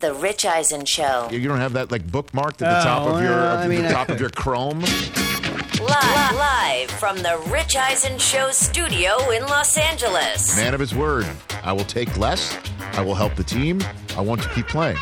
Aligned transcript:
The 0.00 0.14
Rich 0.14 0.44
Eisen 0.44 0.84
Show. 0.84 1.28
You 1.28 1.48
don't 1.48 1.58
have 1.58 1.72
that 1.72 1.90
like 1.90 2.06
bookmarked 2.06 2.62
at 2.62 2.82
the 2.82 2.88
top 2.88 3.08
of 3.08 3.16
oh, 3.16 3.18
your 3.18 3.30
well, 3.30 3.58
I 3.58 3.66
mean, 3.66 3.82
the 3.82 3.88
I- 3.88 3.92
top 3.92 4.10
of 4.10 4.20
your 4.20 4.30
Chrome. 4.30 4.78
Live, 4.80 6.34
live 6.36 6.88
from 6.92 7.16
the 7.16 7.42
Rich 7.48 7.74
Eisen 7.74 8.16
Show 8.18 8.52
studio 8.52 9.30
in 9.30 9.42
Los 9.42 9.76
Angeles. 9.76 10.56
Man 10.56 10.72
of 10.72 10.78
his 10.78 10.94
word. 10.94 11.26
I 11.64 11.72
will 11.72 11.84
take 11.84 12.16
less. 12.16 12.56
I 12.92 13.02
will 13.02 13.16
help 13.16 13.34
the 13.34 13.42
team. 13.42 13.82
I 14.16 14.20
want 14.20 14.40
to 14.42 14.48
keep 14.50 14.68
playing. 14.68 14.98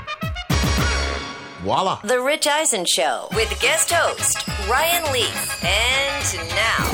Voila. 1.61 2.01
The 2.03 2.23
Rich 2.23 2.47
Eisen 2.47 2.87
Show 2.87 3.29
with 3.35 3.51
guest 3.61 3.91
host 3.93 4.49
Ryan 4.67 5.13
Leaf. 5.13 5.63
And 5.63 6.49
now, 6.55 6.85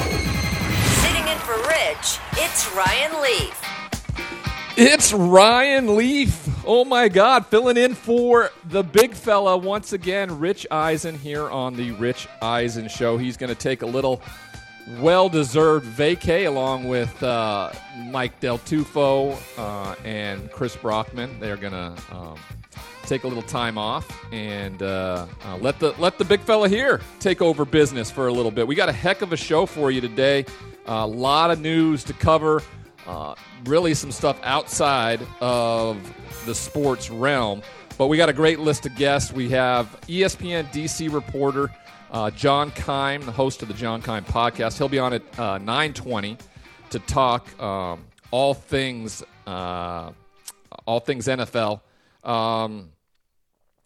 sitting 1.03 1.29
in 1.29 1.39
for 1.39 1.57
Rich, 1.69 2.19
it's 2.33 2.69
Ryan 2.75 3.23
Leaf. 3.23 3.63
It's 4.77 5.13
Ryan 5.13 5.95
Leaf. 5.97 6.49
Oh 6.65 6.85
my 6.85 7.09
God, 7.09 7.45
filling 7.47 7.77
in 7.77 7.93
for 7.93 8.51
the 8.67 8.85
big 8.85 9.15
fella 9.15 9.57
once 9.57 9.93
again, 9.93 10.39
Rich 10.39 10.65
Eisen 10.71 11.19
here 11.19 11.51
on 11.51 11.75
the 11.75 11.91
Rich 11.93 12.29
Eisen 12.41 12.87
Show. 12.87 13.19
He's 13.19 13.37
going 13.37 13.49
to 13.49 13.59
take 13.59 13.83
a 13.83 13.87
little 13.87 14.23
well-deserved 15.01 15.85
vacay 15.87 16.47
along 16.47 16.87
with 16.87 17.21
uh, 17.21 17.73
Mike 18.11 18.39
Del 18.39 18.59
Tufo 18.59 19.37
uh, 19.59 19.97
and 20.05 20.53
Chris 20.53 20.77
Brockman. 20.77 21.41
They're 21.41 21.57
going 21.57 21.73
to 21.73 22.01
um, 22.13 22.39
take 23.07 23.25
a 23.25 23.27
little 23.27 23.43
time 23.43 23.77
off 23.77 24.09
and 24.33 24.85
uh, 24.85 25.27
uh, 25.45 25.57
let 25.57 25.81
the 25.81 25.95
let 25.99 26.17
the 26.17 26.25
big 26.25 26.41
fella 26.43 26.69
here 26.69 27.01
take 27.19 27.43
over 27.43 27.65
business 27.65 28.09
for 28.09 28.29
a 28.29 28.33
little 28.33 28.53
bit. 28.53 28.69
We 28.69 28.77
got 28.77 28.89
a 28.89 28.93
heck 28.93 29.23
of 29.23 29.33
a 29.33 29.37
show 29.37 29.67
for 29.67 29.91
you 29.91 30.01
today. 30.01 30.47
A 30.87 31.05
lot 31.05 31.51
of 31.51 31.61
news 31.61 32.05
to 32.05 32.13
cover. 32.13 32.63
Uh, 33.07 33.35
really, 33.65 33.95
some 33.95 34.13
stuff 34.13 34.39
outside 34.45 35.21
of 35.41 35.99
the 36.47 36.55
sports 36.55 37.11
realm. 37.11 37.63
But 37.99 38.07
we 38.07 38.17
got 38.17 38.29
a 38.29 38.33
great 38.33 38.59
list 38.59 38.87
of 38.87 38.95
guests. 38.97 39.33
We 39.33 39.49
have 39.51 39.87
ESPN 40.09 40.73
DC 40.73 41.13
reporter 41.13 41.71
uh, 42.13 42.31
John 42.31 42.71
Keim, 42.73 43.25
the 43.25 43.33
host 43.33 43.63
of 43.63 43.69
the 43.69 43.75
John 43.75 44.03
Keim 44.03 44.25
podcast. 44.25 44.79
He'll 44.79 44.89
be 44.89 44.99
on 44.99 45.15
at 45.15 45.23
uh, 45.39 45.59
9:20 45.59 46.39
to 46.91 46.99
talk 47.01 47.61
um, 47.61 48.05
all 48.31 48.55
things 48.55 49.23
uh, 49.47 50.13
all 50.87 51.01
things 51.01 51.27
NFL. 51.27 51.81
Um, 52.23 52.91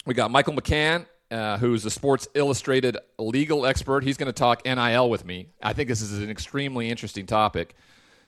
we 0.05 0.15
got 0.15 0.31
Michael 0.31 0.55
McCann, 0.55 1.07
uh, 1.31 1.57
who's 1.59 1.85
a 1.85 1.91
Sports 1.91 2.29
Illustrated 2.35 2.97
legal 3.19 3.65
expert. 3.65 4.05
He's 4.05 4.17
going 4.17 4.27
to 4.27 4.33
talk 4.33 4.65
NIL 4.65 5.09
with 5.09 5.25
me. 5.25 5.49
I 5.63 5.73
think 5.73 5.89
this 5.89 6.03
is 6.03 6.19
an 6.19 6.31
extremely 6.31 6.91
interesting 6.91 7.27
topic, 7.27 7.75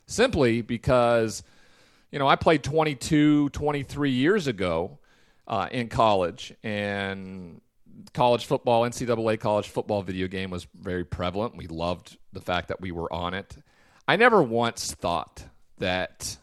simply 0.08 0.62
because, 0.62 1.44
you 2.10 2.18
know, 2.18 2.26
I 2.26 2.34
played 2.34 2.64
22, 2.64 3.50
23 3.50 4.10
years 4.10 4.48
ago 4.48 4.98
uh, 5.46 5.68
in 5.70 5.88
college, 5.88 6.52
and 6.64 7.60
college 8.12 8.46
football, 8.46 8.82
NCAA 8.82 9.38
college 9.38 9.68
football 9.68 10.02
video 10.02 10.26
game 10.26 10.50
was 10.50 10.66
very 10.74 11.04
prevalent. 11.04 11.56
We 11.56 11.66
loved 11.68 12.16
the 12.32 12.40
fact 12.40 12.68
that 12.68 12.80
we 12.80 12.90
were 12.90 13.12
on 13.12 13.34
it. 13.34 13.56
I 14.06 14.16
never 14.16 14.42
once 14.42 14.92
thought 14.92 15.44
that 15.78 16.36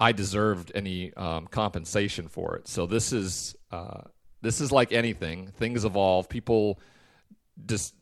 I 0.00 0.12
deserved 0.12 0.72
any 0.74 1.14
um, 1.14 1.46
compensation 1.46 2.28
for 2.28 2.56
it. 2.56 2.68
So 2.68 2.86
this 2.86 3.12
is 3.12 3.56
uh, 3.70 4.02
this 4.42 4.60
is 4.60 4.72
like 4.72 4.92
anything. 4.92 5.48
Things 5.56 5.84
evolve. 5.84 6.28
People 6.28 6.80
dis- 7.64 7.92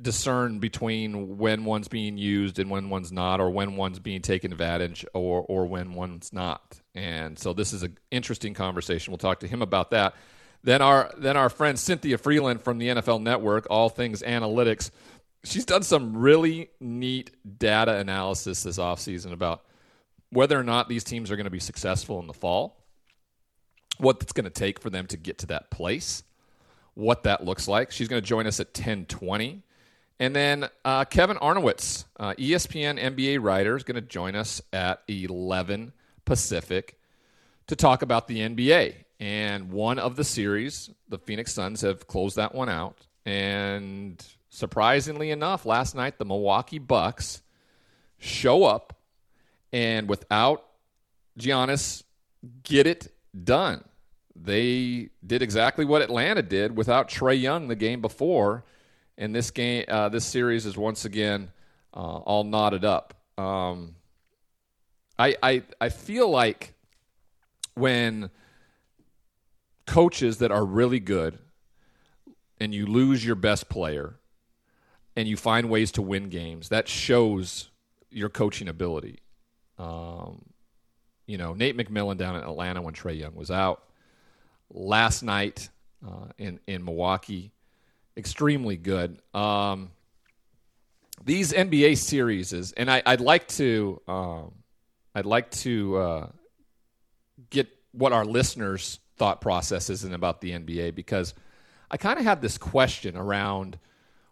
discern 0.00 0.58
between 0.58 1.38
when 1.38 1.64
one's 1.64 1.88
being 1.88 2.18
used 2.18 2.58
and 2.58 2.70
when 2.70 2.90
one's 2.90 3.12
not, 3.12 3.40
or 3.40 3.50
when 3.50 3.76
one's 3.76 3.98
being 3.98 4.22
taken 4.22 4.52
advantage, 4.52 5.04
or 5.14 5.44
or 5.48 5.66
when 5.66 5.94
one's 5.94 6.32
not. 6.32 6.80
And 6.94 7.38
so 7.38 7.52
this 7.52 7.72
is 7.72 7.82
an 7.82 7.98
interesting 8.10 8.54
conversation. 8.54 9.10
We'll 9.10 9.18
talk 9.18 9.40
to 9.40 9.48
him 9.48 9.62
about 9.62 9.90
that. 9.90 10.14
Then 10.62 10.82
our 10.82 11.12
then 11.16 11.36
our 11.36 11.48
friend 11.48 11.78
Cynthia 11.78 12.18
Frelund 12.18 12.62
from 12.62 12.78
the 12.78 12.88
NFL 12.88 13.22
Network, 13.22 13.66
all 13.70 13.88
things 13.88 14.22
analytics. 14.22 14.90
She's 15.44 15.64
done 15.64 15.82
some 15.82 16.16
really 16.16 16.70
neat 16.80 17.30
data 17.58 17.96
analysis 17.96 18.64
this 18.64 18.78
offseason 18.78 19.32
about 19.32 19.62
whether 20.30 20.58
or 20.58 20.64
not 20.64 20.88
these 20.88 21.04
teams 21.04 21.30
are 21.30 21.36
going 21.36 21.44
to 21.44 21.50
be 21.50 21.60
successful 21.60 22.18
in 22.18 22.26
the 22.26 22.34
fall, 22.34 22.84
what 23.98 24.18
it's 24.20 24.32
going 24.32 24.44
to 24.44 24.50
take 24.50 24.80
for 24.80 24.90
them 24.90 25.06
to 25.06 25.16
get 25.16 25.38
to 25.38 25.46
that 25.46 25.70
place, 25.70 26.24
what 26.94 27.22
that 27.22 27.44
looks 27.44 27.68
like. 27.68 27.92
She's 27.92 28.08
going 28.08 28.20
to 28.20 28.26
join 28.26 28.46
us 28.46 28.58
at 28.58 28.68
1020. 28.68 29.62
And 30.18 30.34
then 30.34 30.68
uh, 30.84 31.04
Kevin 31.04 31.36
Arnovitz, 31.36 32.04
uh, 32.18 32.32
ESPN 32.34 32.98
NBA 32.98 33.42
writer, 33.42 33.76
is 33.76 33.84
going 33.84 33.96
to 33.96 34.00
join 34.00 34.34
us 34.34 34.62
at 34.72 35.02
11 35.08 35.92
Pacific 36.24 36.98
to 37.66 37.76
talk 37.76 38.02
about 38.02 38.26
the 38.26 38.38
NBA. 38.38 38.94
And 39.20 39.70
one 39.70 39.98
of 39.98 40.16
the 40.16 40.24
series, 40.24 40.90
the 41.08 41.18
Phoenix 41.18 41.52
Suns 41.52 41.82
have 41.82 42.06
closed 42.06 42.36
that 42.36 42.54
one 42.54 42.68
out. 42.68 43.06
And 43.24 44.24
surprisingly 44.48 45.30
enough, 45.30 45.66
last 45.66 45.94
night 45.94 46.18
the 46.18 46.24
Milwaukee 46.24 46.78
Bucks 46.78 47.42
show 48.18 48.64
up 48.64 48.94
and 49.72 50.08
without 50.08 50.64
Giannis, 51.38 52.02
get 52.62 52.86
it 52.86 53.12
done. 53.44 53.84
They 54.34 55.10
did 55.26 55.42
exactly 55.42 55.84
what 55.84 56.02
Atlanta 56.02 56.42
did 56.42 56.76
without 56.76 57.08
Trae 57.08 57.40
Young 57.40 57.68
the 57.68 57.76
game 57.76 58.00
before, 58.00 58.64
and 59.18 59.34
this 59.34 59.50
game, 59.50 59.84
uh, 59.88 60.08
this 60.08 60.24
series 60.24 60.66
is 60.66 60.76
once 60.76 61.04
again 61.04 61.50
uh, 61.94 62.18
all 62.18 62.44
knotted 62.44 62.84
up. 62.84 63.14
Um, 63.38 63.94
I, 65.18 65.36
I 65.42 65.62
I 65.80 65.88
feel 65.88 66.28
like 66.28 66.74
when 67.74 68.30
coaches 69.86 70.38
that 70.38 70.50
are 70.50 70.64
really 70.64 71.00
good 71.00 71.38
and 72.60 72.74
you 72.74 72.86
lose 72.86 73.24
your 73.24 73.36
best 73.36 73.68
player 73.68 74.16
and 75.14 75.28
you 75.28 75.36
find 75.36 75.70
ways 75.70 75.92
to 75.92 76.02
win 76.02 76.28
games, 76.28 76.68
that 76.68 76.88
shows 76.88 77.70
your 78.10 78.28
coaching 78.28 78.68
ability. 78.68 79.20
Um, 79.78 80.42
you 81.26 81.38
know, 81.38 81.54
Nate 81.54 81.76
McMillan 81.76 82.16
down 82.16 82.36
in 82.36 82.42
Atlanta 82.42 82.82
when 82.82 82.94
Trae 82.94 83.18
Young 83.18 83.34
was 83.34 83.50
out. 83.50 83.82
Last 84.70 85.22
night 85.22 85.70
uh, 86.06 86.26
in 86.38 86.60
in 86.66 86.84
Milwaukee, 86.84 87.52
extremely 88.16 88.76
good. 88.76 89.18
Um, 89.34 89.90
these 91.24 91.52
NBA 91.52 91.98
series 91.98 92.72
and 92.72 92.90
I, 92.90 93.02
I'd 93.04 93.20
like 93.20 93.48
to, 93.48 94.00
um, 94.06 94.54
I'd 95.14 95.26
like 95.26 95.50
to 95.52 95.96
uh, 95.96 96.28
get 97.50 97.68
what 97.92 98.12
our 98.12 98.24
listeners' 98.24 99.00
thought 99.16 99.40
process 99.40 99.90
is 99.90 100.04
about 100.04 100.40
the 100.40 100.52
NBA 100.52 100.94
because 100.94 101.34
I 101.90 101.96
kind 101.96 102.18
of 102.18 102.24
have 102.24 102.40
this 102.40 102.58
question 102.58 103.16
around 103.16 103.78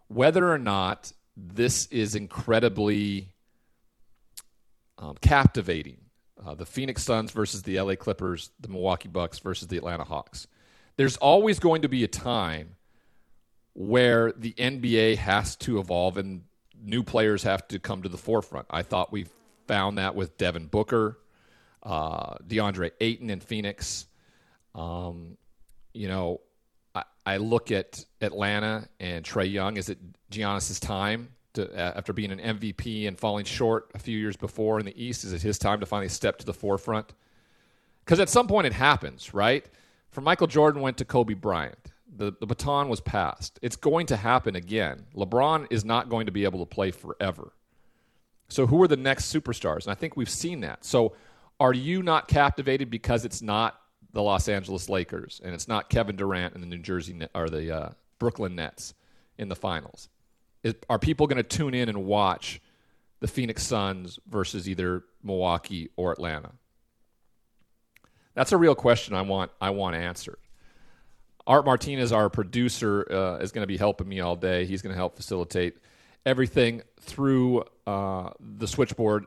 whether 0.07 0.51
or 0.51 0.57
not 0.57 1.11
this 1.35 1.87
is 1.87 2.15
incredibly 2.15 3.29
um, 4.97 5.15
captivating. 5.21 5.97
Uh, 6.45 6.53
the 6.53 6.65
Phoenix 6.65 7.03
Suns 7.03 7.31
versus 7.31 7.63
the 7.63 7.79
LA 7.79 7.95
Clippers, 7.95 8.51
the 8.59 8.67
Milwaukee 8.67 9.07
Bucks 9.07 9.39
versus 9.39 9.67
the 9.67 9.77
Atlanta 9.77 10.03
Hawks. 10.03 10.47
There's 10.97 11.17
always 11.17 11.59
going 11.59 11.81
to 11.81 11.89
be 11.89 12.03
a 12.03 12.07
time 12.07 12.75
where 13.75 14.31
the 14.31 14.53
NBA 14.53 15.17
has 15.17 15.55
to 15.57 15.79
evolve 15.79 16.17
and 16.17 16.43
new 16.81 17.03
players 17.03 17.43
have 17.43 17.67
to 17.67 17.77
come 17.77 18.01
to 18.01 18.09
the 18.09 18.17
forefront. 18.17 18.65
I 18.69 18.81
thought 18.81 19.11
we 19.11 19.27
found 19.67 19.97
that 19.97 20.15
with 20.15 20.37
Devin 20.37 20.67
Booker, 20.67 21.19
uh, 21.83 22.35
DeAndre 22.47 22.91
Ayton 23.01 23.29
in 23.29 23.41
Phoenix. 23.41 24.07
Um, 24.73 25.37
you 25.93 26.07
know, 26.07 26.41
I, 26.95 27.03
I 27.25 27.37
look 27.37 27.69
at 27.71 28.03
Atlanta 28.21 28.87
and 28.99 29.25
Trae 29.25 29.51
Young. 29.51 29.75
Is 29.75 29.89
it 29.89 29.99
Giannis's 30.31 30.79
time 30.79 31.29
to, 31.55 31.77
after 31.77 32.13
being 32.13 32.31
an 32.31 32.39
MVP 32.59 33.09
and 33.09 33.19
falling 33.19 33.45
short 33.45 33.91
a 33.93 33.99
few 33.99 34.17
years 34.17 34.37
before 34.37 34.79
in 34.79 34.85
the 34.85 35.03
East? 35.03 35.25
Is 35.25 35.33
it 35.33 35.41
his 35.41 35.57
time 35.57 35.81
to 35.81 35.85
finally 35.85 36.09
step 36.09 36.37
to 36.37 36.45
the 36.45 36.53
forefront? 36.53 37.13
Because 38.05 38.21
at 38.21 38.29
some 38.29 38.47
point 38.47 38.67
it 38.67 38.73
happens, 38.73 39.33
right? 39.33 39.65
From 40.11 40.23
Michael 40.23 40.47
Jordan 40.47 40.81
went 40.81 40.97
to 40.97 41.05
Kobe 41.05 41.33
Bryant. 41.33 41.91
The, 42.17 42.33
the 42.39 42.45
baton 42.45 42.87
was 42.87 43.01
passed. 43.01 43.59
It's 43.61 43.75
going 43.75 44.07
to 44.07 44.15
happen 44.15 44.55
again. 44.55 45.05
LeBron 45.15 45.67
is 45.69 45.83
not 45.83 46.09
going 46.09 46.27
to 46.27 46.31
be 46.31 46.45
able 46.45 46.59
to 46.59 46.65
play 46.65 46.91
forever. 46.91 47.51
So, 48.47 48.67
who 48.67 48.81
are 48.83 48.87
the 48.87 48.97
next 48.97 49.33
superstars? 49.33 49.83
And 49.83 49.91
I 49.91 49.95
think 49.95 50.15
we've 50.15 50.29
seen 50.29 50.61
that. 50.61 50.85
So, 50.85 51.13
are 51.59 51.73
you 51.73 52.03
not 52.03 52.27
captivated 52.27 52.89
because 52.89 53.25
it's 53.25 53.41
not 53.41 53.79
the 54.13 54.21
Los 54.21 54.47
Angeles 54.47 54.87
Lakers 54.87 55.41
and 55.43 55.53
it's 55.53 55.67
not 55.67 55.89
Kevin 55.89 56.15
Durant 56.15 56.53
and 56.53 56.63
the 56.63 56.67
New 56.67 56.77
Jersey 56.77 57.19
or 57.33 57.49
the 57.49 57.75
uh, 57.75 57.89
Brooklyn 58.19 58.55
Nets 58.55 58.93
in 59.37 59.49
the 59.49 59.55
finals? 59.55 60.09
Is, 60.63 60.75
are 60.89 60.99
people 60.99 61.27
going 61.27 61.37
to 61.37 61.43
tune 61.43 61.73
in 61.73 61.89
and 61.89 62.05
watch 62.05 62.61
the 63.19 63.27
Phoenix 63.27 63.63
Suns 63.63 64.19
versus 64.27 64.69
either 64.69 65.03
Milwaukee 65.23 65.89
or 65.95 66.11
Atlanta? 66.11 66.51
That's 68.35 68.51
a 68.51 68.57
real 68.57 68.75
question 68.75 69.15
I 69.15 69.21
want 69.21 69.51
I 69.59 69.69
want 69.71 69.95
answered. 69.95 70.37
Art 71.47 71.65
Martinez, 71.65 72.11
our 72.11 72.29
producer, 72.29 73.07
uh, 73.11 73.37
is 73.37 73.51
going 73.51 73.63
to 73.63 73.67
be 73.67 73.77
helping 73.77 74.07
me 74.07 74.19
all 74.19 74.35
day. 74.35 74.65
He's 74.65 74.81
going 74.81 74.93
to 74.93 74.97
help 74.97 75.15
facilitate 75.15 75.77
everything 76.25 76.81
through 77.01 77.63
uh, 77.85 78.31
the 78.39 78.67
switchboard. 78.67 79.25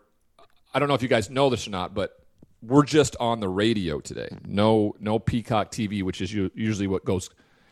I 0.75 0.79
don't 0.79 0.88
know 0.88 0.94
if 0.94 1.03
you 1.03 1.09
guys 1.09 1.31
know 1.31 1.49
this 1.49 1.67
or 1.67 1.70
not, 1.70 1.94
but 1.94 2.19
we're 2.62 2.85
just 2.85 3.17
on 3.20 3.41
the 3.41 3.49
radio 3.49 4.00
today. 4.00 4.29
No, 4.44 4.94
no 4.99 5.19
Peacock 5.19 5.70
TV, 5.70 6.03
which 6.03 6.20
is 6.20 6.32
usually 6.32 6.88
what 6.88 7.05
goes 7.05 7.31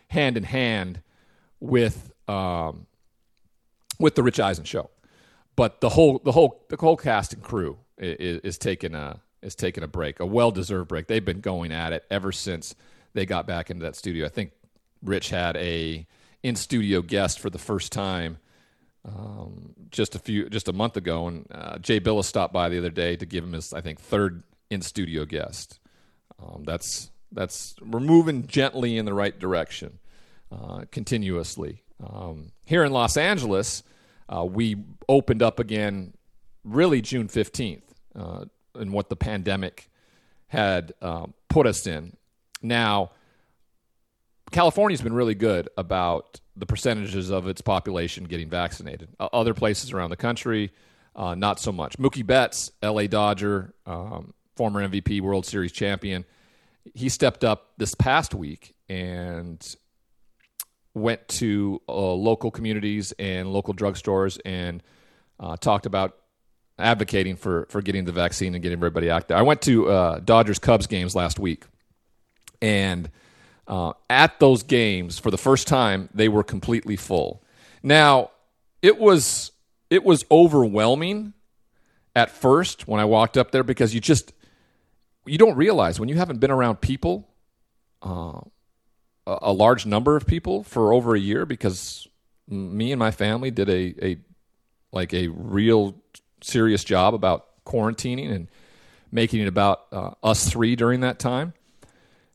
hand 0.08 0.36
in 0.36 0.44
hand 0.44 1.02
with 1.58 2.12
um, 2.28 2.86
with 3.98 4.14
the 4.14 4.22
Rich 4.22 4.40
Eisen 4.40 4.64
show. 4.64 4.90
But 5.56 5.80
the 5.80 5.88
whole 5.88 6.20
the 6.22 6.32
whole 6.32 6.64
the 6.68 6.76
whole 6.76 6.96
cast 6.96 7.32
and 7.32 7.42
crew 7.42 7.78
is, 7.98 8.40
is 8.40 8.58
taking 8.58 8.94
a 8.94 9.20
is 9.42 9.54
taking 9.54 9.82
a 9.82 9.88
break, 9.88 10.20
a 10.20 10.26
well 10.26 10.50
deserved 10.50 10.88
break. 10.88 11.08
They've 11.08 11.24
been 11.24 11.40
going 11.40 11.72
at 11.72 11.92
it 11.92 12.04
ever 12.10 12.30
since 12.30 12.74
they 13.16 13.26
got 13.26 13.46
back 13.46 13.70
into 13.70 13.82
that 13.84 13.96
studio. 13.96 14.26
I 14.26 14.28
think 14.28 14.52
Rich 15.02 15.30
had 15.30 15.56
a 15.56 16.06
in 16.42 16.54
studio 16.54 17.02
guest 17.02 17.40
for 17.40 17.50
the 17.50 17.58
first 17.58 17.90
time 17.90 18.38
um, 19.06 19.74
just 19.90 20.14
a 20.14 20.18
few 20.18 20.48
just 20.50 20.68
a 20.68 20.72
month 20.72 20.96
ago, 20.96 21.26
and 21.26 21.46
uh, 21.50 21.78
Jay 21.78 21.98
Bilas 21.98 22.24
stopped 22.24 22.52
by 22.52 22.68
the 22.68 22.78
other 22.78 22.90
day 22.90 23.16
to 23.16 23.26
give 23.26 23.42
him 23.42 23.52
his 23.52 23.72
I 23.72 23.80
think 23.80 24.00
third 24.00 24.42
in 24.70 24.82
studio 24.82 25.24
guest. 25.24 25.78
Um, 26.42 26.64
that's 26.64 27.10
that's 27.32 27.74
we're 27.80 28.00
moving 28.00 28.46
gently 28.46 28.98
in 28.98 29.04
the 29.04 29.14
right 29.14 29.36
direction, 29.38 29.98
uh, 30.52 30.82
continuously. 30.90 31.82
Um, 32.04 32.52
here 32.66 32.84
in 32.84 32.92
Los 32.92 33.16
Angeles, 33.16 33.82
uh, 34.28 34.44
we 34.44 34.76
opened 35.08 35.42
up 35.42 35.58
again, 35.58 36.12
really 36.64 37.00
June 37.00 37.28
fifteenth, 37.28 37.94
uh, 38.14 38.44
and 38.74 38.92
what 38.92 39.08
the 39.08 39.16
pandemic 39.16 39.88
had 40.48 40.92
um, 41.00 41.32
put 41.48 41.66
us 41.66 41.86
in. 41.86 42.16
Now, 42.66 43.10
California's 44.50 45.02
been 45.02 45.12
really 45.12 45.34
good 45.34 45.68
about 45.76 46.40
the 46.56 46.66
percentages 46.66 47.30
of 47.30 47.46
its 47.46 47.60
population 47.60 48.24
getting 48.24 48.48
vaccinated. 48.48 49.08
Other 49.18 49.54
places 49.54 49.92
around 49.92 50.10
the 50.10 50.16
country, 50.16 50.72
uh, 51.14 51.34
not 51.34 51.60
so 51.60 51.72
much. 51.72 51.98
Mookie 51.98 52.26
Betts, 52.26 52.70
L.A. 52.82 53.08
Dodger, 53.08 53.74
um, 53.86 54.32
former 54.56 54.86
MVP, 54.86 55.20
World 55.20 55.44
Series 55.44 55.72
champion, 55.72 56.24
he 56.94 57.08
stepped 57.08 57.44
up 57.44 57.72
this 57.76 57.94
past 57.94 58.34
week 58.34 58.74
and 58.88 59.76
went 60.94 61.26
to 61.28 61.82
uh, 61.88 61.92
local 61.92 62.50
communities 62.50 63.12
and 63.18 63.52
local 63.52 63.74
drugstores 63.74 64.38
and 64.44 64.82
uh, 65.38 65.56
talked 65.56 65.84
about 65.86 66.16
advocating 66.78 67.36
for 67.36 67.66
for 67.70 67.82
getting 67.82 68.04
the 68.04 68.12
vaccine 68.12 68.54
and 68.54 68.62
getting 68.62 68.78
everybody 68.78 69.10
out 69.10 69.28
there. 69.28 69.36
I 69.36 69.42
went 69.42 69.62
to 69.62 69.90
uh, 69.90 70.18
Dodgers 70.20 70.58
Cubs 70.58 70.86
games 70.86 71.14
last 71.14 71.38
week, 71.38 71.64
and 72.60 73.10
uh, 73.66 73.92
at 74.08 74.38
those 74.40 74.62
games 74.62 75.18
for 75.18 75.30
the 75.30 75.38
first 75.38 75.66
time 75.66 76.08
they 76.14 76.28
were 76.28 76.42
completely 76.42 76.96
full. 76.96 77.42
Now 77.82 78.30
it 78.82 78.98
was 78.98 79.52
it 79.90 80.04
was 80.04 80.24
overwhelming 80.30 81.32
at 82.14 82.30
first 82.30 82.88
when 82.88 83.00
I 83.00 83.04
walked 83.04 83.36
up 83.36 83.50
there 83.50 83.62
because 83.62 83.94
you 83.94 84.00
just 84.00 84.32
you 85.24 85.38
don't 85.38 85.56
realize 85.56 85.98
when 85.98 86.08
you 86.08 86.16
haven't 86.16 86.38
been 86.38 86.50
around 86.50 86.80
people, 86.80 87.28
uh, 88.02 88.40
a, 89.26 89.52
large 89.52 89.84
number 89.84 90.16
of 90.16 90.26
people 90.26 90.62
for 90.62 90.92
over 90.92 91.16
a 91.16 91.18
year 91.18 91.44
because 91.44 92.06
me 92.48 92.92
and 92.92 92.98
my 92.98 93.10
family 93.10 93.50
did 93.50 93.68
a, 93.68 94.06
a 94.06 94.18
like 94.92 95.12
a 95.12 95.28
real 95.28 95.96
serious 96.42 96.84
job 96.84 97.12
about 97.12 97.46
quarantining 97.64 98.32
and 98.32 98.48
making 99.10 99.40
it 99.40 99.48
about 99.48 99.86
uh, 99.90 100.10
us 100.22 100.48
three 100.48 100.76
during 100.76 101.00
that 101.00 101.18
time 101.18 101.52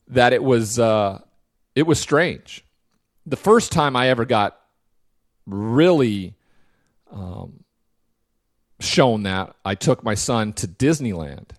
that 0.08 0.32
it 0.32 0.42
was 0.42 0.78
uh, 0.78 1.20
it 1.74 1.84
was 1.84 2.00
strange. 2.00 2.64
The 3.26 3.36
first 3.36 3.72
time 3.72 3.96
I 3.96 4.08
ever 4.08 4.24
got 4.24 4.58
really 5.46 6.34
um, 7.10 7.64
shown 8.80 9.22
that, 9.24 9.54
I 9.64 9.74
took 9.74 10.02
my 10.02 10.14
son 10.14 10.52
to 10.54 10.66
Disneyland 10.66 11.50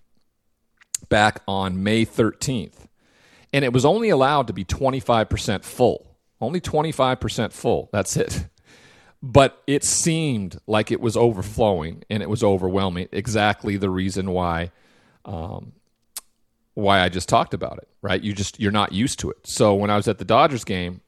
back 1.08 1.40
on 1.48 1.82
May 1.82 2.04
13th, 2.04 2.86
and 3.52 3.64
it 3.64 3.72
was 3.72 3.84
only 3.84 4.10
allowed 4.10 4.46
to 4.48 4.52
be 4.52 4.64
25% 4.64 5.64
full. 5.64 6.16
Only 6.40 6.60
25% 6.60 7.52
full. 7.52 7.88
That's 7.92 8.16
it 8.16 8.46
but 9.26 9.62
it 9.66 9.82
seemed 9.82 10.60
like 10.66 10.92
it 10.92 11.00
was 11.00 11.16
overflowing 11.16 12.04
and 12.10 12.22
it 12.22 12.28
was 12.28 12.44
overwhelming. 12.44 13.08
Exactly 13.10 13.78
the 13.78 13.88
reason 13.88 14.30
why, 14.32 14.70
um, 15.24 15.72
why 16.74 17.00
I 17.00 17.08
just 17.08 17.28
talked 17.28 17.54
about 17.54 17.78
it. 17.78 17.88
Right? 18.02 18.22
You 18.22 18.32
just 18.32 18.60
you're 18.60 18.72
not 18.72 18.92
used 18.92 19.18
to 19.20 19.30
it. 19.30 19.46
So 19.46 19.74
when 19.74 19.90
I 19.90 19.96
was 19.96 20.08
at 20.08 20.18
the 20.18 20.24
Dodgers 20.24 20.64
game, 20.64 21.00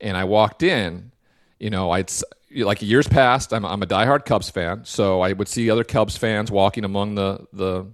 and 0.00 0.16
I 0.16 0.24
walked 0.24 0.62
in, 0.62 1.12
you 1.58 1.70
know, 1.70 1.90
I'd 1.90 2.10
like 2.56 2.82
years 2.82 3.08
past. 3.08 3.52
I'm 3.52 3.64
I'm 3.64 3.82
a 3.82 3.86
diehard 3.86 4.24
Cubs 4.24 4.50
fan, 4.50 4.84
so 4.84 5.20
I 5.20 5.32
would 5.32 5.48
see 5.48 5.70
other 5.70 5.84
Cubs 5.84 6.16
fans 6.16 6.50
walking 6.50 6.84
among 6.84 7.14
the 7.14 7.46
the 7.52 7.86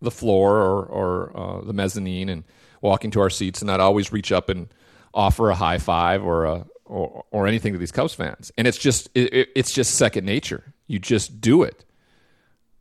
the 0.00 0.10
floor 0.10 0.56
or 0.58 0.84
or 0.84 1.36
uh, 1.36 1.64
the 1.64 1.72
mezzanine 1.72 2.28
and 2.28 2.44
walking 2.80 3.10
to 3.12 3.20
our 3.20 3.30
seats, 3.30 3.62
and 3.62 3.70
I'd 3.70 3.80
always 3.80 4.12
reach 4.12 4.32
up 4.32 4.48
and 4.48 4.68
offer 5.14 5.50
a 5.50 5.54
high 5.54 5.78
five 5.78 6.24
or 6.24 6.44
a 6.44 6.66
or, 6.84 7.24
or 7.30 7.46
anything 7.46 7.72
to 7.72 7.78
these 7.78 7.92
Cubs 7.92 8.14
fans. 8.14 8.52
And 8.58 8.66
it's 8.66 8.78
just 8.78 9.08
it, 9.14 9.48
it's 9.54 9.72
just 9.72 9.94
second 9.94 10.26
nature. 10.26 10.74
You 10.86 10.98
just 10.98 11.40
do 11.40 11.62
it. 11.62 11.84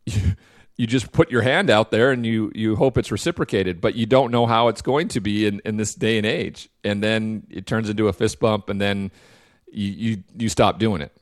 You, 0.82 0.88
just 0.88 1.12
put 1.12 1.32
your 1.32 1.42
hand 1.42 1.70
out 1.70 1.92
there 1.92 2.12
and 2.12 2.26
you 2.26 2.52
you 2.56 2.76
hope 2.76 2.98
it's 2.98 3.12
reciprocated, 3.12 3.82
but 3.82 3.96
you 3.96 4.06
don't 4.06 4.32
know 4.32 4.46
how 4.46 4.68
it's 4.68 4.82
going 4.82 5.08
to 5.10 5.20
be 5.20 5.46
in, 5.46 5.62
in 5.66 5.78
this 5.78 5.94
day 5.94 6.18
and 6.18 6.26
age. 6.26 6.70
And 6.84 7.04
then 7.04 7.46
it 7.50 7.66
turns 7.66 7.90
into 7.90 8.08
a 8.08 8.14
fist 8.14 8.40
bump, 8.40 8.70
and 8.70 8.82
then 8.82 9.12
you 9.72 9.92
you, 9.92 10.24
you 10.38 10.50
stop 10.50 10.80
doing 10.80 11.02
it. 11.02 11.16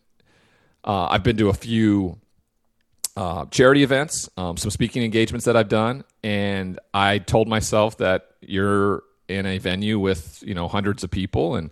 Uh, 0.83 1.07
I've 1.07 1.23
been 1.23 1.37
to 1.37 1.49
a 1.49 1.53
few 1.53 2.17
uh, 3.17 3.45
charity 3.45 3.83
events, 3.83 4.29
um, 4.37 4.57
some 4.57 4.71
speaking 4.71 5.03
engagements 5.03 5.45
that 5.45 5.57
I've 5.57 5.69
done, 5.69 6.03
and 6.23 6.79
I 6.93 7.17
told 7.19 7.47
myself 7.47 7.97
that 7.97 8.31
you're 8.41 9.03
in 9.27 9.45
a 9.45 9.57
venue 9.57 9.99
with 9.99 10.41
you 10.45 10.53
know 10.53 10.67
hundreds 10.67 11.03
of 11.03 11.11
people 11.11 11.55
and 11.55 11.69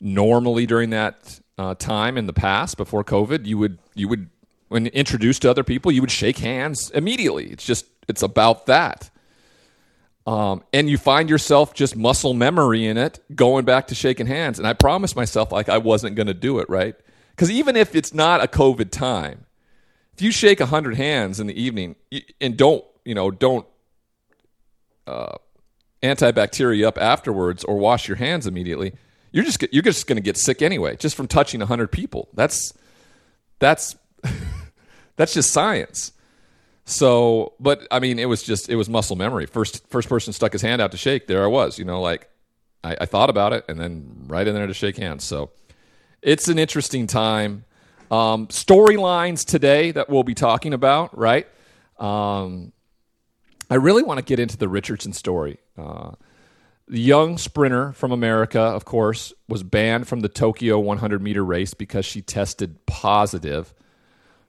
normally 0.00 0.66
during 0.66 0.90
that 0.90 1.40
uh, 1.58 1.74
time 1.74 2.16
in 2.16 2.26
the 2.26 2.32
past 2.32 2.76
before 2.76 3.04
COVID, 3.04 3.46
you 3.46 3.58
would 3.58 3.78
you 3.94 4.08
would 4.08 4.30
when 4.70 4.86
introduced 4.86 5.42
to 5.42 5.50
other 5.50 5.64
people, 5.64 5.90
you 5.90 6.00
would 6.00 6.12
shake 6.12 6.38
hands 6.38 6.90
immediately. 6.90 7.46
It's 7.46 7.66
just 7.66 7.86
it's 8.08 8.22
about 8.22 8.66
that. 8.66 9.10
Um, 10.28 10.62
and 10.72 10.88
you 10.88 10.96
find 10.96 11.28
yourself 11.28 11.74
just 11.74 11.96
muscle 11.96 12.34
memory 12.34 12.86
in 12.86 12.96
it, 12.96 13.18
going 13.34 13.64
back 13.64 13.88
to 13.88 13.96
shaking 13.96 14.26
hands. 14.26 14.58
And 14.60 14.68
I 14.68 14.74
promised 14.74 15.16
myself 15.16 15.50
like 15.50 15.68
I 15.68 15.78
wasn't 15.78 16.14
going 16.14 16.28
to 16.28 16.34
do 16.34 16.60
it, 16.60 16.70
right? 16.70 16.94
Because 17.30 17.50
even 17.50 17.74
if 17.74 17.96
it's 17.96 18.14
not 18.14 18.44
a 18.44 18.46
COVID 18.46 18.92
time, 18.92 19.46
if 20.14 20.22
you 20.22 20.30
shake 20.30 20.60
a 20.60 20.66
hundred 20.66 20.94
hands 20.94 21.40
in 21.40 21.48
the 21.48 21.60
evening 21.60 21.96
and 22.40 22.56
don't, 22.56 22.84
you 23.04 23.16
know, 23.16 23.32
don't 23.32 23.66
uh, 25.08 25.36
antibacteria 26.00 26.86
up 26.86 26.96
afterwards 26.96 27.64
or 27.64 27.76
wash 27.76 28.06
your 28.06 28.18
hands 28.18 28.46
immediately, 28.46 28.92
you're 29.32 29.44
just 29.44 29.64
you're 29.72 29.82
just 29.82 30.06
going 30.06 30.16
to 30.16 30.22
get 30.22 30.36
sick 30.36 30.62
anyway, 30.62 30.94
just 30.94 31.16
from 31.16 31.26
touching 31.26 31.60
hundred 31.60 31.90
people. 31.90 32.28
That's 32.34 32.72
that's 33.58 33.96
that's 35.16 35.34
just 35.34 35.52
science. 35.52 36.12
So, 36.84 37.54
but 37.60 37.86
I 37.90 38.00
mean, 38.00 38.18
it 38.18 38.26
was 38.26 38.42
just 38.42 38.68
it 38.68 38.76
was 38.76 38.88
muscle 38.88 39.16
memory. 39.16 39.46
First 39.46 39.86
first 39.90 40.08
person 40.08 40.32
stuck 40.32 40.52
his 40.52 40.62
hand 40.62 40.82
out 40.82 40.92
to 40.92 40.98
shake. 40.98 41.26
There 41.26 41.44
I 41.44 41.46
was, 41.48 41.78
you 41.78 41.84
know, 41.84 42.00
like 42.00 42.28
I, 42.84 42.96
I 43.02 43.06
thought 43.06 43.30
about 43.30 43.52
it 43.52 43.64
and 43.68 43.78
then 43.80 44.24
right 44.26 44.46
in 44.46 44.54
there 44.54 44.66
to 44.66 44.74
shake 44.74 44.96
hands. 44.96 45.24
So, 45.24 45.50
it's 46.22 46.48
an 46.48 46.58
interesting 46.58 47.06
time. 47.06 47.64
Um, 48.10 48.48
storylines 48.48 49.46
today 49.46 49.92
that 49.92 50.08
we'll 50.10 50.24
be 50.24 50.34
talking 50.34 50.74
about, 50.74 51.16
right? 51.16 51.46
Um, 51.98 52.72
I 53.70 53.76
really 53.76 54.02
want 54.02 54.18
to 54.18 54.24
get 54.24 54.40
into 54.40 54.56
the 54.56 54.68
Richardson 54.68 55.12
story. 55.12 55.58
Uh, 55.78 56.12
The 56.88 57.00
young 57.00 57.38
sprinter 57.38 57.92
from 57.92 58.10
America, 58.12 58.60
of 58.60 58.84
course, 58.84 59.32
was 59.48 59.62
banned 59.62 60.08
from 60.08 60.20
the 60.20 60.28
Tokyo 60.28 60.80
100 60.80 61.22
meter 61.22 61.44
race 61.44 61.72
because 61.74 62.04
she 62.04 62.20
tested 62.20 62.84
positive 62.86 63.72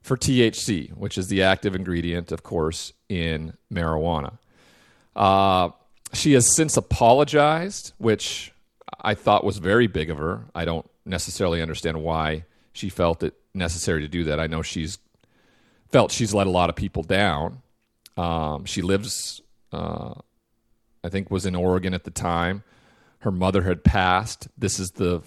for 0.01 0.17
THC, 0.17 0.91
which 0.91 1.17
is 1.17 1.27
the 1.27 1.43
active 1.43 1.75
ingredient, 1.75 2.31
of 2.31 2.43
course, 2.43 2.93
in 3.07 3.53
marijuana. 3.71 4.37
Uh, 5.15 5.69
she 6.13 6.33
has 6.33 6.53
since 6.55 6.75
apologized, 6.77 7.93
which 7.97 8.51
I 8.99 9.13
thought 9.13 9.43
was 9.43 9.57
very 9.57 9.87
big 9.87 10.09
of 10.09 10.17
her. 10.17 10.45
I 10.53 10.65
don't 10.65 10.89
necessarily 11.05 11.61
understand 11.61 12.01
why 12.01 12.45
she 12.73 12.89
felt 12.89 13.23
it 13.23 13.35
necessary 13.53 14.01
to 14.01 14.07
do 14.07 14.23
that. 14.25 14.39
I 14.39 14.47
know 14.47 14.61
she's 14.61 14.97
felt 15.89 16.11
she's 16.11 16.33
let 16.33 16.47
a 16.47 16.51
lot 16.51 16.69
of 16.69 16.75
people 16.75 17.03
down. 17.03 17.61
Um, 18.17 18.65
she 18.65 18.81
lives, 18.81 19.41
uh, 19.71 20.13
I 21.03 21.09
think, 21.09 21.29
was 21.29 21.45
in 21.45 21.55
Oregon 21.55 21.93
at 21.93 22.03
the 22.03 22.11
time. 22.11 22.63
Her 23.19 23.31
mother 23.31 23.63
had 23.63 23.83
passed. 23.83 24.47
This 24.57 24.79
is 24.79 24.91
the 24.91 25.21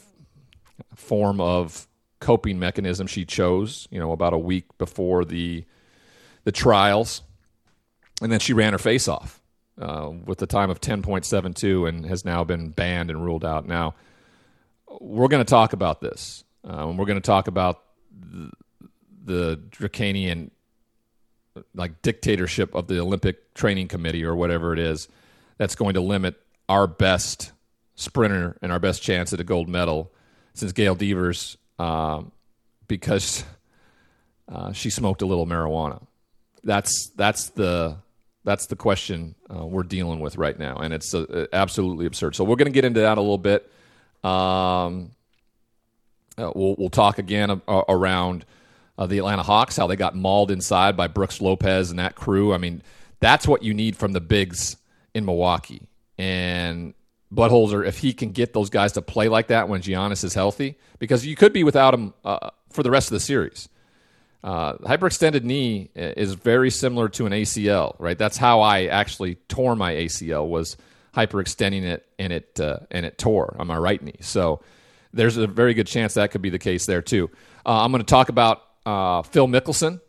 form 0.95 1.41
of 1.41 1.87
coping 2.25 2.59
mechanism 2.59 3.07
she 3.07 3.27
chose. 3.27 3.87
You 3.91 4.01
know, 4.01 4.13
about 4.13 4.33
a 4.33 4.39
week 4.39 4.65
before 4.79 5.25
the 5.27 5.65
the 6.45 6.53
trials, 6.53 7.23
and 8.23 8.33
then 8.33 8.41
she 8.41 8.55
ran 8.55 8.73
her 8.73 8.79
face 8.79 9.07
off 9.09 9.43
uh, 9.81 10.11
with 10.25 10.39
the 10.39 10.47
time 10.47 10.71
of 10.71 10.81
ten 10.81 11.03
point 11.03 11.27
seven 11.27 11.53
two, 11.53 11.87
and 11.87 12.07
has 12.07 12.25
now 12.25 12.43
been 12.43 12.71
banned 12.71 13.11
and 13.11 13.23
ruled 13.23 13.45
out. 13.45 13.67
Now, 13.67 13.95
we're 15.01 15.29
going 15.29 15.45
to 15.45 15.51
talk 15.51 15.75
about 15.75 16.01
this. 16.01 16.45
Um, 16.65 16.97
we're 16.97 17.05
going 17.07 17.21
to 17.21 17.27
talk 17.27 17.47
about 17.47 17.83
the, 18.11 18.51
the 19.25 19.57
draconian 19.71 20.51
like 21.75 22.01
dictatorship 22.01 22.75
of 22.75 22.87
the 22.87 22.99
Olympic 22.99 23.53
Training 23.55 23.89
Committee 23.89 24.25
or 24.25 24.35
whatever 24.35 24.73
it 24.73 24.79
is 24.79 25.09
that's 25.59 25.75
going 25.75 25.95
to 25.95 26.01
limit 26.01 26.41
our 26.69 26.87
best 26.87 27.53
sprinter 27.95 28.57
and 28.63 28.73
our 28.73 28.81
best 28.81 29.03
chance 29.03 29.33
at 29.33 29.41
a 29.41 29.45
gold 29.45 29.69
medal 29.69 30.11
since 30.55 30.73
Gail 30.73 30.95
Devers 30.95 31.59
um, 31.79 32.33
because 32.89 33.45
uh, 34.49 34.73
she 34.73 34.91
smoked 34.91 35.23
a 35.23 35.27
little 35.27 35.47
marijuana. 35.47 36.03
That's 36.63 37.09
that's 37.17 37.51
the 37.51 37.97
that's 38.45 38.67
the 38.67 38.77
question 38.77 39.35
uh, 39.55 39.67
we're 39.67 39.83
dealing 39.83 40.21
with 40.21 40.37
right 40.37 40.59
now, 40.59 40.77
and 40.77 40.93
it's 40.93 41.15
uh, 41.15 41.47
absolutely 41.53 42.07
absurd. 42.07 42.35
So 42.35 42.45
we're 42.45 42.57
going 42.57 42.67
to 42.67 42.73
get 42.73 42.85
into 42.85 43.01
that 43.01 43.19
a 43.19 43.21
little 43.21 43.39
bit. 43.39 43.71
Um, 44.23 45.11
uh, 46.37 46.53
we'll 46.55 46.75
we'll 46.79 46.91
talk 46.91 47.19
again 47.19 47.61
around 47.69 48.45
uh, 48.99 49.07
the 49.07 49.19
Atlanta 49.19 49.43
Hawks, 49.43 49.77
how 49.77 49.87
they 49.87 49.97
got 49.97 50.15
mauled 50.15 50.51
inside 50.51 50.97
by 50.97 51.07
Brooks 51.07 51.41
Lopez 51.41 51.91
and 51.91 51.99
that 51.99 52.15
crew. 52.15 52.53
I 52.55 52.59
mean, 52.59 52.83
that's 53.21 53.47
what 53.47 53.63
you 53.63 53.75
need 53.75 53.97
from 53.97 54.13
the 54.13 54.21
bigs 54.21 54.77
in 55.15 55.25
Milwaukee. 55.25 55.89
And 56.19 56.95
Budenholzer, 57.35 57.87
if 57.87 57.99
he 57.99 58.13
can 58.13 58.31
get 58.31 58.53
those 58.53 58.71
guys 58.71 58.93
to 58.93 59.03
play 59.03 59.29
like 59.29 59.49
that 59.49 59.69
when 59.69 59.83
Giannis 59.83 60.25
is 60.25 60.35
healthy, 60.35 60.79
because 60.99 61.27
you 61.27 61.37
could 61.37 61.53
be 61.53 61.65
without 61.65 61.95
him 61.95 62.15
uh, 62.25 62.51
for 62.71 62.83
the 62.83 62.91
rest 62.91 63.09
of 63.09 63.13
the 63.13 63.21
series. 63.21 63.69
Uh, 64.43 64.75
hyperextended 64.79 65.43
knee 65.43 65.91
is 65.95 66.35
very 66.35 66.71
similar 66.71 67.09
to 67.09 67.25
an 67.25 67.33
ACL, 67.33 67.97
right? 67.99 68.19
That's 68.19 68.37
how 68.37 68.61
I 68.61 68.85
actually 68.87 69.37
tore 69.49 69.75
my 69.75 69.95
ACL 69.95 70.47
was 70.47 70.77
hyperextending 71.15 71.83
it 71.83 72.07
and 72.19 72.33
it 72.33 72.61
uh, 72.61 72.81
and 72.91 73.07
it 73.07 73.17
tore 73.17 73.57
on 73.59 73.67
my 73.67 73.79
right 73.79 74.03
knee. 74.03 74.19
So 74.21 74.61
there's 75.13 75.37
a 75.37 75.47
very 75.47 75.75
good 75.75 75.87
chance 75.87 76.15
that 76.15 76.31
could 76.31 76.43
be 76.43 76.51
the 76.51 76.59
case 76.59 76.87
there 76.87 77.01
too. 77.01 77.31
Uh, 77.65 77.85
I'm 77.85 77.93
going 77.93 78.03
to 78.03 78.07
talk 78.07 78.29
about 78.29 78.63
uh, 78.85 79.23
Phil 79.23 79.47
Mickelson, 79.47 80.01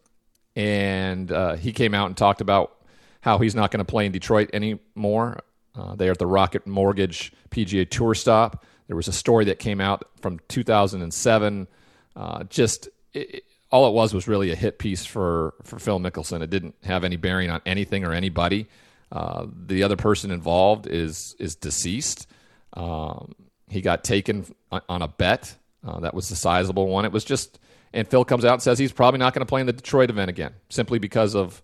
and 0.55 1.31
uh, 1.31 1.55
he 1.55 1.71
came 1.71 1.93
out 1.93 2.07
and 2.07 2.17
talked 2.17 2.41
about 2.41 2.75
how 3.21 3.37
he's 3.37 3.55
not 3.55 3.71
going 3.71 3.79
to 3.79 3.89
play 3.89 4.05
in 4.05 4.11
Detroit 4.11 4.49
anymore. 4.51 5.39
Uh, 5.77 5.95
they 5.95 6.07
are 6.07 6.11
at 6.11 6.19
the 6.19 6.27
Rocket 6.27 6.65
Mortgage 6.65 7.33
PGA 7.51 7.89
Tour 7.89 8.15
stop. 8.15 8.65
There 8.87 8.95
was 8.95 9.07
a 9.07 9.13
story 9.13 9.45
that 9.45 9.59
came 9.59 9.81
out 9.81 10.03
from 10.21 10.39
2007. 10.47 11.67
Uh, 12.15 12.43
just 12.45 12.89
it, 13.13 13.43
all 13.71 13.87
it 13.87 13.93
was 13.93 14.13
was 14.13 14.27
really 14.27 14.51
a 14.51 14.55
hit 14.55 14.79
piece 14.79 15.05
for 15.05 15.53
for 15.63 15.79
Phil 15.79 15.99
Mickelson. 15.99 16.41
It 16.41 16.49
didn't 16.49 16.75
have 16.83 17.03
any 17.03 17.17
bearing 17.17 17.49
on 17.49 17.61
anything 17.65 18.05
or 18.05 18.13
anybody. 18.13 18.67
Uh, 19.11 19.47
the 19.67 19.83
other 19.83 19.95
person 19.95 20.31
involved 20.31 20.87
is 20.87 21.35
is 21.39 21.55
deceased. 21.55 22.27
Um, 22.73 23.35
he 23.69 23.81
got 23.81 24.03
taken 24.03 24.45
on 24.71 25.01
a 25.01 25.07
bet 25.07 25.55
uh, 25.85 25.99
that 26.01 26.13
was 26.13 26.29
a 26.31 26.35
sizable 26.35 26.87
one. 26.87 27.05
It 27.05 27.11
was 27.11 27.25
just 27.25 27.59
and 27.93 28.07
Phil 28.07 28.25
comes 28.25 28.43
out 28.45 28.53
and 28.53 28.61
says 28.61 28.77
he's 28.77 28.91
probably 28.91 29.19
not 29.19 29.33
going 29.33 29.41
to 29.41 29.45
play 29.45 29.61
in 29.61 29.67
the 29.67 29.73
Detroit 29.73 30.09
event 30.09 30.29
again, 30.29 30.53
simply 30.69 30.99
because 30.99 31.33
of 31.35 31.61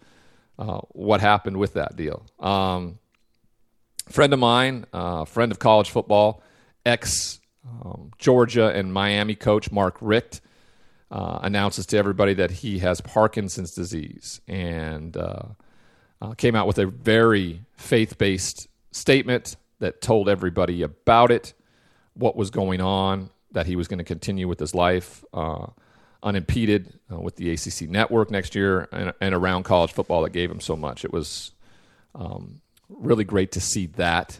uh, 0.57 0.79
what 0.89 1.21
happened 1.21 1.57
with 1.57 1.73
that 1.73 1.95
deal. 1.95 2.25
Um, 2.39 2.99
friend 4.09 4.33
of 4.33 4.39
mine, 4.39 4.85
uh, 4.93 5.25
friend 5.25 5.51
of 5.51 5.59
college 5.59 5.89
football, 5.89 6.41
ex 6.85 7.39
um, 7.83 8.11
Georgia 8.17 8.69
and 8.69 8.93
Miami 8.93 9.35
coach 9.35 9.71
Mark 9.71 9.97
Richt 10.01 10.41
uh, 11.11 11.39
announces 11.41 11.85
to 11.87 11.97
everybody 11.97 12.33
that 12.33 12.51
he 12.51 12.79
has 12.79 13.01
Parkinson's 13.01 13.73
disease 13.75 14.41
and 14.47 15.15
uh, 15.15 15.43
uh, 16.21 16.33
came 16.33 16.55
out 16.55 16.67
with 16.67 16.79
a 16.79 16.85
very 16.85 17.61
faith 17.75 18.17
based 18.17 18.67
statement 18.91 19.55
that 19.79 20.01
told 20.01 20.29
everybody 20.29 20.81
about 20.81 21.31
it, 21.31 21.53
what 22.13 22.35
was 22.35 22.49
going 22.49 22.81
on, 22.81 23.29
that 23.51 23.65
he 23.65 23.75
was 23.75 23.87
going 23.87 23.97
to 23.97 24.03
continue 24.03 24.47
with 24.47 24.59
his 24.59 24.73
life. 24.73 25.23
Uh, 25.33 25.67
unimpeded 26.23 26.99
uh, 27.11 27.19
with 27.19 27.35
the 27.35 27.51
ACC 27.51 27.89
network 27.89 28.29
next 28.29 28.53
year 28.53 28.87
and, 28.91 29.11
and, 29.19 29.33
around 29.33 29.63
college 29.63 29.91
football 29.91 30.21
that 30.21 30.29
gave 30.29 30.51
him 30.51 30.59
so 30.59 30.75
much. 30.75 31.03
It 31.03 31.11
was 31.11 31.51
um, 32.13 32.61
really 32.97 33.23
great 33.23 33.53
to 33.53 33.61
see 33.61 33.87
that. 33.87 34.39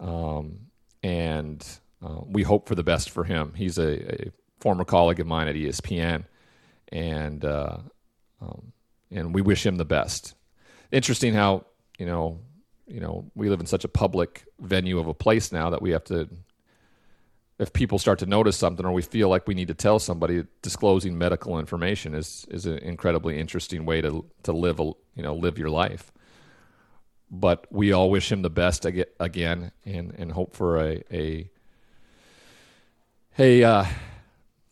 Um, 0.00 0.66
and 1.02 1.64
uh, 2.04 2.20
we 2.26 2.42
hope 2.42 2.68
for 2.68 2.74
the 2.74 2.82
best 2.82 3.10
for 3.10 3.24
him. 3.24 3.52
He's 3.54 3.78
a, 3.78 4.26
a 4.26 4.32
former 4.60 4.84
colleague 4.84 5.20
of 5.20 5.26
mine 5.26 5.48
at 5.48 5.54
ESPN, 5.54 6.24
and 6.90 7.44
uh, 7.44 7.78
um, 8.40 8.72
and 9.10 9.34
we 9.34 9.42
wish 9.42 9.64
him 9.64 9.76
the 9.76 9.84
best. 9.84 10.34
Interesting 10.90 11.34
how 11.34 11.66
you 11.98 12.06
know 12.06 12.40
you 12.86 13.00
know 13.00 13.30
we 13.34 13.48
live 13.48 13.60
in 13.60 13.66
such 13.66 13.84
a 13.84 13.88
public 13.88 14.44
venue 14.60 14.98
of 14.98 15.06
a 15.06 15.14
place 15.14 15.52
now 15.52 15.70
that 15.70 15.82
we 15.82 15.90
have 15.90 16.04
to 16.04 16.28
if 17.62 17.72
people 17.72 17.98
start 17.98 18.18
to 18.18 18.26
notice 18.26 18.56
something 18.56 18.84
or 18.84 18.92
we 18.92 19.02
feel 19.02 19.28
like 19.28 19.46
we 19.46 19.54
need 19.54 19.68
to 19.68 19.74
tell 19.74 19.98
somebody, 19.98 20.44
disclosing 20.62 21.16
medical 21.16 21.58
information 21.58 22.14
is 22.14 22.44
is 22.50 22.66
an 22.66 22.78
incredibly 22.78 23.38
interesting 23.38 23.84
way 23.86 24.00
to 24.00 24.24
to 24.42 24.52
live 24.52 24.80
a, 24.80 24.84
you 25.14 25.22
know 25.22 25.34
live 25.34 25.58
your 25.58 25.70
life. 25.70 26.12
But 27.34 27.66
we 27.70 27.92
all 27.92 28.10
wish 28.10 28.30
him 28.30 28.42
the 28.42 28.50
best 28.50 28.84
again, 28.84 29.72
and 29.86 30.14
and 30.18 30.30
hope 30.30 30.54
for 30.54 30.78
a 30.78 31.02
a 31.10 31.50
a 33.38 33.64
uh, 33.64 33.84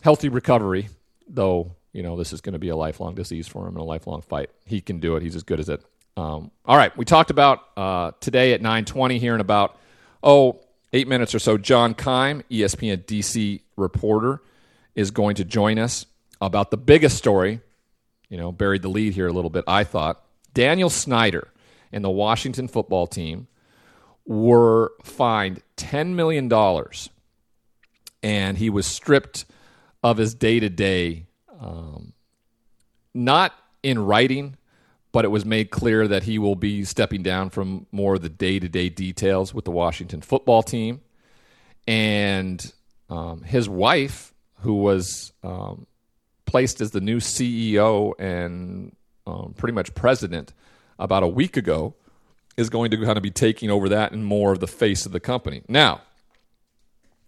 healthy 0.03 0.29
recovery. 0.29 0.91
Though 1.27 1.75
you 1.93 2.03
know 2.03 2.17
this 2.17 2.35
is 2.35 2.43
going 2.43 2.53
to 2.53 2.59
be 2.59 2.69
a 2.69 2.77
lifelong 2.77 3.15
disease 3.15 3.49
for 3.49 3.63
him 3.63 3.75
and 3.75 3.79
a 3.79 3.85
lifelong 3.85 4.21
fight. 4.21 4.51
He 4.67 4.83
can 4.83 5.01
do 5.01 5.17
it. 5.17 5.23
He's 5.23 5.37
as 5.37 5.43
good 5.43 5.59
as 5.59 5.71
it. 5.71 5.83
Um, 6.19 6.51
all 6.67 6.77
right, 6.77 6.95
we 6.99 7.07
talked 7.07 7.31
about 7.31 7.67
uh, 7.79 8.13
today 8.21 8.53
at 8.53 8.61
nine 8.61 8.85
twenty 8.85 9.19
here 9.19 9.35
in 9.35 9.41
about 9.41 9.79
oh 10.23 10.61
eight 10.93 11.09
minutes 11.09 11.35
or 11.35 11.39
so, 11.39 11.57
John 11.57 11.95
Keim, 11.95 12.43
ESPN 12.51 13.05
DC 13.05 13.63
reporter, 13.77 14.43
is 14.95 15.11
going 15.11 15.37
to 15.37 15.45
join 15.45 15.79
us 15.79 16.05
about 16.41 16.71
the 16.71 16.77
biggest 16.77 17.17
story. 17.17 17.61
You 18.29 18.37
know, 18.37 18.53
buried 18.53 18.83
the 18.83 18.89
lead 18.89 19.15
here 19.15 19.29
a 19.29 19.33
little 19.33 19.51
bit, 19.51 19.65
I 19.67 19.85
thought. 19.85 20.23
Daniel 20.53 20.91
Snyder 20.91 21.49
and 21.93 22.05
the 22.05 22.11
Washington 22.11 22.69
football 22.69 23.07
team 23.07 23.49
were 24.27 24.93
fined 25.03 25.63
$10 25.77 26.15
million 26.15 26.53
and 28.23 28.59
he 28.59 28.71
was 28.71 28.87
stripped 28.87 29.45
of 30.03 30.19
his 30.19 30.35
day 30.35 30.61
to 30.61 30.69
day, 30.69 31.27
not 33.15 33.55
in 33.83 33.99
writing, 33.99 34.57
but 35.13 35.25
it 35.25 35.29
was 35.29 35.45
made 35.45 35.71
clear 35.71 36.07
that 36.09 36.25
he 36.25 36.39
will 36.39 36.55
be 36.55 36.85
stepping 36.85 37.23
down 37.23 37.51
from 37.51 37.87
more 37.93 38.15
of 38.15 38.23
the 38.23 38.29
day 38.29 38.59
to 38.59 38.69
day 38.69 38.89
details 38.89 39.53
with 39.53 39.65
the 39.65 39.71
Washington 39.71 40.21
football 40.21 40.63
team. 40.63 41.01
And 41.87 42.73
um, 43.09 43.43
his 43.43 43.69
wife, 43.69 44.35
who 44.61 44.75
was 44.75 45.33
um, 45.43 45.87
placed 46.47 46.81
as 46.81 46.93
the 46.93 47.01
new 47.01 47.19
CEO 47.19 48.13
and 48.19 48.95
um, 49.27 49.55
pretty 49.57 49.73
much 49.73 49.95
president 49.95 50.53
about 51.01 51.23
a 51.23 51.29
week 51.29 51.57
ago, 51.57 51.95
is 52.57 52.71
going 52.71 52.91
to 52.91 52.97
kind 52.99 53.17
of 53.17 53.23
be 53.23 53.31
taking 53.31 53.71
over 53.71 53.89
that 53.89 54.13
and 54.13 54.25
more 54.25 54.53
of 54.53 54.61
the 54.61 54.67
face 54.67 55.07
of 55.07 55.13
the 55.13 55.21
company. 55.21 55.63
Now, 55.67 56.03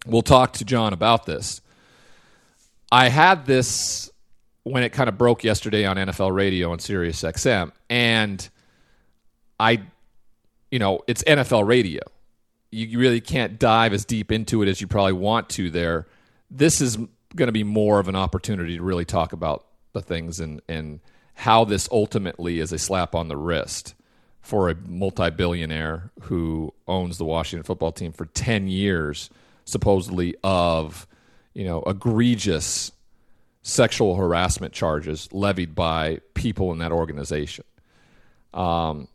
we'll 0.07 0.23
talk 0.23 0.53
to 0.55 0.65
John 0.65 0.93
about 0.93 1.27
this. 1.27 1.61
I 2.91 3.09
had 3.09 3.47
this 3.47 4.11
when 4.65 4.83
it 4.83 4.91
kind 4.91 5.09
of 5.09 5.19
broke 5.19 5.43
yesterday 5.43 5.85
on 5.85 5.97
NFL 5.97 6.35
radio 6.35 6.73
and 6.73 6.81
Sirius 6.81 7.23
XM. 7.23 7.73
And 7.89 8.49
I, 9.59 9.83
you 10.71 10.79
know, 10.79 11.01
it's 11.07 11.25
NFL 11.25 11.67
radio. 11.67 12.01
You 12.71 12.99
really 12.99 13.21
can't 13.21 13.59
dive 13.59 13.93
as 13.93 14.05
deep 14.05 14.31
into 14.31 14.63
it 14.63 14.69
as 14.69 14.81
you 14.81 14.87
probably 14.87 15.13
want 15.15 15.49
to 15.51 15.71
there. 15.71 16.07
This 16.51 16.81
is 16.81 16.97
going 17.35 17.49
to 17.49 17.53
be 17.53 17.65
more 17.65 17.99
of 17.99 18.09
an 18.09 18.17
opportunity 18.17 18.77
to 18.77 18.83
really 18.83 19.05
talk 19.05 19.33
about 19.33 19.67
the 19.93 20.03
things 20.03 20.41
and, 20.41 20.61
and 20.69 21.01
how 21.35 21.65
this 21.65 21.89
ultimately 21.91 22.61
is 22.61 22.73
a 22.73 22.79
slap 22.79 23.15
on 23.15 23.29
the 23.29 23.37
wrist 23.37 23.95
for 24.41 24.69
a 24.69 24.75
multi-billionaire 24.75 26.11
who 26.23 26.73
owns 26.87 27.19
the 27.19 27.25
Washington 27.25 27.65
football 27.65 27.93
team 27.93 28.13
for 28.13 28.27
10 28.27 28.69
years 28.69 29.31
supposedly 29.65 30.35
of 30.43 31.07
you 31.55 31.65
know 31.65 31.83
egregious 31.83 32.93
sexual 33.63 34.17
harassment 34.17 34.73
charges 34.73 35.29
levied 35.33 35.75
by 35.75 36.21
people 36.35 36.73
in 36.73 36.79
that 36.79 36.93
organization. 36.93 37.65
Um, 38.53 39.09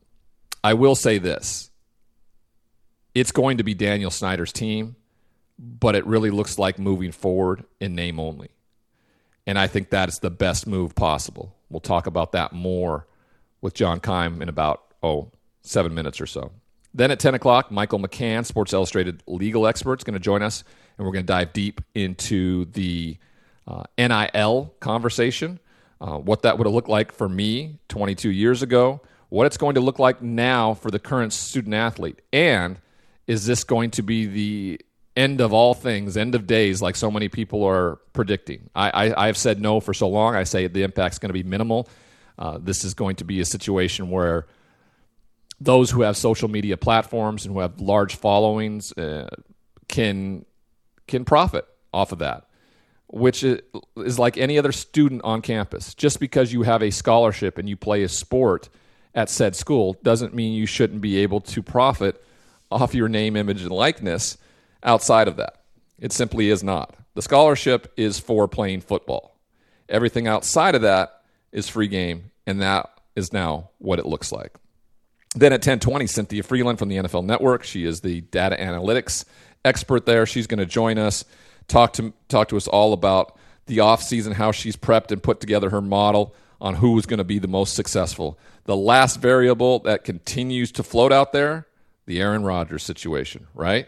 I 0.64 0.74
will 0.74 0.96
say 0.96 1.18
this: 1.18 1.70
it's 3.14 3.32
going 3.32 3.58
to 3.58 3.64
be 3.64 3.74
Daniel 3.74 4.12
Snyder's 4.12 4.54
team, 4.54 4.96
but 5.60 5.96
it 5.96 6.06
really 6.06 6.30
looks 6.30 6.58
like 6.58 6.80
moving 6.80 7.12
forward 7.12 7.64
in 7.80 7.96
name 7.96 8.20
only, 8.20 8.50
and 9.48 9.58
I 9.58 9.66
think 9.66 9.90
that 9.90 10.10
is 10.10 10.20
the 10.20 10.30
best 10.30 10.68
move 10.68 10.94
possible. 10.94 11.56
We'll 11.70 11.80
talk 11.80 12.06
about 12.06 12.34
that 12.34 12.54
more 12.54 13.08
with 13.62 13.74
John 13.74 14.00
Keim 14.00 14.42
in 14.42 14.50
about 14.50 14.84
oh 15.02 15.32
seven 15.64 15.96
minutes 15.96 16.22
or 16.22 16.28
so. 16.28 16.52
Then 16.94 17.12
at 17.12 17.20
10 17.20 17.36
o'clock, 17.36 17.72
Michael 17.72 18.00
McCann, 18.00 18.46
Sports 18.46 18.74
Illustrated 18.74 19.22
legal 19.28 19.68
expert, 19.68 20.00
is 20.00 20.04
going 20.04 20.14
to 20.16 20.20
join 20.20 20.42
us, 20.42 20.64
and 20.98 21.06
we're 21.06 21.14
going 21.14 21.26
to 21.26 21.32
dive 21.32 21.54
deep 21.54 21.82
into 21.94 22.66
the 22.66 23.18
uh, 23.68 23.84
NIL 23.98 24.74
conversation, 24.80 25.60
uh, 26.02 26.18
what 26.18 26.42
that 26.42 26.58
would 26.58 26.66
have 26.66 26.74
looked 26.74 26.90
like 26.90 27.12
for 27.12 27.30
me 27.30 27.80
22 27.90 28.32
years 28.32 28.64
ago, 28.64 29.02
what 29.30 29.46
it's 29.46 29.58
going 29.58 29.76
to 29.76 29.82
look 29.82 30.00
like 30.00 30.22
now 30.22 30.74
for 30.74 30.90
the 30.90 31.00
current 31.00 31.34
student 31.34 31.76
athlete, 31.76 32.22
and 32.32 32.80
is 33.28 33.46
this 33.46 33.64
going 33.64 33.92
to 33.92 34.02
be 34.02 34.26
the 34.26 34.82
end 35.18 35.42
of 35.42 35.52
all 35.52 35.74
things, 35.74 36.16
end 36.16 36.36
of 36.36 36.48
days, 36.48 36.82
like 36.82 36.96
so 36.96 37.12
many 37.12 37.28
people 37.28 37.64
are 37.64 37.98
predicting? 38.14 38.70
I, 38.76 39.14
I, 39.18 39.26
have 39.26 39.36
said 39.36 39.60
no 39.60 39.80
for 39.80 39.94
so 39.94 40.08
long. 40.08 40.36
I 40.36 40.44
say 40.44 40.68
the 40.68 40.84
impact's 40.84 41.18
going 41.20 41.30
to 41.30 41.34
be 41.34 41.44
minimal. 41.44 41.90
Uh, 42.38 42.60
this 42.62 42.86
is 42.86 42.94
going 42.94 43.16
to 43.18 43.26
be 43.26 43.42
a 43.42 43.46
situation 43.46 44.12
where 44.12 44.46
those 45.60 45.90
who 45.90 46.04
have 46.04 46.16
social 46.16 46.48
media 46.48 46.78
platforms 46.78 47.46
and 47.46 47.54
who 47.54 47.62
have 47.62 47.82
large 47.82 48.16
followings 48.16 48.94
uh, 48.94 49.28
can 49.88 50.46
can 51.08 51.26
profit 51.26 51.66
off 51.92 52.12
of 52.12 52.20
that 52.20 52.48
which 53.08 53.44
is 53.44 54.20
like 54.20 54.38
any 54.38 54.58
other 54.58 54.74
student 54.74 55.22
on 55.24 55.42
campus. 55.42 55.94
Just 55.94 56.20
because 56.20 56.52
you 56.52 56.64
have 56.64 56.84
a 56.84 56.92
scholarship 56.92 57.58
and 57.58 57.68
you 57.68 57.78
play 57.78 58.04
a 58.04 58.10
sport 58.10 58.70
at 59.16 59.30
said 59.30 59.56
school 59.56 59.96
doesn't 60.04 60.34
mean 60.34 60.54
you 60.54 60.66
shouldn't 60.66 61.02
be 61.02 61.18
able 61.18 61.40
to 61.42 61.64
profit 61.64 62.22
off 62.70 62.94
your 62.94 63.08
name, 63.08 63.38
image, 63.38 63.62
and 63.62 63.72
likeness 63.72 64.38
outside 64.88 65.28
of 65.28 65.36
that. 65.36 65.62
It 66.00 66.12
simply 66.12 66.50
is 66.50 66.64
not. 66.64 66.96
The 67.14 67.22
scholarship 67.22 67.94
is 67.98 68.20
for 68.20 68.48
playing 68.48 68.82
football. 68.82 69.40
Everything 69.90 70.28
outside 70.28 70.74
of 70.76 70.82
that 70.82 71.22
is 71.52 71.70
free 71.70 71.88
game, 71.88 72.32
and 72.46 72.62
that 72.62 72.90
is 73.16 73.34
now 73.34 73.70
what 73.78 74.00
it 74.00 74.06
looks 74.06 74.32
like. 74.32 74.56
Then 75.36 75.54
at 75.54 75.62
10:20, 75.62 76.08
Cynthia 76.08 76.44
Frelund 76.44 76.80
from 76.80 76.90
the 76.90 76.98
NFL 76.98 77.24
Network. 77.24 77.64
She 77.64 77.86
is 77.86 78.02
the 78.02 78.22
data 78.22 78.56
analytics 78.56 79.26
expert 79.66 80.06
there. 80.06 80.26
She's 80.26 80.48
going 80.48 80.60
to 80.60 80.66
join 80.66 80.98
us, 80.98 81.26
talk 81.68 81.94
to 81.94 82.14
talk 82.28 82.48
to 82.50 82.58
us 82.58 82.68
all 82.68 82.94
about 82.94 83.38
the 83.66 83.80
offseason, 83.80 84.34
how 84.34 84.52
she's 84.52 84.76
prepped 84.76 85.12
and 85.12 85.22
put 85.22 85.40
together 85.40 85.70
her 85.70 85.82
model 85.82 86.34
on 86.60 86.76
who 86.76 86.98
is 86.98 87.06
going 87.06 87.18
to 87.18 87.24
be 87.24 87.40
the 87.40 87.48
most 87.48 87.76
successful. 87.76 88.40
The 88.64 88.76
last 88.76 89.18
variable 89.18 89.80
that 89.80 90.04
continues 90.04 90.72
to 90.74 90.84
float 90.84 91.12
out 91.12 91.34
there, 91.34 91.68
the 92.06 92.20
Aaron 92.22 92.44
Rodgers 92.44 92.84
situation, 92.84 93.48
right? 93.54 93.88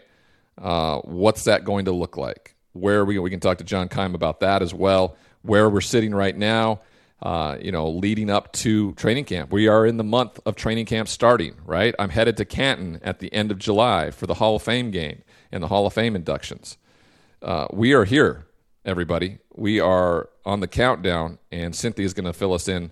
Uh, 0.60 0.98
what's 1.00 1.44
that 1.44 1.64
going 1.64 1.86
to 1.86 1.92
look 1.92 2.16
like? 2.16 2.54
Where 2.72 3.04
we 3.04 3.18
we 3.18 3.30
can 3.30 3.40
talk 3.40 3.58
to 3.58 3.64
John 3.64 3.88
Keim 3.88 4.14
about 4.14 4.40
that 4.40 4.62
as 4.62 4.72
well. 4.72 5.16
Where 5.42 5.68
we're 5.68 5.80
sitting 5.80 6.14
right 6.14 6.36
now, 6.36 6.80
uh, 7.22 7.56
you 7.60 7.72
know, 7.72 7.88
leading 7.88 8.30
up 8.30 8.52
to 8.52 8.92
training 8.92 9.24
camp. 9.24 9.52
We 9.52 9.68
are 9.68 9.86
in 9.86 9.96
the 9.96 10.04
month 10.04 10.38
of 10.46 10.54
training 10.56 10.86
camp 10.86 11.08
starting, 11.08 11.54
right? 11.64 11.94
I'm 11.98 12.10
headed 12.10 12.36
to 12.38 12.44
Canton 12.44 13.00
at 13.02 13.18
the 13.18 13.32
end 13.32 13.50
of 13.50 13.58
July 13.58 14.10
for 14.10 14.26
the 14.26 14.34
Hall 14.34 14.56
of 14.56 14.62
Fame 14.62 14.90
game 14.90 15.22
and 15.50 15.62
the 15.62 15.68
Hall 15.68 15.86
of 15.86 15.92
Fame 15.92 16.14
inductions. 16.14 16.76
Uh, 17.42 17.66
we 17.72 17.92
are 17.92 18.04
here, 18.04 18.46
everybody. 18.84 19.38
We 19.54 19.80
are 19.80 20.28
on 20.44 20.60
the 20.60 20.68
countdown, 20.68 21.38
and 21.50 21.74
Cynthia 21.74 22.04
is 22.04 22.14
going 22.14 22.26
to 22.26 22.32
fill 22.32 22.52
us 22.52 22.68
in 22.68 22.90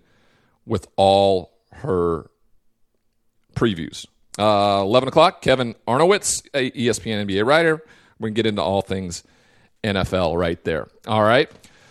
with 0.66 0.88
all 0.96 1.52
her 1.72 2.30
previews. 3.54 4.06
Uh, 4.38 4.82
11 4.82 5.08
o'clock, 5.08 5.42
Kevin 5.42 5.74
Arnovitz, 5.86 6.48
ESPN 6.52 7.26
NBA 7.26 7.44
writer. 7.44 7.82
We 8.20 8.28
can 8.28 8.34
get 8.34 8.46
into 8.46 8.62
all 8.62 8.82
things 8.82 9.24
NFL 9.82 10.38
right 10.38 10.62
there. 10.64 10.88
All 11.06 11.22
right. 11.22 11.50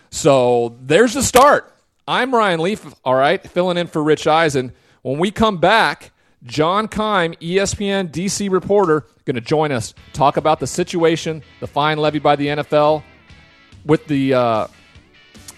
So 0.10 0.78
there's 0.82 1.14
the 1.14 1.24
start. 1.24 1.74
I'm 2.08 2.34
Ryan 2.34 2.62
Leaf, 2.62 2.86
all 3.04 3.16
right, 3.16 3.46
filling 3.50 3.78
in 3.78 3.88
for 3.88 4.02
Rich 4.02 4.28
Eisen. 4.28 4.72
When 5.02 5.20
we 5.20 5.30
come 5.30 5.58
back, 5.58 6.12
John 6.44 6.88
Keim, 6.88 7.34
ESPN 7.34 8.10
DC 8.12 8.50
reporter, 8.50 9.06
going 9.26 9.36
to 9.36 9.42
join 9.42 9.74
us, 9.74 9.94
talk 10.14 10.38
about 10.38 10.62
the 10.62 10.68
situation, 10.68 11.44
the 11.60 11.68
fine 11.68 11.98
levied 11.98 12.24
by 12.24 12.38
the 12.38 12.48
NFL, 12.48 13.04
with 13.86 14.08
the 14.08 14.34
uh, 14.34 14.68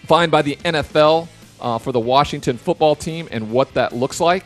fine 0.07 0.31
by 0.31 0.41
the 0.41 0.55
NFL 0.55 1.27
uh, 1.61 1.77
for 1.77 1.91
the 1.91 1.99
Washington 1.99 2.57
football 2.57 2.95
team 2.95 3.27
and 3.31 3.51
what 3.51 3.73
that 3.75 3.93
looks 3.93 4.19
like. 4.19 4.45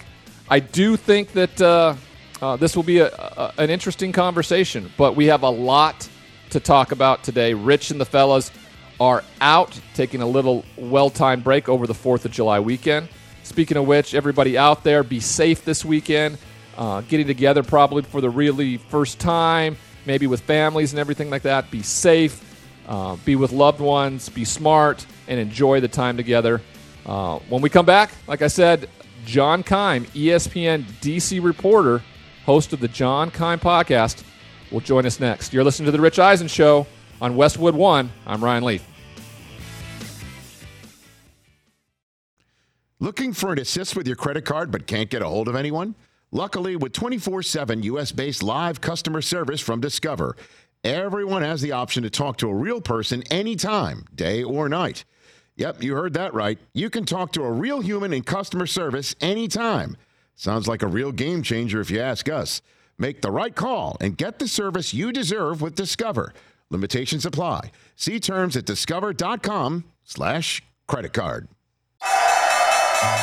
I 0.50 0.60
do 0.60 0.98
think 0.98 1.32
that 1.32 1.62
uh, 1.62 1.96
uh 2.44 2.56
this 2.58 2.76
will 2.76 2.84
be 2.84 3.00
a, 3.00 3.08
a, 3.08 3.54
an 3.58 3.70
interesting 3.70 4.12
conversation, 4.12 4.92
but 4.98 5.16
we 5.16 5.28
have 5.28 5.44
a 5.44 5.50
lot 5.50 6.08
to 6.50 6.60
talk 6.60 6.92
about 6.92 7.24
today. 7.24 7.54
Rich 7.54 7.92
and 7.92 8.00
the 8.00 8.06
fellas 8.06 8.52
are 9.00 9.24
out, 9.42 9.80
taking 9.94 10.22
a 10.22 10.28
little 10.28 10.66
well 10.78 11.10
timed 11.10 11.44
break 11.44 11.70
over 11.70 11.88
the 11.88 11.94
4th 11.94 12.26
of 12.26 12.32
July 12.32 12.60
weekend. 12.60 13.10
Speaking 13.44 13.78
of 13.78 13.86
which, 13.88 14.14
everybody 14.14 14.58
out 14.58 14.84
there, 14.84 15.04
be 15.04 15.20
safe 15.20 15.66
this 15.66 15.84
weekend. 15.84 16.38
Uh, 16.78 17.02
getting 17.02 17.28
together 17.28 17.62
probably 17.62 18.02
for 18.02 18.20
the 18.20 18.30
really 18.30 18.78
first 18.78 19.20
time, 19.20 19.78
maybe 20.06 20.26
with 20.26 20.42
families 20.42 20.92
and 20.92 21.00
everything 21.00 21.30
like 21.30 21.44
that. 21.44 21.70
Be 21.70 21.84
safe, 21.84 22.42
uh, 22.88 23.16
be 23.26 23.36
with 23.36 23.52
loved 23.52 23.80
ones, 23.80 24.30
be 24.30 24.44
smart, 24.44 25.06
and 25.28 25.40
enjoy 25.40 25.82
the 25.82 25.88
time 25.88 26.18
together. 26.18 26.62
Uh, 27.06 27.40
when 27.50 27.62
we 27.62 27.70
come 27.70 27.86
back, 27.86 28.12
like 28.28 28.42
I 28.42 28.48
said, 28.48 28.90
John 29.26 29.62
Keim, 29.64 30.06
ESPN 30.06 30.84
DC 31.02 31.44
reporter, 31.44 32.02
host 32.46 32.74
of 32.74 32.80
the 32.80 32.88
John 32.88 33.32
Keim 33.32 33.60
podcast, 33.60 34.24
will 34.72 34.82
join 34.82 35.06
us 35.06 35.20
next. 35.20 35.54
You're 35.54 35.64
listening 35.64 35.86
to 35.86 35.92
The 35.92 36.02
Rich 36.02 36.20
Eisen 36.20 36.48
Show 36.48 36.88
on 37.22 37.36
Westwood 37.36 37.76
One. 37.76 38.12
I'm 38.26 38.44
Ryan 38.44 38.64
Leaf. 38.64 38.88
Looking 43.00 43.34
for 43.34 43.52
an 43.52 43.60
assist 43.60 43.96
with 43.96 44.08
your 44.08 44.16
credit 44.16 44.46
card 44.46 44.72
but 44.72 44.88
can't 44.88 45.10
get 45.10 45.22
a 45.22 45.28
hold 45.28 45.48
of 45.48 45.56
anyone? 45.56 45.96
Luckily, 46.32 46.76
with 46.76 46.94
24 46.94 47.44
7 47.44 47.84
US 47.84 48.12
based 48.12 48.42
live 48.42 48.82
customer 48.82 49.22
service 49.22 49.62
from 49.62 49.82
Discover, 49.82 50.36
everyone 50.84 51.44
has 51.44 51.62
the 51.62 51.74
option 51.74 52.04
to 52.04 52.10
talk 52.10 52.38
to 52.38 52.50
a 52.50 52.56
real 52.56 52.82
person 52.82 53.24
anytime, 53.30 54.06
day 54.16 54.44
or 54.44 54.68
night. 54.68 55.06
Yep, 55.58 55.84
you 55.84 55.94
heard 55.94 56.14
that 56.14 56.34
right. 56.34 56.58
You 56.74 56.90
can 56.90 57.06
talk 57.06 57.34
to 57.34 57.44
a 57.44 57.52
real 57.52 57.82
human 57.82 58.14
in 58.14 58.24
customer 58.24 58.66
service 58.66 59.16
anytime. 59.22 59.96
Sounds 60.36 60.68
like 60.68 60.82
a 60.82 60.88
real 60.88 61.12
game 61.12 61.44
changer 61.44 61.80
if 61.80 61.92
you 61.92 62.00
ask 62.00 62.30
us. 62.30 62.62
Make 62.98 63.22
the 63.22 63.32
right 63.32 63.56
call 63.56 63.98
and 64.00 64.18
get 64.18 64.40
the 64.40 64.48
service 64.48 64.94
you 64.94 65.12
deserve 65.12 65.62
with 65.62 65.76
Discover. 65.76 66.34
Limitations 66.70 67.26
apply. 67.26 67.72
See 67.96 68.20
terms 68.20 68.58
at 68.58 68.66
discover.com 68.66 69.86
slash 70.04 70.62
credit 70.88 71.14
card. 71.14 71.48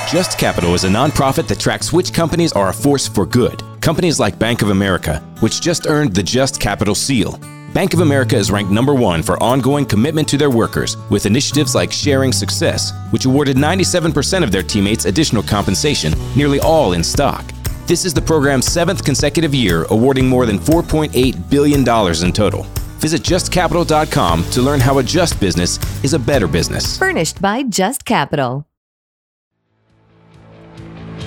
Just 0.09 0.39
Capital 0.39 0.75
is 0.75 0.85
a 0.85 0.89
nonprofit 0.89 1.47
that 1.49 1.61
tracks 1.61 1.93
which 1.93 2.13
companies 2.13 2.53
are 2.53 2.69
a 2.69 2.75
force 2.75 3.07
for 3.09 3.25
good. 3.25 3.63
Companies 3.81 4.19
like 4.21 4.39
Bank 4.39 4.63
of 4.63 4.71
America, 4.71 5.19
which 5.41 5.61
just 5.61 5.87
earned 5.87 6.15
the 6.15 6.23
Just 6.23 6.61
Capital 6.61 6.95
seal. 6.95 7.39
Bank 7.73 7.95
of 7.95 8.01
America 8.01 8.37
is 8.37 8.51
ranked 8.51 8.73
number 8.73 8.95
one 8.95 9.23
for 9.23 9.41
ongoing 9.41 9.87
commitment 9.87 10.27
to 10.27 10.37
their 10.37 10.51
workers 10.51 10.97
with 11.09 11.25
initiatives 11.25 11.73
like 11.73 11.93
Sharing 11.93 12.33
Success, 12.33 12.93
which 13.11 13.27
awarded 13.27 13.57
97% 13.57 14.43
of 14.43 14.51
their 14.51 14.65
teammates 14.65 15.05
additional 15.05 15.41
compensation, 15.41 16.13
nearly 16.35 16.59
all 16.59 16.95
in 16.95 17.05
stock. 17.05 17.45
This 17.87 18.05
is 18.05 18.13
the 18.13 18.21
program's 18.21 18.67
seventh 18.67 19.05
consecutive 19.05 19.55
year, 19.55 19.87
awarding 19.91 20.29
more 20.29 20.47
than 20.47 20.59
$4.8 20.59 21.49
billion 21.49 21.81
in 21.81 22.33
total. 22.33 22.65
Visit 22.99 23.23
justcapital.com 23.23 24.45
to 24.51 24.63
learn 24.63 24.81
how 24.81 24.99
a 24.99 25.03
just 25.03 25.39
business 25.39 25.79
is 26.03 26.13
a 26.13 26.19
better 26.19 26.49
business. 26.49 26.99
Furnished 26.99 27.41
by 27.41 27.63
Just 27.63 28.05
Capital. 28.05 28.67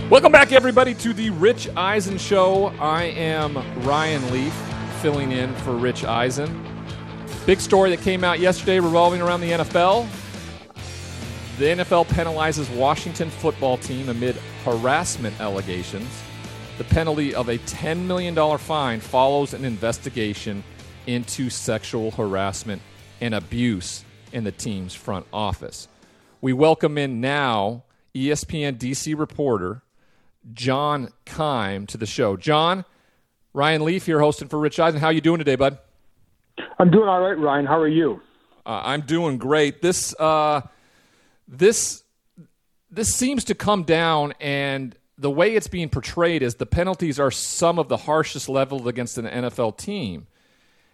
Welcome 0.10 0.34
back, 0.34 0.52
everybody, 0.52 0.94
to 0.96 1.14
the 1.14 1.30
Rich 1.30 1.70
Eisen 1.78 2.18
Show. 2.18 2.68
I 2.80 3.04
am 3.06 3.58
Ryan 3.86 4.30
Leaf, 4.32 4.54
filling 5.04 5.34
in 5.34 5.54
for 5.56 5.76
Rich 5.76 6.06
Eisen. 6.06 6.66
Big 7.46 7.60
story 7.60 7.90
that 7.94 8.02
came 8.04 8.24
out 8.24 8.40
yesterday 8.40 8.80
revolving 8.80 9.22
around 9.22 9.42
the 9.42 9.52
NFL. 9.52 10.08
The 11.58 11.66
NFL 11.66 12.06
penalizes 12.06 12.74
Washington 12.74 13.30
football 13.30 13.76
team 13.76 14.08
amid 14.08 14.38
harassment 14.64 15.38
allegations. 15.42 16.08
The 16.78 16.86
penalty 16.86 17.36
of 17.36 17.50
a 17.50 17.58
$10 17.58 18.06
million 18.06 18.58
fine 18.58 19.02
follows 19.02 19.54
an 19.54 19.66
investigation 19.66 20.64
into 21.06 21.50
sexual 21.50 22.12
harassment 22.12 22.82
and 23.20 23.36
abuse 23.36 24.06
in 24.32 24.46
the 24.46 24.54
team's 24.54 24.94
front 24.94 25.26
office. 25.34 25.90
We 26.40 26.54
welcome 26.54 26.98
in 26.98 27.20
now 27.20 27.84
ESPN 28.16 28.78
DC 28.78 29.20
reporter 29.20 29.82
John 30.54 31.10
Keim 31.26 31.88
to 31.88 31.98
the 31.98 32.06
show. 32.06 32.38
John, 32.38 32.86
Ryan 33.54 33.86
Leaf 33.86 34.06
here 34.08 34.20
hosting 34.20 34.48
for 34.48 34.60
Rich 34.60 34.80
Eisen. 34.80 35.00
How 35.00 35.10
you 35.10 35.22
doing 35.22 35.38
today, 35.38 35.56
bud? 35.56 35.78
I'm 36.80 36.90
doing 36.90 37.08
all 37.08 37.22
right, 37.22 37.38
Ryan. 37.38 37.66
How 37.66 37.80
are 37.80 37.88
you? 37.88 38.20
Uh, 38.66 38.82
I'm 38.84 39.02
doing 39.02 39.38
great. 39.38 39.82
This 39.82 40.16
uh, 40.20 40.62
this 41.48 42.04
this 42.90 43.14
seems 43.14 43.44
to 43.46 43.56
come 43.56 43.84
down, 43.84 44.34
and 44.40 44.96
the 45.18 45.30
way 45.30 45.56
it's 45.56 45.68
being 45.68 45.90
portrayed 45.90 46.42
is 46.42 46.56
the 46.56 46.66
penalties 46.66 47.20
are 47.20 47.30
some 47.30 47.78
of 47.78 47.90
the 47.90 47.98
harshest 47.98 48.50
leveled 48.50 48.88
against 48.88 49.18
an 49.20 49.26
NFL 49.26 49.78
team, 49.78 50.28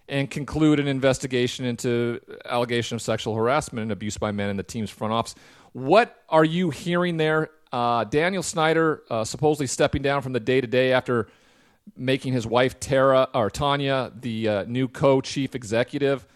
and 0.10 0.30
conclude 0.30 0.80
an 0.82 0.88
investigation 0.88 1.66
into 1.66 2.20
allegation 2.46 2.96
of 2.96 3.02
sexual 3.02 3.36
harassment 3.36 3.84
and 3.84 3.92
abuse 3.92 4.18
by 4.18 4.32
men 4.32 4.50
in 4.50 4.58
the 4.58 4.64
team's 4.64 4.90
front 4.90 5.14
office. 5.14 5.36
What 5.72 6.24
are 6.28 6.46
you 6.46 6.72
hearing 6.72 7.16
there? 7.16 7.52
Uh, 7.72 8.04
Daniel 8.04 8.44
Snyder 8.44 9.04
uh, 9.10 9.24
supposedly 9.24 9.68
stepping 9.68 10.02
down 10.02 10.22
from 10.22 10.34
the 10.34 10.40
day 10.40 10.60
to 10.60 10.68
day 10.68 10.92
after 10.92 11.30
making 11.96 12.34
his 12.34 12.46
wife 12.46 12.80
Tara 12.80 13.28
or 13.34 13.50
Tanya 13.50 14.12
the 14.16 14.48
uh, 14.48 14.64
new 14.64 14.88
co-chief 14.88 15.56
executive. 15.56 16.28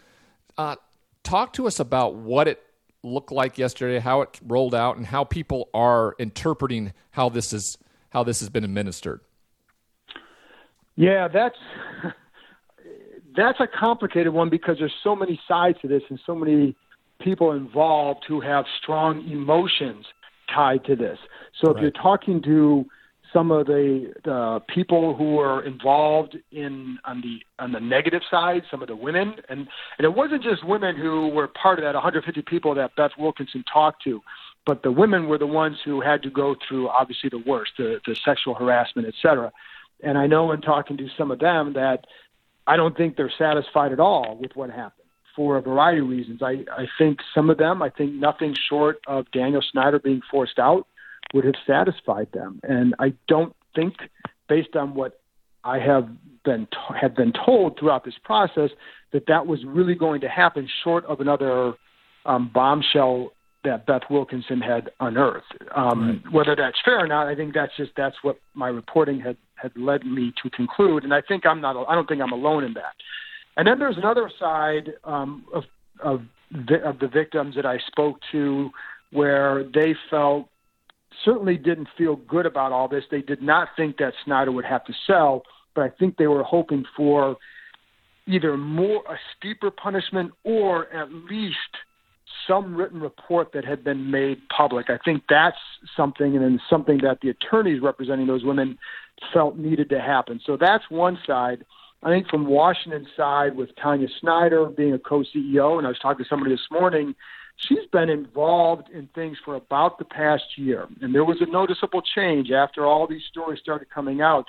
Uh, 0.56 0.76
talk 1.22 1.52
to 1.54 1.66
us 1.66 1.80
about 1.80 2.14
what 2.14 2.48
it 2.48 2.62
looked 3.02 3.32
like 3.32 3.58
yesterday, 3.58 3.98
how 3.98 4.22
it 4.22 4.40
rolled 4.46 4.74
out, 4.74 4.96
and 4.96 5.06
how 5.06 5.24
people 5.24 5.68
are 5.74 6.14
interpreting 6.18 6.92
how 7.10 7.28
this 7.28 7.52
is 7.52 7.76
how 8.10 8.22
this 8.22 8.40
has 8.40 8.48
been 8.48 8.64
administered. 8.64 9.20
Yeah, 10.96 11.28
that's 11.28 11.58
that's 13.36 13.60
a 13.60 13.66
complicated 13.66 14.32
one 14.32 14.48
because 14.48 14.78
there's 14.78 14.94
so 15.02 15.16
many 15.16 15.40
sides 15.48 15.78
to 15.82 15.88
this 15.88 16.02
and 16.08 16.20
so 16.24 16.34
many 16.34 16.76
people 17.20 17.52
involved 17.52 18.24
who 18.28 18.40
have 18.40 18.64
strong 18.80 19.28
emotions 19.28 20.06
tied 20.52 20.84
to 20.84 20.94
this. 20.94 21.18
So 21.60 21.70
if 21.70 21.76
right. 21.76 21.82
you're 21.82 21.90
talking 21.90 22.42
to 22.42 22.84
some 23.34 23.50
of 23.50 23.66
the, 23.66 24.12
the 24.24 24.60
people 24.72 25.14
who 25.14 25.34
were 25.34 25.62
involved 25.64 26.38
in 26.52 26.98
on 27.04 27.20
the 27.20 27.40
on 27.58 27.72
the 27.72 27.80
negative 27.80 28.22
side, 28.30 28.62
some 28.70 28.80
of 28.80 28.88
the 28.88 28.96
women, 28.96 29.34
and 29.48 29.66
and 29.98 30.04
it 30.04 30.14
wasn't 30.14 30.42
just 30.42 30.64
women 30.64 30.96
who 30.96 31.28
were 31.28 31.48
part 31.48 31.78
of 31.78 31.84
that 31.84 31.94
150 31.94 32.42
people 32.42 32.74
that 32.76 32.94
Beth 32.96 33.10
Wilkinson 33.18 33.64
talked 33.70 34.02
to, 34.04 34.20
but 34.64 34.82
the 34.82 34.92
women 34.92 35.26
were 35.28 35.38
the 35.38 35.46
ones 35.46 35.76
who 35.84 36.00
had 36.00 36.22
to 36.22 36.30
go 36.30 36.54
through 36.66 36.88
obviously 36.88 37.28
the 37.28 37.42
worst, 37.44 37.72
the, 37.76 38.00
the 38.06 38.16
sexual 38.24 38.54
harassment, 38.54 39.08
et 39.08 39.14
cetera. 39.20 39.52
And 40.02 40.16
I 40.16 40.26
know 40.26 40.52
in 40.52 40.60
talking 40.60 40.96
to 40.96 41.08
some 41.18 41.30
of 41.30 41.40
them 41.40 41.74
that 41.74 42.06
I 42.66 42.76
don't 42.76 42.96
think 42.96 43.16
they're 43.16 43.32
satisfied 43.36 43.92
at 43.92 44.00
all 44.00 44.38
with 44.40 44.52
what 44.54 44.70
happened 44.70 45.08
for 45.34 45.56
a 45.56 45.60
variety 45.60 46.00
of 46.00 46.08
reasons. 46.08 46.40
I, 46.42 46.64
I 46.70 46.86
think 46.96 47.18
some 47.34 47.50
of 47.50 47.58
them, 47.58 47.82
I 47.82 47.90
think 47.90 48.12
nothing 48.14 48.54
short 48.68 49.00
of 49.08 49.30
Daniel 49.32 49.62
Snyder 49.72 49.98
being 49.98 50.22
forced 50.30 50.60
out 50.60 50.86
would 51.34 51.44
have 51.44 51.56
satisfied 51.66 52.28
them. 52.32 52.60
And 52.62 52.94
I 52.98 53.12
don't 53.28 53.54
think, 53.74 53.94
based 54.48 54.76
on 54.76 54.94
what 54.94 55.20
I 55.64 55.78
have 55.80 56.08
been 56.44 56.68
have 57.00 57.16
been 57.16 57.32
told 57.44 57.78
throughout 57.78 58.04
this 58.04 58.14
process, 58.22 58.70
that 59.12 59.24
that 59.26 59.46
was 59.46 59.64
really 59.66 59.94
going 59.94 60.20
to 60.22 60.28
happen, 60.28 60.68
short 60.82 61.04
of 61.06 61.20
another 61.20 61.74
um, 62.24 62.50
bombshell 62.54 63.32
that 63.64 63.86
Beth 63.86 64.02
Wilkinson 64.10 64.60
had 64.60 64.90
unearthed. 65.00 65.54
Um, 65.74 66.22
right. 66.24 66.32
Whether 66.32 66.56
that's 66.56 66.76
fair 66.84 67.00
or 67.00 67.06
not, 67.06 67.26
I 67.26 67.34
think 67.34 67.54
that's 67.54 67.72
just 67.76 67.92
that's 67.96 68.16
what 68.22 68.38
my 68.54 68.68
reporting 68.68 69.20
had 69.20 69.36
had 69.56 69.72
led 69.76 70.04
me 70.04 70.32
to 70.42 70.50
conclude, 70.50 71.04
and 71.04 71.12
I 71.12 71.22
think 71.22 71.44
I'm 71.46 71.60
not. 71.60 71.76
I 71.88 71.94
don't 71.94 72.08
think 72.08 72.22
I'm 72.22 72.32
alone 72.32 72.64
in 72.64 72.74
that. 72.74 72.94
And 73.56 73.66
then 73.66 73.78
there's 73.78 73.96
another 73.96 74.30
side 74.38 74.92
um, 75.04 75.44
of 75.52 75.64
of 76.00 76.22
the, 76.68 76.76
of 76.84 76.98
the 76.98 77.08
victims 77.08 77.54
that 77.56 77.66
I 77.66 77.78
spoke 77.86 78.18
to, 78.32 78.70
where 79.12 79.64
they 79.72 79.94
felt 80.10 80.48
certainly 81.24 81.56
didn't 81.56 81.88
feel 81.96 82.16
good 82.16 82.46
about 82.46 82.72
all 82.72 82.88
this. 82.88 83.04
They 83.10 83.22
did 83.22 83.42
not 83.42 83.68
think 83.76 83.98
that 83.98 84.12
Snyder 84.24 84.52
would 84.52 84.64
have 84.64 84.84
to 84.86 84.92
sell, 85.06 85.42
but 85.74 85.82
I 85.82 85.88
think 85.90 86.16
they 86.16 86.26
were 86.26 86.42
hoping 86.42 86.84
for 86.96 87.36
either 88.26 88.56
more 88.56 89.02
a 89.08 89.16
steeper 89.36 89.70
punishment 89.70 90.32
or 90.44 90.92
at 90.92 91.12
least 91.12 91.56
some 92.48 92.74
written 92.74 93.00
report 93.00 93.52
that 93.52 93.64
had 93.64 93.84
been 93.84 94.10
made 94.10 94.38
public. 94.54 94.90
I 94.90 94.98
think 95.04 95.24
that's 95.28 95.56
something, 95.96 96.34
and 96.34 96.44
then 96.44 96.60
something 96.68 96.98
that 97.02 97.18
the 97.22 97.30
attorneys 97.30 97.80
representing 97.82 98.26
those 98.26 98.44
women 98.44 98.78
felt 99.32 99.56
needed 99.56 99.88
to 99.90 100.00
happen. 100.00 100.40
So 100.44 100.56
that's 100.56 100.84
one 100.90 101.18
side. 101.26 101.64
I 102.02 102.10
think 102.10 102.28
from 102.28 102.46
Washington's 102.46 103.08
side, 103.16 103.56
with 103.56 103.70
Tanya 103.82 104.08
Snyder 104.20 104.66
being 104.66 104.92
a 104.92 104.98
co-CEO, 104.98 105.78
and 105.78 105.86
I 105.86 105.90
was 105.90 105.98
talking 106.02 106.24
to 106.24 106.28
somebody 106.28 106.52
this 106.52 106.66
morning 106.70 107.14
she's 107.56 107.86
been 107.92 108.08
involved 108.08 108.88
in 108.90 109.08
things 109.14 109.38
for 109.44 109.54
about 109.54 109.98
the 109.98 110.04
past 110.04 110.44
year. 110.56 110.86
And 111.00 111.14
there 111.14 111.24
was 111.24 111.38
a 111.40 111.50
noticeable 111.50 112.02
change 112.14 112.50
after 112.50 112.86
all 112.86 113.06
these 113.06 113.22
stories 113.30 113.60
started 113.60 113.88
coming 113.90 114.20
out. 114.20 114.46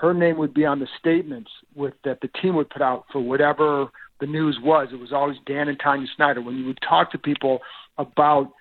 Her 0.00 0.14
name 0.14 0.38
would 0.38 0.54
be 0.54 0.64
on 0.64 0.78
the 0.78 0.88
statements 0.98 1.50
with 1.74 1.94
that 2.04 2.20
the 2.20 2.28
team 2.40 2.54
would 2.56 2.70
put 2.70 2.82
out 2.82 3.06
for 3.12 3.20
whatever 3.20 3.88
the 4.20 4.26
news 4.26 4.58
was. 4.62 4.88
It 4.92 5.00
was 5.00 5.12
always 5.12 5.38
Dan 5.46 5.68
and 5.68 5.78
Tanya 5.80 6.06
Snyder. 6.16 6.40
When 6.40 6.56
you 6.56 6.66
would 6.66 6.78
talk 6.86 7.10
to 7.12 7.18
people 7.18 7.60
about 7.98 8.52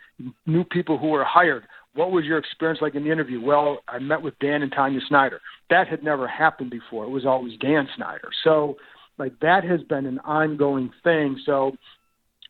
new 0.45 0.63
people 0.63 0.97
who 0.97 1.09
were 1.09 1.23
hired, 1.23 1.63
what 1.93 2.11
was 2.11 2.25
your 2.25 2.37
experience 2.37 2.79
like 2.81 2.95
in 2.95 3.03
the 3.03 3.11
interview? 3.11 3.41
Well, 3.41 3.79
I 3.87 3.99
met 3.99 4.21
with 4.21 4.37
Dan 4.39 4.61
and 4.61 4.71
Tanya 4.71 4.99
Snyder. 5.07 5.41
That 5.69 5.87
had 5.87 6.03
never 6.03 6.27
happened 6.27 6.71
before. 6.71 7.05
It 7.05 7.09
was 7.09 7.25
always 7.25 7.57
Dan 7.59 7.87
Snyder. 7.95 8.29
So, 8.43 8.77
like 9.17 9.39
that 9.41 9.63
has 9.65 9.81
been 9.83 10.05
an 10.05 10.19
ongoing 10.19 10.91
thing. 11.03 11.39
So 11.45 11.75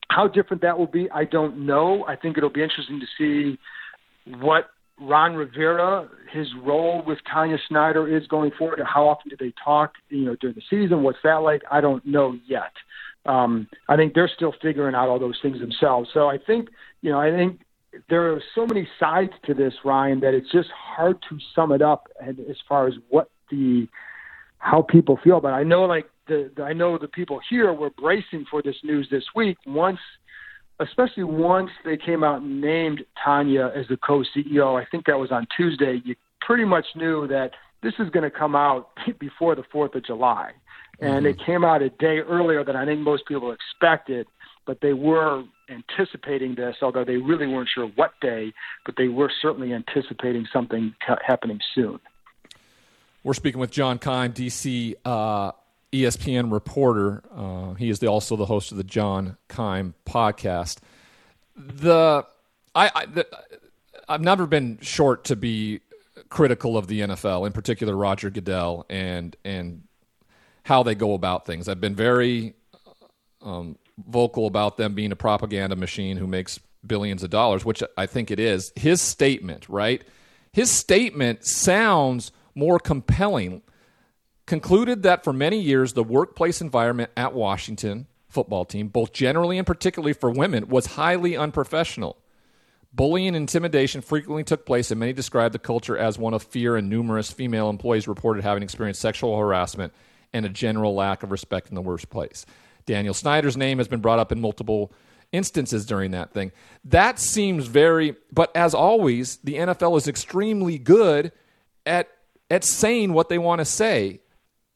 how 0.09 0.27
different 0.27 0.61
that 0.63 0.77
will 0.77 0.87
be, 0.87 1.09
I 1.11 1.25
don't 1.25 1.65
know. 1.65 2.05
I 2.07 2.15
think 2.15 2.37
it'll 2.37 2.49
be 2.49 2.63
interesting 2.63 2.99
to 2.99 3.05
see 3.17 3.59
what 4.41 4.69
Ron 4.99 5.35
Rivera, 5.35 6.09
his 6.31 6.47
role 6.61 7.03
with 7.05 7.19
Tanya 7.31 7.57
Snyder 7.67 8.07
is 8.07 8.27
going 8.27 8.51
forward. 8.57 8.81
How 8.85 9.07
often 9.07 9.29
do 9.29 9.37
they 9.39 9.53
talk, 9.63 9.93
you 10.09 10.25
know, 10.25 10.35
during 10.35 10.55
the 10.55 10.63
season? 10.69 11.03
What's 11.03 11.19
that 11.23 11.37
like? 11.37 11.61
I 11.71 11.79
don't 11.79 12.05
know 12.05 12.37
yet. 12.45 12.73
Um, 13.25 13.67
I 13.87 13.95
think 13.95 14.13
they're 14.13 14.31
still 14.33 14.53
figuring 14.61 14.95
out 14.95 15.07
all 15.07 15.19
those 15.19 15.39
things 15.41 15.59
themselves. 15.59 16.09
So 16.13 16.27
I 16.27 16.37
think, 16.37 16.69
you 17.01 17.11
know, 17.11 17.19
I 17.19 17.31
think 17.31 17.61
there 18.09 18.33
are 18.33 18.41
so 18.55 18.65
many 18.65 18.87
sides 18.99 19.31
to 19.45 19.53
this, 19.53 19.73
Ryan, 19.85 20.19
that 20.21 20.33
it's 20.33 20.51
just 20.51 20.69
hard 20.71 21.21
to 21.29 21.37
sum 21.55 21.71
it 21.71 21.81
up 21.81 22.09
as 22.21 22.57
far 22.67 22.87
as 22.87 22.95
what 23.09 23.29
the 23.51 23.87
how 24.57 24.81
people 24.81 25.17
feel 25.23 25.37
about. 25.37 25.53
I 25.53 25.63
know, 25.63 25.83
like 25.83 26.09
the, 26.29 26.51
the 26.55 26.63
I 26.63 26.73
know 26.73 26.97
the 26.97 27.07
people 27.07 27.41
here 27.49 27.73
were 27.73 27.89
bracing 27.89 28.45
for 28.49 28.61
this 28.61 28.75
news 28.83 29.07
this 29.11 29.25
week. 29.35 29.57
Once, 29.65 29.99
especially 30.79 31.25
once 31.25 31.71
they 31.83 31.97
came 31.97 32.23
out 32.23 32.41
and 32.41 32.61
named 32.61 33.03
Tanya 33.21 33.71
as 33.75 33.87
the 33.89 33.97
co-CEO, 33.97 34.81
I 34.81 34.85
think 34.89 35.05
that 35.07 35.19
was 35.19 35.31
on 35.31 35.47
Tuesday. 35.55 36.01
You 36.05 36.15
pretty 36.39 36.65
much 36.65 36.85
knew 36.95 37.27
that 37.27 37.51
this 37.83 37.93
is 37.99 38.09
going 38.09 38.23
to 38.23 38.31
come 38.31 38.55
out 38.55 38.89
before 39.19 39.55
the 39.55 39.63
Fourth 39.71 39.95
of 39.95 40.05
July, 40.05 40.51
and 41.01 41.25
mm-hmm. 41.25 41.39
it 41.39 41.45
came 41.45 41.65
out 41.65 41.81
a 41.81 41.89
day 41.89 42.19
earlier 42.19 42.63
than 42.63 42.75
I 42.77 42.85
think 42.85 43.01
most 43.01 43.25
people 43.27 43.51
expected. 43.51 44.27
But 44.65 44.81
they 44.81 44.93
were 44.93 45.43
anticipating 45.67 46.53
this, 46.53 46.75
although 46.83 47.03
they 47.03 47.17
really 47.17 47.47
weren't 47.47 47.69
sure 47.73 47.87
what 47.95 48.11
day. 48.21 48.53
But 48.85 48.95
they 48.97 49.07
were 49.07 49.31
certainly 49.41 49.73
anticipating 49.73 50.45
something 50.53 50.93
happening 51.25 51.59
soon. 51.73 51.99
We're 53.23 53.33
speaking 53.33 53.59
with 53.59 53.71
John 53.71 53.97
Keim, 53.97 54.31
DC 54.31 54.95
uh, 55.03 55.51
ESPN 55.91 56.51
reporter. 56.51 57.23
Uh, 57.35 57.73
he 57.73 57.89
is 57.89 57.99
the, 57.99 58.07
also 58.07 58.35
the 58.35 58.45
host 58.45 58.71
of 58.71 58.77
the 58.77 58.83
John 58.83 59.37
Keim 59.47 59.95
podcast. 60.05 60.77
The 61.55 62.25
I, 62.75 62.91
I 62.93 63.05
the, 63.05 63.27
I've 64.07 64.21
never 64.21 64.45
been 64.45 64.79
short 64.81 65.25
to 65.25 65.35
be 65.35 65.81
critical 66.29 66.77
of 66.77 66.87
the 66.87 67.01
NFL, 67.01 67.47
in 67.47 67.53
particular 67.53 67.95
Roger 67.95 68.29
Goodell 68.29 68.85
and 68.89 69.35
and 69.43 69.83
how 70.63 70.83
they 70.83 70.95
go 70.95 71.13
about 71.13 71.45
things. 71.45 71.67
I've 71.67 71.81
been 71.81 71.95
very 71.95 72.53
um, 73.41 73.77
vocal 74.07 74.45
about 74.45 74.77
them 74.77 74.93
being 74.93 75.11
a 75.11 75.15
propaganda 75.15 75.75
machine 75.75 76.17
who 76.17 76.27
makes 76.27 76.59
billions 76.85 77.23
of 77.23 77.29
dollars, 77.29 77.65
which 77.65 77.83
I 77.97 78.05
think 78.05 78.31
it 78.31 78.39
is. 78.39 78.71
His 78.75 79.01
statement, 79.01 79.67
right? 79.67 80.03
His 80.53 80.69
statement 80.69 81.45
sounds 81.45 82.31
more 82.55 82.79
compelling 82.79 83.61
concluded 84.49 85.03
that 85.03 85.23
for 85.23 85.31
many 85.31 85.59
years 85.59 85.93
the 85.93 86.03
workplace 86.03 86.59
environment 86.59 87.11
at 87.15 87.33
Washington 87.33 88.07
football 88.27 88.65
team, 88.65 88.87
both 88.87 89.13
generally 89.13 89.57
and 89.57 89.65
particularly 89.65 90.11
for 90.13 90.29
women, 90.29 90.67
was 90.67 90.87
highly 90.87 91.37
unprofessional. 91.37 92.17
Bullying 92.91 93.29
and 93.29 93.37
intimidation 93.37 94.01
frequently 94.01 94.43
took 94.43 94.65
place, 94.65 94.89
and 94.89 94.99
many 94.99 95.13
described 95.13 95.53
the 95.53 95.59
culture 95.59 95.95
as 95.95 96.17
one 96.17 96.33
of 96.33 96.41
fear, 96.41 96.75
and 96.75 96.89
numerous 96.89 97.31
female 97.31 97.69
employees 97.69 98.07
reported 98.07 98.43
having 98.43 98.63
experienced 98.63 98.99
sexual 98.99 99.37
harassment 99.37 99.93
and 100.33 100.45
a 100.45 100.49
general 100.49 100.95
lack 100.95 101.21
of 101.21 101.31
respect 101.31 101.69
in 101.69 101.75
the 101.75 101.81
workplace. 101.81 102.47
Daniel 102.87 103.13
Snyder's 103.13 103.55
name 103.55 103.77
has 103.77 103.87
been 103.87 104.01
brought 104.01 104.17
up 104.17 104.31
in 104.31 104.41
multiple 104.41 104.91
instances 105.31 105.85
during 105.85 106.09
that 106.11 106.33
thing. 106.33 106.51
That 106.85 107.19
seems 107.19 107.67
very, 107.67 108.15
but 108.31 108.55
as 108.55 108.73
always, 108.73 109.37
the 109.37 109.55
NFL 109.55 109.95
is 109.97 110.07
extremely 110.07 110.79
good 110.79 111.31
at 111.85 112.09
at 112.49 112.63
saying 112.63 113.13
what 113.13 113.29
they 113.29 113.37
want 113.37 113.59
to 113.59 113.65
say 113.65 114.21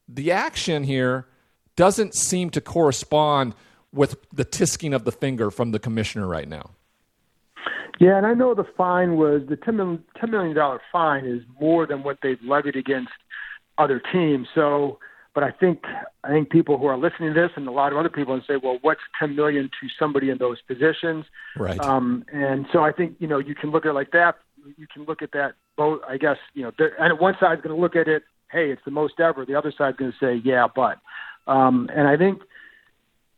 the 0.07 0.31
action 0.31 0.83
here 0.83 1.27
doesn't 1.75 2.13
seem 2.13 2.49
to 2.51 2.61
correspond 2.61 3.55
with 3.91 4.15
the 4.33 4.45
tisking 4.45 4.93
of 4.93 5.05
the 5.05 5.11
finger 5.11 5.51
from 5.51 5.71
the 5.71 5.79
commissioner 5.79 6.27
right 6.27 6.47
now. 6.47 6.71
Yeah, 7.99 8.17
and 8.17 8.25
I 8.25 8.33
know 8.33 8.53
the 8.53 8.65
fine 8.75 9.15
was 9.15 9.43
the 9.47 9.55
$10 9.55 10.01
million 10.29 10.79
fine 10.91 11.25
is 11.25 11.41
more 11.61 11.85
than 11.85 12.03
what 12.03 12.17
they've 12.21 12.41
levied 12.43 12.75
against 12.75 13.11
other 13.77 14.01
teams. 14.11 14.47
So, 14.53 14.99
but 15.33 15.43
I 15.43 15.51
think 15.51 15.83
I 16.23 16.29
think 16.29 16.49
people 16.49 16.77
who 16.77 16.85
are 16.85 16.97
listening 16.97 17.33
to 17.33 17.39
this 17.39 17.51
and 17.55 17.67
a 17.67 17.71
lot 17.71 17.91
of 17.91 17.97
other 17.97 18.09
people 18.09 18.33
and 18.33 18.43
say, 18.47 18.55
well, 18.61 18.77
what's 18.81 19.01
ten 19.19 19.35
million 19.35 19.69
to 19.81 19.87
somebody 19.97 20.29
in 20.29 20.37
those 20.37 20.61
positions? 20.61 21.25
Right. 21.55 21.79
Um, 21.79 22.25
and 22.31 22.67
so 22.71 22.83
I 22.83 22.91
think 22.91 23.15
you 23.19 23.27
know 23.27 23.39
you 23.39 23.55
can 23.55 23.71
look 23.71 23.85
at 23.85 23.89
it 23.89 23.93
like 23.93 24.11
that. 24.11 24.35
You 24.77 24.85
can 24.93 25.05
look 25.05 25.21
at 25.21 25.31
that 25.31 25.53
both. 25.75 26.01
I 26.07 26.17
guess 26.17 26.37
you 26.53 26.63
know, 26.63 26.71
and 26.99 27.19
one 27.19 27.35
side's 27.39 27.61
going 27.61 27.75
to 27.75 27.81
look 27.81 27.95
at 27.95 28.07
it, 28.07 28.23
hey, 28.53 28.71
it's 28.71 28.81
the 28.85 28.91
most 28.91 29.19
ever. 29.19 29.45
The 29.45 29.55
other 29.55 29.73
side's 29.77 29.97
going 29.97 30.11
to 30.11 30.17
say, 30.25 30.41
yeah, 30.43 30.67
but. 30.73 30.99
Um, 31.45 31.89
and 31.93 32.07
I 32.07 32.15
think 32.15 32.41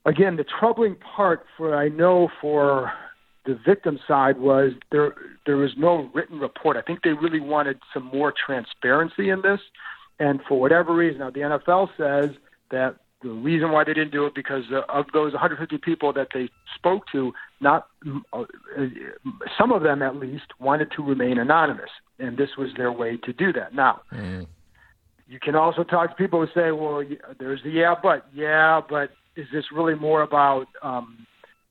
again, 0.06 0.36
the 0.36 0.44
troubling 0.44 0.96
part 0.96 1.46
for 1.58 1.76
I 1.76 1.90
know 1.90 2.30
for 2.40 2.94
the 3.46 3.60
victim 3.66 4.00
side 4.08 4.40
was 4.40 4.72
there 4.92 5.14
there 5.46 5.58
was 5.58 5.72
no 5.78 6.10
written 6.14 6.40
report. 6.40 6.78
I 6.78 6.82
think 6.82 7.02
they 7.04 7.14
really 7.14 7.40
wanted 7.40 7.80
some 7.94 8.04
more 8.04 8.34
transparency 8.46 9.30
in 9.30 9.42
this, 9.42 9.60
and 10.20 10.40
for 10.48 10.60
whatever 10.60 10.94
reason, 10.94 11.20
now 11.20 11.30
the 11.30 11.42
NFL 11.42 11.90
says 11.98 12.36
that 12.72 12.98
the 13.22 13.30
reason 13.30 13.72
why 13.72 13.84
they 13.84 13.94
didn't 13.94 14.12
do 14.12 14.26
it 14.26 14.36
because 14.36 14.66
of 14.90 15.06
those 15.14 15.34
150 15.34 15.78
people 15.80 16.14
that 16.14 16.28
they 16.34 16.48
spoke 16.76 17.04
to, 17.12 17.34
not 17.60 17.88
uh, 18.34 18.44
some 19.58 19.72
of 19.72 19.82
them 19.82 20.04
at 20.04 20.16
least 20.16 20.46
wanted 20.60 20.92
to 20.92 21.04
remain 21.04 21.40
anonymous, 21.40 21.90
and 22.20 22.38
this 22.38 22.50
was 22.58 22.70
their 22.78 22.92
way 22.92 23.18
to 23.18 23.34
do 23.34 23.52
that. 23.54 23.74
Now. 23.74 24.02
Mm. 24.14 24.48
You 25.28 25.40
can 25.40 25.56
also 25.56 25.84
talk 25.84 26.10
to 26.10 26.16
people 26.16 26.46
who 26.46 26.48
say, 26.54 26.72
"Well, 26.72 27.04
there's 27.40 27.64
the 27.64 27.72
yeah, 27.72 27.96
but 28.02 28.26
yeah, 28.34 28.82
but 28.88 29.12
is 29.36 29.48
this 29.52 29.66
really 29.74 29.96
more 29.96 30.22
about 30.22 30.68
um, 30.84 31.26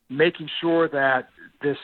making 0.08 0.48
sure 0.60 0.88
that 0.88 1.28
this 1.62 1.78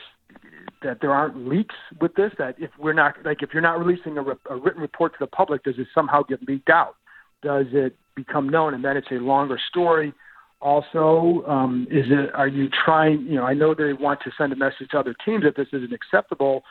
that 0.83 0.99
there 1.01 1.13
aren't 1.13 1.47
leaks 1.47 1.75
with 1.99 2.13
this? 2.15 2.31
That 2.37 2.55
if 2.59 2.71
we're 2.77 2.93
not 2.93 3.15
like 3.23 3.41
if 3.41 3.49
you're 3.53 3.61
not 3.61 3.79
releasing 3.79 4.17
a, 4.17 4.21
re- 4.21 4.35
a 4.49 4.55
written 4.55 4.81
report 4.81 5.13
to 5.13 5.17
the 5.19 5.27
public, 5.27 5.63
does 5.63 5.75
it 5.77 5.87
somehow 5.93 6.23
get 6.23 6.47
leaked 6.47 6.69
out? 6.69 6.95
Does 7.41 7.67
it 7.71 7.95
become 8.15 8.49
known 8.49 8.73
and 8.73 8.83
then 8.83 8.97
it's 8.97 9.07
a 9.11 9.15
longer 9.15 9.59
story? 9.69 10.13
Also, 10.61 11.43
um, 11.47 11.87
is 11.89 12.05
it 12.09 12.33
are 12.35 12.47
you 12.47 12.69
trying? 12.85 13.21
You 13.21 13.35
know, 13.35 13.45
I 13.45 13.53
know 13.53 13.73
they 13.73 13.93
want 13.93 14.19
to 14.25 14.31
send 14.37 14.53
a 14.53 14.55
message 14.55 14.89
to 14.91 14.99
other 14.99 15.15
teams 15.25 15.43
that 15.43 15.55
this 15.55 15.67
isn't 15.73 15.93
acceptable, 15.93 16.63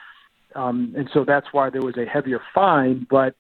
um, 0.55 0.95
and 0.97 1.09
so 1.13 1.25
that's 1.25 1.49
why 1.53 1.71
there 1.71 1.83
was 1.83 1.97
a 1.97 2.05
heavier 2.05 2.41
fine. 2.55 3.07
But 3.11 3.35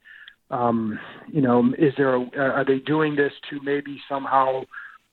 um, 0.51 0.99
you 1.33 1.41
know, 1.41 1.73
is 1.79 1.95
there 1.97 2.15
a, 2.15 2.31
are 2.37 2.65
they 2.65 2.79
doing 2.79 3.17
this 3.17 3.33
to 3.51 3.61
maybe 3.63 4.01
somehow 4.09 4.65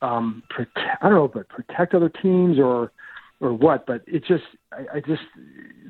um, 0.02 0.42
protect, 0.50 1.02
I 1.02 1.08
don't 1.08 1.14
know, 1.14 1.28
but 1.28 1.48
protect 1.48 1.94
other 1.94 2.08
teams 2.08 2.58
or 2.58 2.92
or 3.40 3.52
what. 3.52 3.86
But 3.86 4.02
it 4.06 4.24
just, 4.24 4.44
I, 4.72 4.96
I 4.96 5.00
just, 5.00 5.22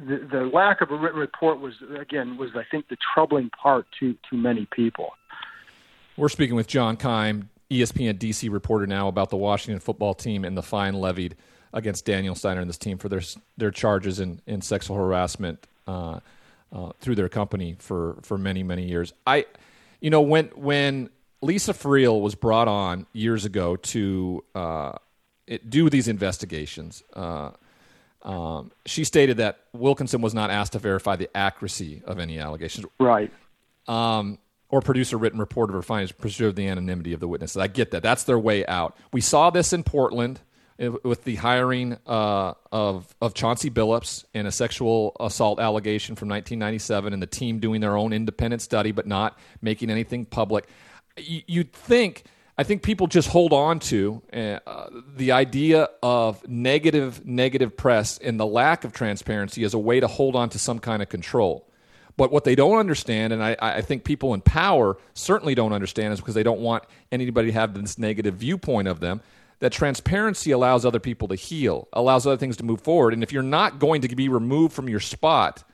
the, 0.06 0.18
the 0.30 0.50
lack 0.52 0.82
of 0.82 0.90
a 0.90 0.96
written 0.96 1.18
report 1.18 1.60
was 1.60 1.74
again 1.98 2.36
was 2.36 2.50
I 2.54 2.64
think 2.70 2.88
the 2.88 2.96
troubling 3.14 3.50
part 3.50 3.86
to 4.00 4.14
to 4.30 4.36
many 4.36 4.66
people. 4.66 5.12
We're 6.16 6.28
speaking 6.28 6.56
with 6.56 6.66
John 6.66 6.96
Keim, 6.96 7.48
ESPN 7.70 8.18
DC 8.18 8.50
reporter 8.50 8.86
now 8.86 9.08
about 9.08 9.30
the 9.30 9.36
Washington 9.36 9.80
football 9.80 10.14
team 10.14 10.44
and 10.44 10.56
the 10.56 10.62
fine 10.62 10.94
levied 10.94 11.36
against 11.72 12.04
Daniel 12.04 12.34
Steiner 12.34 12.60
and 12.60 12.68
this 12.68 12.78
team 12.78 12.98
for 12.98 13.08
their 13.08 13.22
their 13.56 13.70
charges 13.70 14.20
in, 14.20 14.40
in 14.46 14.60
sexual 14.60 14.96
harassment 14.96 15.66
uh, 15.86 16.20
uh, 16.72 16.92
through 17.00 17.14
their 17.14 17.28
company 17.28 17.76
for 17.78 18.18
for 18.22 18.38
many 18.38 18.62
many 18.62 18.84
years. 18.84 19.12
I, 19.26 19.46
you 20.00 20.10
know, 20.10 20.20
when 20.20 20.46
when 20.54 21.10
Lisa 21.40 21.72
Friel 21.72 22.20
was 22.20 22.34
brought 22.34 22.68
on 22.68 23.06
years 23.12 23.44
ago 23.44 23.76
to 23.76 24.44
uh, 24.54 24.92
it, 25.46 25.68
do 25.70 25.88
these 25.90 26.08
investigations. 26.08 27.02
Uh, 27.14 27.50
um, 28.22 28.72
she 28.84 29.04
stated 29.04 29.36
that 29.36 29.60
Wilkinson 29.72 30.20
was 30.20 30.34
not 30.34 30.50
asked 30.50 30.72
to 30.72 30.78
verify 30.78 31.16
the 31.16 31.34
accuracy 31.36 32.02
of 32.04 32.18
any 32.18 32.38
allegations. 32.38 32.86
Right. 32.98 33.30
Um, 33.86 34.38
or 34.70 34.82
produce 34.82 35.12
a 35.12 35.16
written 35.16 35.38
report 35.38 35.70
of 35.70 35.74
her 35.74 35.82
findings, 35.82 36.12
preserve 36.12 36.54
the 36.54 36.66
anonymity 36.66 37.14
of 37.14 37.20
the 37.20 37.28
witnesses. 37.28 37.56
I 37.56 37.68
get 37.68 37.92
that. 37.92 38.02
That's 38.02 38.24
their 38.24 38.38
way 38.38 38.66
out. 38.66 38.96
We 39.12 39.22
saw 39.22 39.48
this 39.48 39.72
in 39.72 39.82
Portland 39.82 40.40
with 40.78 41.24
the 41.24 41.36
hiring 41.36 41.96
uh, 42.06 42.54
of 42.70 43.14
of 43.20 43.34
Chauncey 43.34 43.70
Billups 43.70 44.24
in 44.34 44.46
a 44.46 44.52
sexual 44.52 45.16
assault 45.20 45.60
allegation 45.60 46.14
from 46.16 46.28
1997, 46.28 47.12
and 47.12 47.22
the 47.22 47.26
team 47.26 47.58
doing 47.58 47.80
their 47.80 47.96
own 47.96 48.12
independent 48.12 48.62
study, 48.62 48.92
but 48.92 49.06
not 49.06 49.38
making 49.60 49.90
anything 49.90 50.24
public 50.24 50.68
you'd 51.18 51.72
think 51.72 52.24
I 52.56 52.64
think 52.64 52.82
people 52.82 53.06
just 53.06 53.28
hold 53.28 53.52
on 53.52 53.78
to 53.80 54.20
uh, 54.32 54.58
the 55.14 55.30
idea 55.30 55.88
of 56.02 56.46
negative 56.48 57.24
negative 57.24 57.76
press 57.76 58.18
and 58.18 58.38
the 58.38 58.46
lack 58.46 58.84
of 58.84 58.92
transparency 58.92 59.62
as 59.64 59.74
a 59.74 59.78
way 59.78 60.00
to 60.00 60.08
hold 60.08 60.34
on 60.34 60.48
to 60.50 60.58
some 60.58 60.80
kind 60.80 61.00
of 61.02 61.08
control. 61.08 61.68
But 62.16 62.32
what 62.32 62.42
they 62.42 62.56
don't 62.56 62.78
understand, 62.78 63.32
and 63.32 63.40
I, 63.44 63.56
I 63.60 63.80
think 63.80 64.02
people 64.02 64.34
in 64.34 64.40
power 64.40 64.98
certainly 65.14 65.54
don't 65.54 65.72
understand, 65.72 66.12
is 66.12 66.18
because 66.18 66.34
they 66.34 66.42
don't 66.42 66.58
want 66.58 66.82
anybody 67.12 67.46
to 67.46 67.52
have 67.52 67.80
this 67.80 67.96
negative 67.96 68.34
viewpoint 68.34 68.88
of 68.88 68.98
them. 68.98 69.20
That 69.60 69.72
transparency 69.72 70.52
allows 70.52 70.84
other 70.84 71.00
people 71.00 71.28
to 71.28 71.34
heal, 71.34 71.88
allows 71.92 72.26
other 72.26 72.36
things 72.36 72.56
to 72.58 72.64
move 72.64 72.80
forward. 72.80 73.12
And 73.12 73.22
if 73.22 73.32
you're 73.32 73.42
not 73.42 73.78
going 73.78 74.02
to 74.02 74.14
be 74.14 74.28
removed 74.28 74.72
from 74.72 74.88
your 74.88 75.00
spot 75.00 75.64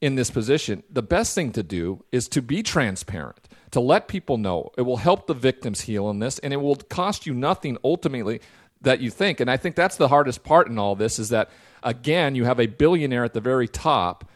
in 0.00 0.14
this 0.14 0.30
position, 0.30 0.84
the 0.88 1.02
best 1.02 1.34
thing 1.34 1.50
to 1.52 1.62
do 1.62 2.04
is 2.12 2.28
to 2.28 2.40
be 2.40 2.62
transparent 2.62 3.48
to 3.72 3.80
let 3.80 4.08
people 4.08 4.36
know. 4.36 4.70
It 4.76 4.82
will 4.82 4.98
help 4.98 5.26
the 5.26 5.34
victims 5.34 5.82
heal 5.82 6.10
in 6.10 6.18
this, 6.18 6.38
and 6.40 6.52
it 6.52 6.58
will 6.58 6.76
cost 6.76 7.26
you 7.26 7.34
nothing 7.34 7.78
ultimately 7.84 8.40
that 8.82 9.00
you 9.00 9.10
think. 9.10 9.40
And 9.40 9.50
I 9.50 9.56
think 9.56 9.76
that's 9.76 9.96
the 9.96 10.08
hardest 10.08 10.42
part 10.42 10.68
in 10.68 10.78
all 10.78 10.96
this 10.96 11.18
is 11.18 11.28
that, 11.28 11.50
again, 11.82 12.34
you 12.34 12.44
have 12.44 12.60
a 12.60 12.66
billionaire 12.66 13.24
at 13.24 13.34
the 13.34 13.40
very 13.40 13.68
top 13.68 14.28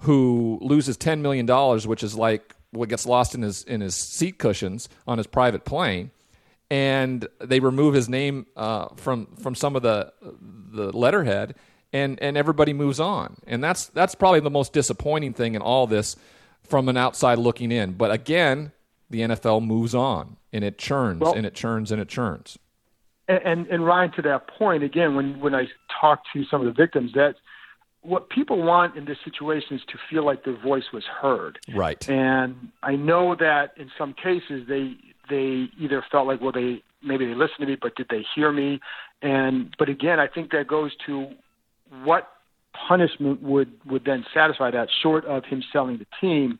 who 0.00 0.58
loses 0.60 0.98
$10 0.98 1.20
million, 1.20 1.46
which 1.88 2.02
is 2.02 2.16
like 2.16 2.54
what 2.70 2.88
gets 2.88 3.06
lost 3.06 3.34
in 3.34 3.42
his, 3.42 3.62
in 3.64 3.80
his 3.80 3.94
seat 3.94 4.38
cushions 4.38 4.88
on 5.06 5.18
his 5.18 5.26
private 5.26 5.64
plane. 5.64 6.10
And 6.72 7.28
they 7.38 7.60
remove 7.60 7.92
his 7.92 8.08
name 8.08 8.46
uh, 8.56 8.88
from, 8.96 9.26
from 9.36 9.54
some 9.54 9.76
of 9.76 9.82
the, 9.82 10.12
the 10.22 10.96
letterhead, 10.96 11.54
and, 11.92 12.18
and 12.22 12.36
everybody 12.36 12.72
moves 12.72 12.98
on. 12.98 13.36
And 13.46 13.62
that's, 13.62 13.88
that's 13.88 14.14
probably 14.14 14.40
the 14.40 14.50
most 14.50 14.72
disappointing 14.72 15.34
thing 15.34 15.54
in 15.54 15.60
all 15.60 15.86
this 15.86 16.16
from 16.62 16.88
an 16.88 16.96
outside 16.96 17.36
looking 17.36 17.70
in. 17.70 17.92
But 17.92 18.10
again, 18.10 18.72
the 19.10 19.20
NFL 19.20 19.64
moves 19.66 19.94
on 19.94 20.38
and 20.52 20.64
it 20.64 20.78
churns 20.78 21.20
well, 21.20 21.34
and 21.34 21.44
it 21.44 21.54
churns 21.54 21.92
and 21.92 22.00
it 22.00 22.08
churns. 22.08 22.58
And, 23.28 23.42
and, 23.44 23.66
and 23.66 23.86
Ryan, 23.86 24.12
to 24.12 24.22
that 24.22 24.48
point, 24.48 24.82
again, 24.82 25.14
when 25.14 25.38
when 25.40 25.54
I 25.54 25.66
talk 26.00 26.22
to 26.32 26.44
some 26.46 26.60
of 26.60 26.66
the 26.66 26.72
victims, 26.72 27.12
that 27.14 27.36
what 28.00 28.30
people 28.30 28.62
want 28.62 28.96
in 28.96 29.04
this 29.04 29.18
situation 29.24 29.76
is 29.76 29.82
to 29.88 29.98
feel 30.10 30.24
like 30.24 30.44
their 30.44 30.56
voice 30.56 30.92
was 30.92 31.04
heard. 31.04 31.58
Right. 31.72 32.08
And 32.08 32.70
I 32.82 32.96
know 32.96 33.36
that 33.36 33.74
in 33.76 33.90
some 33.96 34.12
cases 34.14 34.66
they 34.66 34.96
they 35.32 35.68
either 35.82 36.04
felt 36.12 36.26
like, 36.26 36.40
well, 36.40 36.52
they 36.52 36.82
maybe 37.02 37.26
they 37.26 37.34
listened 37.34 37.60
to 37.60 37.66
me, 37.66 37.76
but 37.80 37.96
did 37.96 38.06
they 38.10 38.24
hear 38.34 38.52
me? 38.52 38.80
And 39.22 39.74
but 39.78 39.88
again, 39.88 40.20
I 40.20 40.28
think 40.28 40.50
that 40.52 40.66
goes 40.66 40.92
to 41.06 41.30
what 42.04 42.28
punishment 42.88 43.42
would 43.42 43.72
would 43.86 44.04
then 44.04 44.24
satisfy 44.32 44.70
that, 44.70 44.88
short 45.02 45.24
of 45.24 45.44
him 45.44 45.62
selling 45.72 45.98
the 45.98 46.06
team. 46.20 46.58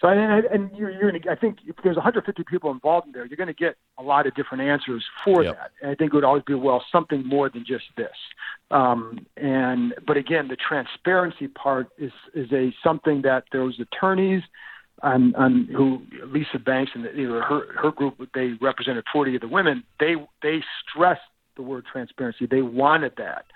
So 0.00 0.08
and, 0.08 0.44
and 0.46 0.76
you're, 0.76 0.90
you're 0.90 1.12
gonna, 1.12 1.22
I 1.30 1.36
think 1.36 1.58
if 1.64 1.76
there's 1.84 1.94
150 1.94 2.42
people 2.50 2.72
involved 2.72 3.06
in 3.06 3.12
there, 3.12 3.24
you're 3.24 3.36
going 3.36 3.46
to 3.46 3.52
get 3.54 3.76
a 3.98 4.02
lot 4.02 4.26
of 4.26 4.34
different 4.34 4.64
answers 4.64 5.04
for 5.24 5.44
yep. 5.44 5.56
that. 5.56 5.70
And 5.80 5.92
I 5.92 5.94
think 5.94 6.12
it 6.12 6.16
would 6.16 6.24
always 6.24 6.42
be 6.44 6.54
well 6.54 6.84
something 6.90 7.24
more 7.24 7.48
than 7.48 7.64
just 7.64 7.84
this. 7.96 8.08
Um, 8.72 9.26
and 9.36 9.94
but 10.04 10.16
again, 10.16 10.48
the 10.48 10.56
transparency 10.56 11.46
part 11.46 11.88
is 11.98 12.12
is 12.34 12.50
a 12.52 12.74
something 12.82 13.22
that 13.22 13.44
those 13.52 13.78
attorneys 13.78 14.42
and, 15.02 15.34
and 15.36 15.68
who 15.68 16.02
Lisa 16.26 16.58
Banks 16.58 16.92
and 16.94 17.04
the, 17.04 17.10
her 17.10 17.72
her 17.80 17.90
group 17.90 18.16
they 18.34 18.52
represented 18.60 19.04
40 19.12 19.36
of 19.36 19.40
the 19.40 19.48
women. 19.48 19.84
They 19.98 20.14
they 20.42 20.62
stressed 20.88 21.20
the 21.56 21.62
word 21.62 21.84
transparency. 21.90 22.46
They 22.46 22.62
wanted 22.62 23.12
that. 23.16 23.46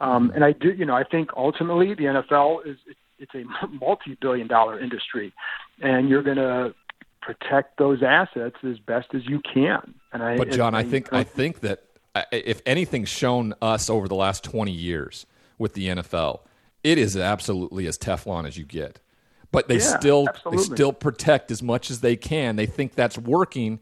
Um, 0.00 0.30
and 0.34 0.44
I 0.44 0.52
do, 0.52 0.72
you 0.72 0.84
know, 0.84 0.94
I 0.94 1.04
think 1.04 1.30
ultimately 1.36 1.94
the 1.94 2.04
NFL 2.04 2.66
is 2.66 2.76
it's 3.18 3.32
a 3.34 3.44
multi-billion-dollar 3.68 4.78
industry, 4.78 5.32
and 5.80 6.08
you're 6.08 6.22
going 6.22 6.36
to 6.36 6.74
protect 7.22 7.78
those 7.78 8.02
assets 8.02 8.56
as 8.62 8.78
best 8.78 9.08
as 9.14 9.22
you 9.26 9.40
can. 9.40 9.94
And 10.12 10.22
I, 10.22 10.36
but 10.36 10.50
John, 10.50 10.74
I, 10.74 10.80
I 10.80 10.82
think 10.84 11.12
I 11.12 11.24
think 11.24 11.60
that 11.60 11.84
uh, 12.14 12.22
if 12.30 12.60
anything's 12.66 13.08
shown 13.08 13.54
us 13.62 13.88
over 13.88 14.06
the 14.08 14.14
last 14.14 14.44
20 14.44 14.70
years 14.70 15.24
with 15.58 15.74
the 15.74 15.88
NFL, 15.88 16.40
it 16.84 16.98
is 16.98 17.16
absolutely 17.16 17.86
as 17.86 17.96
Teflon 17.96 18.46
as 18.46 18.58
you 18.58 18.64
get. 18.64 19.00
But 19.52 19.68
they 19.68 19.78
yeah, 19.78 19.98
still 19.98 20.28
absolutely. 20.28 20.56
they 20.56 20.74
still 20.74 20.92
protect 20.92 21.50
as 21.50 21.62
much 21.62 21.90
as 21.90 22.00
they 22.00 22.16
can. 22.16 22.56
They 22.56 22.66
think 22.66 22.94
that's 22.94 23.16
working 23.16 23.80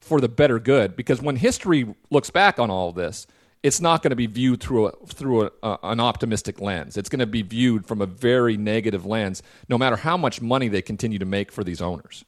for 0.00 0.20
the 0.20 0.28
better 0.28 0.58
good 0.58 0.96
because 0.96 1.20
when 1.20 1.36
history 1.36 1.94
looks 2.10 2.30
back 2.30 2.58
on 2.58 2.70
all 2.70 2.92
this, 2.92 3.26
it's 3.62 3.80
not 3.80 4.02
going 4.02 4.10
to 4.10 4.16
be 4.16 4.26
viewed 4.26 4.60
through 4.60 4.86
a, 4.86 4.92
through 5.06 5.50
a, 5.62 5.78
an 5.82 5.98
optimistic 5.98 6.60
lens. 6.60 6.96
It's 6.96 7.08
going 7.08 7.20
to 7.20 7.26
be 7.26 7.42
viewed 7.42 7.86
from 7.86 8.00
a 8.00 8.06
very 8.06 8.56
negative 8.56 9.04
lens, 9.04 9.42
no 9.68 9.76
matter 9.76 9.96
how 9.96 10.16
much 10.16 10.40
money 10.40 10.68
they 10.68 10.82
continue 10.82 11.18
to 11.18 11.24
make 11.24 11.50
for 11.50 11.64
these 11.64 11.82
owners. 11.82 12.24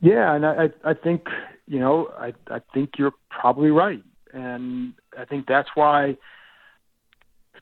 Yeah, 0.00 0.34
and 0.34 0.44
I, 0.44 0.70
I 0.84 0.94
think 0.94 1.28
you 1.68 1.78
know 1.78 2.12
I, 2.18 2.34
I 2.48 2.60
think 2.74 2.98
you're 2.98 3.14
probably 3.30 3.70
right, 3.70 4.02
and 4.32 4.94
I 5.16 5.24
think 5.24 5.46
that's 5.46 5.68
why 5.74 6.16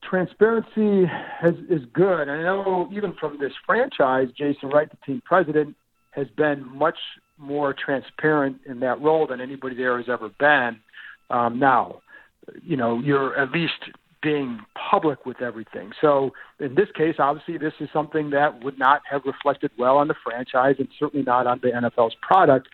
transparency 0.02 1.06
has, 1.40 1.54
is 1.68 1.82
good. 1.92 2.28
I 2.28 2.42
know 2.42 2.88
even 2.92 3.14
from 3.18 3.38
this 3.38 3.52
franchise, 3.66 4.28
Jason 4.36 4.70
Wright, 4.70 4.88
the 4.90 4.96
team 5.04 5.22
president, 5.24 5.76
has 6.12 6.26
been 6.36 6.66
much 6.76 6.98
more 7.38 7.74
transparent 7.74 8.58
in 8.66 8.80
that 8.80 9.00
role 9.00 9.26
than 9.26 9.40
anybody 9.40 9.74
there 9.74 9.96
has 9.96 10.08
ever 10.08 10.28
been. 10.38 10.80
Um, 11.30 11.58
now, 11.58 12.00
you 12.62 12.76
know, 12.76 12.98
you're 12.98 13.36
at 13.38 13.52
least 13.52 13.74
being 14.22 14.60
public 14.90 15.24
with 15.24 15.40
everything. 15.40 15.92
So 16.00 16.32
in 16.58 16.74
this 16.74 16.88
case, 16.94 17.16
obviously, 17.18 17.56
this 17.56 17.72
is 17.80 17.88
something 17.92 18.30
that 18.30 18.62
would 18.62 18.78
not 18.78 19.00
have 19.10 19.22
reflected 19.24 19.70
well 19.78 19.96
on 19.96 20.08
the 20.08 20.14
franchise 20.22 20.76
and 20.78 20.88
certainly 20.98 21.24
not 21.24 21.46
on 21.46 21.60
the 21.62 21.68
NFL's 21.68 22.14
product. 22.20 22.68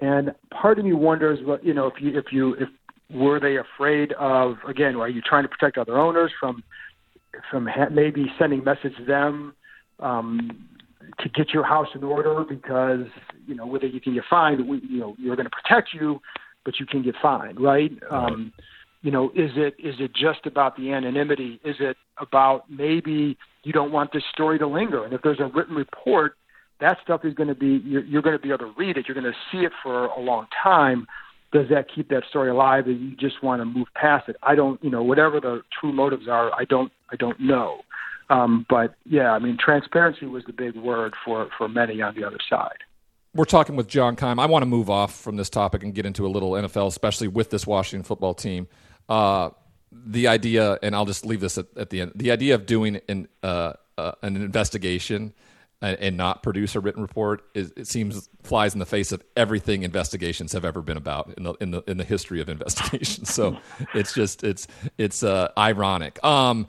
And 0.00 0.34
part 0.50 0.78
of 0.78 0.84
me 0.84 0.92
wonders, 0.92 1.38
you 1.62 1.74
know, 1.74 1.86
if 1.86 1.94
you 2.00 2.18
if 2.18 2.26
you 2.32 2.54
if 2.54 2.68
were 3.10 3.38
they 3.40 3.56
afraid 3.56 4.12
of 4.14 4.56
again? 4.68 4.96
Are 4.96 5.08
you 5.08 5.22
trying 5.22 5.44
to 5.44 5.48
protect 5.48 5.78
other 5.78 5.98
owners 5.98 6.32
from 6.38 6.62
from 7.50 7.66
ha- 7.66 7.88
maybe 7.90 8.26
sending 8.38 8.64
message 8.64 8.96
to 8.96 9.04
them 9.04 9.54
um, 10.00 10.66
to 11.20 11.28
get 11.28 11.52
your 11.52 11.64
house 11.64 11.88
in 11.94 12.02
order 12.02 12.44
because 12.48 13.06
you 13.46 13.54
know 13.54 13.66
whether 13.66 13.86
you 13.86 14.00
can 14.00 14.14
get 14.14 14.24
fined, 14.28 14.68
we, 14.68 14.80
you 14.88 15.00
know 15.00 15.14
you're 15.18 15.36
going 15.36 15.48
to 15.48 15.50
protect 15.50 15.90
you, 15.94 16.20
but 16.64 16.80
you 16.80 16.86
can 16.86 17.02
get 17.02 17.14
fined, 17.22 17.60
right? 17.60 17.92
right. 18.10 18.12
Um, 18.12 18.52
you 19.02 19.12
know, 19.12 19.30
is 19.30 19.52
it 19.54 19.74
is 19.78 19.94
it 20.00 20.12
just 20.14 20.46
about 20.46 20.76
the 20.76 20.92
anonymity? 20.92 21.60
Is 21.64 21.76
it 21.78 21.96
about 22.18 22.68
maybe 22.68 23.36
you 23.62 23.72
don't 23.72 23.92
want 23.92 24.12
this 24.12 24.24
story 24.32 24.58
to 24.58 24.66
linger? 24.66 25.04
And 25.04 25.12
if 25.12 25.22
there's 25.22 25.38
a 25.38 25.46
written 25.46 25.76
report, 25.76 26.34
that 26.80 26.98
stuff 27.04 27.24
is 27.24 27.32
going 27.34 27.48
to 27.48 27.54
be 27.54 27.80
you're, 27.84 28.04
you're 28.04 28.22
going 28.22 28.36
to 28.36 28.42
be 28.42 28.48
able 28.48 28.58
to 28.58 28.74
read 28.76 28.96
it. 28.96 29.06
You're 29.06 29.14
going 29.14 29.32
to 29.32 29.38
see 29.52 29.64
it 29.64 29.72
for 29.82 30.06
a 30.06 30.20
long 30.20 30.46
time 30.60 31.06
does 31.52 31.68
that 31.68 31.86
keep 31.92 32.08
that 32.08 32.24
story 32.28 32.50
alive 32.50 32.86
and 32.86 33.00
you 33.00 33.16
just 33.16 33.42
want 33.42 33.60
to 33.60 33.64
move 33.64 33.88
past 33.94 34.28
it? 34.28 34.36
I 34.42 34.54
don't 34.54 34.82
you 34.82 34.90
know 34.90 35.02
whatever 35.02 35.40
the 35.40 35.62
true 35.78 35.92
motives 35.92 36.28
are 36.28 36.52
i 36.54 36.64
don't 36.64 36.92
i 37.10 37.16
don't 37.16 37.38
know. 37.40 37.82
Um, 38.28 38.66
but 38.68 38.94
yeah 39.04 39.32
i 39.32 39.38
mean 39.38 39.56
transparency 39.58 40.26
was 40.26 40.44
the 40.44 40.52
big 40.52 40.76
word 40.76 41.14
for 41.24 41.48
for 41.56 41.68
many 41.68 42.02
on 42.02 42.14
the 42.14 42.24
other 42.24 42.38
side. 42.48 42.78
We're 43.34 43.44
talking 43.44 43.76
with 43.76 43.88
john 43.88 44.16
keim. 44.16 44.38
I 44.38 44.46
want 44.46 44.62
to 44.62 44.66
move 44.66 44.90
off 44.90 45.14
from 45.14 45.36
this 45.36 45.50
topic 45.50 45.82
and 45.82 45.94
get 45.94 46.06
into 46.06 46.26
a 46.26 46.28
little 46.28 46.52
nfl 46.52 46.86
especially 46.88 47.28
with 47.28 47.50
this 47.50 47.66
washington 47.66 48.04
football 48.04 48.34
team. 48.34 48.68
Uh, 49.08 49.50
the 49.92 50.26
idea 50.26 50.78
and 50.82 50.94
i'll 50.96 51.06
just 51.06 51.24
leave 51.24 51.40
this 51.40 51.56
at, 51.56 51.66
at 51.76 51.90
the 51.90 52.00
end 52.00 52.12
the 52.14 52.30
idea 52.30 52.54
of 52.54 52.66
doing 52.66 53.00
an, 53.08 53.28
uh, 53.42 53.72
uh, 53.96 54.12
an 54.22 54.36
investigation 54.36 55.32
and, 55.82 55.98
and 55.98 56.16
not 56.16 56.42
produce 56.42 56.74
a 56.74 56.80
written 56.80 57.02
report 57.02 57.44
is, 57.54 57.72
it 57.76 57.86
seems 57.86 58.28
flies 58.42 58.74
in 58.74 58.78
the 58.78 58.86
face 58.86 59.12
of 59.12 59.22
everything 59.36 59.82
investigations 59.82 60.52
have 60.52 60.64
ever 60.64 60.82
been 60.82 60.96
about 60.96 61.32
in 61.36 61.42
the 61.42 61.54
in 61.54 61.70
the 61.70 61.82
in 61.86 61.96
the 61.96 62.04
history 62.04 62.40
of 62.40 62.48
investigations. 62.56 63.32
So 63.32 63.58
it's 63.94 64.14
just 64.14 64.44
it's 64.44 64.66
it's 64.98 65.22
uh, 65.22 65.52
ironic. 65.56 66.22
Um, 66.24 66.66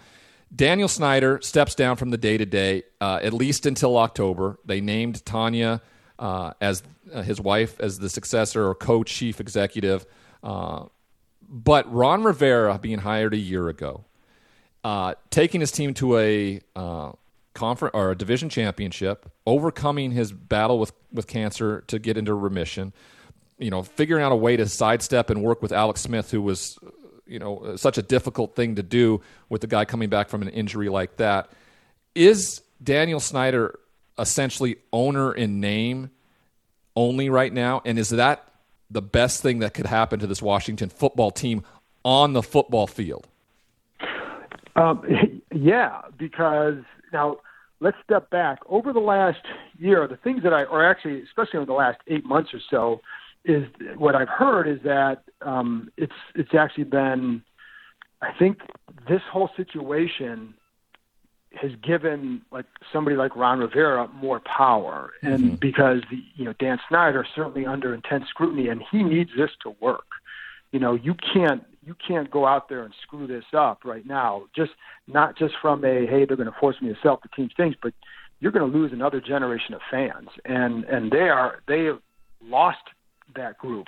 Daniel 0.56 0.88
Snyder 0.88 1.39
steps 1.41 1.76
down 1.76 1.98
from 1.98 2.10
the 2.10 2.17
day 2.17 2.38
to 2.38 2.46
day 2.46 2.84
at 3.02 3.34
least 3.34 3.65
until 3.65 3.98
October. 3.98 4.60
They 4.65 4.80
named 4.80 5.26
Tanya 5.26 5.82
uh, 6.20 6.54
as 6.62 6.84
uh, 7.13 7.22
his 7.22 7.39
wife 7.39 7.80
as 7.80 8.00
the 8.00 8.10
successor 8.10 8.67
or 8.67 8.76
co-chief 8.76 9.39
executive. 9.39 10.06
Uh, 10.43 10.86
but 11.48 11.91
Ron 11.91 12.24
Rivera 12.24 12.78
being 12.78 13.00
hired 13.00 13.34
a 13.34 13.38
year 13.38 13.70
ago, 13.70 14.04
uh, 14.84 15.15
taking 15.30 15.62
his 15.62 15.72
team 15.72 15.93
to 15.96 16.17
a 16.17 16.62
uh, 16.76 17.12
conference 17.58 17.91
or 17.93 18.12
a 18.12 18.15
division 18.15 18.48
championship, 18.48 19.30
overcoming 19.46 20.12
his 20.12 20.32
battle 20.32 20.80
with, 20.80 20.93
with 21.12 21.28
cancer 21.28 21.84
to 21.88 22.00
get 22.00 22.17
into 22.17 22.34
remission, 22.34 22.93
you 23.58 23.70
know, 23.70 23.84
figuring 23.84 24.24
out 24.24 24.32
a 24.32 24.36
way 24.36 24.56
to 24.56 24.67
sidestep 24.67 25.30
and 25.30 25.43
work 25.43 25.62
with 25.62 25.74
Alex 25.74 26.02
Smith, 26.02 26.32
who 26.32 26.41
was, 26.41 26.78
you 27.26 27.39
know, 27.39 27.76
such 27.76 27.98
a 27.98 28.02
difficult 28.02 28.56
thing 28.56 28.76
to 28.76 28.84
do 28.84 29.20
with 29.50 29.62
the 29.62 29.67
guy 29.67 29.84
coming 29.84 30.08
back 30.08 30.30
from 30.30 30.41
an 30.41 30.50
injury 30.50 30.88
like 30.88 31.17
that. 31.17 31.50
Is 32.15 32.62
Daniel 32.82 33.20
Snyder 33.20 33.80
essentially 34.17 34.78
owner 34.93 35.34
in 35.34 35.60
name 35.60 36.12
only 36.96 37.30
right 37.30 37.52
now? 37.52 37.82
And 37.84 38.00
is 38.00 38.10
that 38.10 38.48
the 38.89 39.02
best 39.02 39.41
thing 39.41 39.60
that 39.60 39.74
could 39.74 39.86
happen 39.86 40.20
to 40.20 40.28
this 40.28 40.41
Washington 40.41 40.89
football 40.89 41.32
team 41.32 41.63
on 42.06 42.34
the 42.34 42.43
football 42.43 42.88
field? 42.88 43.28
Um, 44.76 45.04
yeah, 45.54 46.02
because 46.17 46.84
now 47.12 47.38
let's 47.80 47.98
step 48.04 48.30
back. 48.30 48.60
Over 48.68 48.94
the 48.94 49.00
last 49.00 49.42
year, 49.78 50.08
the 50.08 50.18
things 50.18 50.44
that 50.44 50.54
I, 50.54 50.63
or 50.63 50.86
actually, 50.86 51.22
especially 51.24 51.58
over 51.58 51.66
the 51.66 51.74
last 51.74 52.00
eight 52.08 52.26
months 52.26 52.54
or 52.54 52.60
so, 52.70 53.02
is 53.46 53.66
what 53.98 54.16
I've 54.16 54.30
heard 54.30 54.68
is 54.68 54.80
that 54.84 55.24
um, 55.42 55.90
it's 55.98 56.13
it's 56.36 56.54
actually 56.54 56.86
been. 56.86 57.44
I 58.22 58.32
think 58.38 58.60
this 59.08 59.22
whole 59.32 59.50
situation 59.56 60.56
has 61.62 61.72
given 61.84 62.42
like 62.52 62.66
somebody 62.92 63.16
like 63.16 63.36
Ron 63.36 63.60
Rivera 63.60 64.08
more 64.10 64.42
power, 64.42 65.12
and 65.22 65.44
mm-hmm. 65.44 65.56
because 65.56 66.02
the, 66.10 66.22
you 66.36 66.46
know 66.46 66.54
Dan 66.60 66.80
Snyder 66.90 67.24
is 67.24 67.30
certainly 67.36 67.66
under 67.66 67.94
intense 67.94 68.26
scrutiny, 68.30 68.70
and 68.70 68.84
he 68.92 69.04
needs 69.04 69.32
this 69.38 69.52
to 69.63 69.76
work. 69.80 70.06
You 70.72 70.80
know, 70.80 70.96
you 70.96 71.16
can't 71.34 71.63
you 71.88 71.95
can't 72.06 72.30
go 72.30 72.45
out 72.45 72.67
there 72.67 72.84
and 72.84 72.93
screw 73.04 73.26
this 73.26 73.45
up 73.58 73.86
right 73.86 74.06
now. 74.06 74.43
Just 74.54 74.71
not 75.08 75.38
just 75.38 75.54
from 75.62 75.86
a 75.86 76.06
hey, 76.06 76.26
they're 76.26 76.36
going 76.36 76.52
to 76.52 76.60
force 76.60 76.76
me 76.82 76.89
to 76.89 76.95
sell 77.02 77.19
the 77.23 77.30
team 77.30 77.50
things, 77.56 77.76
but 77.82 77.93
you're 78.41 78.52
going 78.52 78.69
to 78.69 78.78
lose 78.78 78.91
another 78.91 79.21
generation 79.21 79.73
of 79.73 79.80
fans, 79.89 80.28
and 80.43 80.84
and 80.84 81.10
they 81.10 81.30
are 81.30 81.63
they 81.67 81.86
have 81.86 82.00
lost 82.43 82.84
that 83.36 83.58
group. 83.58 83.88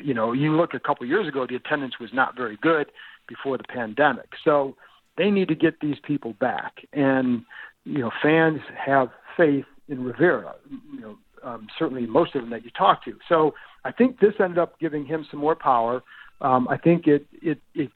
You 0.00 0.12
know, 0.12 0.32
you 0.32 0.56
look 0.56 0.74
a 0.74 0.80
couple 0.80 1.06
years 1.06 1.28
ago, 1.28 1.46
the 1.48 1.54
attendance 1.54 1.94
was 2.00 2.10
not 2.12 2.36
very 2.36 2.58
good 2.60 2.90
before 3.28 3.56
the 3.56 3.64
pandemic, 3.64 4.30
so 4.44 4.74
they 5.16 5.30
need 5.30 5.46
to 5.48 5.54
get 5.54 5.78
these 5.80 5.96
people 6.04 6.34
back, 6.40 6.74
and 6.92 7.44
you 7.84 7.98
know, 7.98 8.10
fans 8.20 8.58
have 8.84 9.10
faith 9.36 9.64
in 9.88 10.02
Rivera. 10.02 10.56
You 10.92 11.00
know, 11.00 11.18
um, 11.44 11.68
certainly 11.78 12.06
most 12.06 12.34
of 12.34 12.42
them 12.42 12.50
that 12.50 12.64
you 12.64 12.72
talk 12.76 13.04
to. 13.04 13.16
So 13.28 13.54
I 13.84 13.92
think 13.92 14.18
this 14.18 14.34
ended 14.40 14.58
up 14.58 14.80
giving 14.80 15.06
him 15.06 15.24
some 15.30 15.38
more 15.38 15.54
power 15.54 16.02
um, 16.40 16.68
I 16.68 16.76
think 16.76 17.06
it 17.06 17.26
it 17.42 17.58
it 17.74 17.90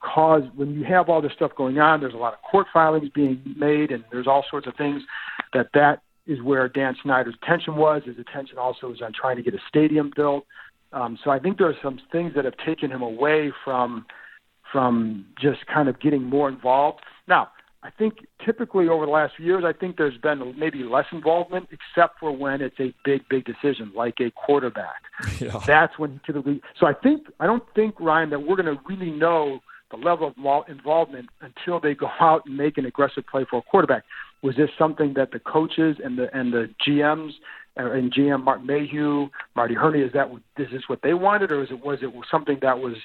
caused 0.00 0.46
when 0.56 0.74
you 0.74 0.84
have 0.84 1.08
all 1.08 1.20
this 1.20 1.32
stuff 1.32 1.52
going 1.56 1.78
on. 1.78 2.00
There's 2.00 2.14
a 2.14 2.18
lot 2.18 2.32
of 2.32 2.42
court 2.42 2.66
filings 2.72 3.08
being 3.14 3.40
made, 3.56 3.90
and 3.90 4.04
there's 4.10 4.26
all 4.26 4.44
sorts 4.50 4.66
of 4.66 4.74
things 4.76 5.02
that 5.52 5.68
that 5.74 6.02
is 6.26 6.42
where 6.42 6.68
Dan 6.68 6.96
Snyder's 7.02 7.34
attention 7.42 7.76
was. 7.76 8.02
His 8.04 8.18
attention 8.18 8.58
also 8.58 8.88
was 8.88 9.00
on 9.00 9.12
trying 9.12 9.36
to 9.36 9.42
get 9.42 9.54
a 9.54 9.60
stadium 9.68 10.12
built. 10.14 10.44
Um, 10.92 11.18
so 11.22 11.30
I 11.30 11.38
think 11.38 11.58
there 11.58 11.68
are 11.68 11.76
some 11.82 12.00
things 12.10 12.34
that 12.34 12.44
have 12.44 12.56
taken 12.64 12.90
him 12.90 13.02
away 13.02 13.52
from 13.64 14.06
from 14.72 15.24
just 15.40 15.64
kind 15.66 15.88
of 15.88 16.00
getting 16.00 16.24
more 16.24 16.48
involved. 16.48 17.00
Now, 17.28 17.50
I 17.86 17.90
think 17.90 18.26
typically 18.44 18.88
over 18.88 19.06
the 19.06 19.12
last 19.12 19.34
few 19.36 19.46
years, 19.46 19.62
I 19.64 19.72
think 19.72 19.96
there's 19.96 20.18
been 20.18 20.58
maybe 20.58 20.82
less 20.82 21.06
involvement, 21.12 21.68
except 21.70 22.18
for 22.18 22.32
when 22.32 22.60
it's 22.60 22.80
a 22.80 22.92
big, 23.04 23.22
big 23.28 23.44
decision, 23.44 23.92
like 23.94 24.14
a 24.20 24.30
quarterback. 24.32 25.02
Yeah. 25.40 25.60
That's 25.66 25.98
when 25.98 26.12
he 26.12 26.20
typically. 26.26 26.62
So 26.80 26.86
I 26.86 26.94
think 26.94 27.26
I 27.40 27.46
don't 27.46 27.62
think 27.74 28.00
Ryan 28.00 28.30
that 28.30 28.40
we're 28.40 28.56
going 28.56 28.74
to 28.74 28.80
really 28.86 29.10
know 29.10 29.60
the 29.90 29.96
level 29.96 30.28
of 30.28 30.68
involvement 30.68 31.28
until 31.40 31.78
they 31.78 31.94
go 31.94 32.08
out 32.20 32.46
and 32.46 32.56
make 32.56 32.78
an 32.78 32.86
aggressive 32.86 33.24
play 33.26 33.44
for 33.48 33.58
a 33.58 33.62
quarterback. 33.62 34.04
Was 34.42 34.56
this 34.56 34.70
something 34.78 35.14
that 35.14 35.32
the 35.32 35.38
coaches 35.38 35.96
and 36.02 36.18
the 36.18 36.34
and 36.36 36.52
the 36.52 36.70
GMs 36.86 37.32
and 37.76 38.12
GM 38.12 38.44
Martin 38.44 38.66
Mayhew, 38.66 39.28
Marty 39.54 39.74
Hurney, 39.74 40.00
is 40.00 40.12
that 40.12 40.30
is 40.56 40.70
this 40.70 40.82
what 40.88 41.02
they 41.02 41.14
wanted, 41.14 41.52
or 41.52 41.62
is 41.62 41.70
it 41.70 41.84
was 41.84 41.98
it 42.02 42.10
something 42.30 42.58
that 42.62 42.78
was 42.78 42.96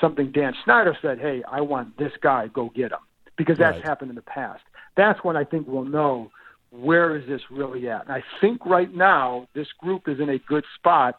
something 0.00 0.30
Dan 0.30 0.54
Snyder 0.64 0.96
said? 1.00 1.18
Hey, 1.18 1.42
I 1.50 1.62
want 1.62 1.98
this 1.98 2.12
guy. 2.22 2.48
Go 2.48 2.70
get 2.74 2.92
him 2.92 3.00
because 3.40 3.56
that's 3.56 3.76
right. 3.76 3.86
happened 3.86 4.10
in 4.10 4.16
the 4.16 4.22
past. 4.22 4.62
That's 4.98 5.18
when 5.24 5.34
I 5.34 5.44
think 5.44 5.66
we'll 5.66 5.84
know 5.84 6.30
where 6.70 7.16
is 7.16 7.26
this 7.26 7.40
really 7.50 7.88
at. 7.88 8.02
And 8.02 8.12
I 8.12 8.22
think 8.38 8.66
right 8.66 8.94
now 8.94 9.48
this 9.54 9.66
group 9.78 10.08
is 10.08 10.20
in 10.20 10.28
a 10.28 10.38
good 10.38 10.64
spot 10.76 11.18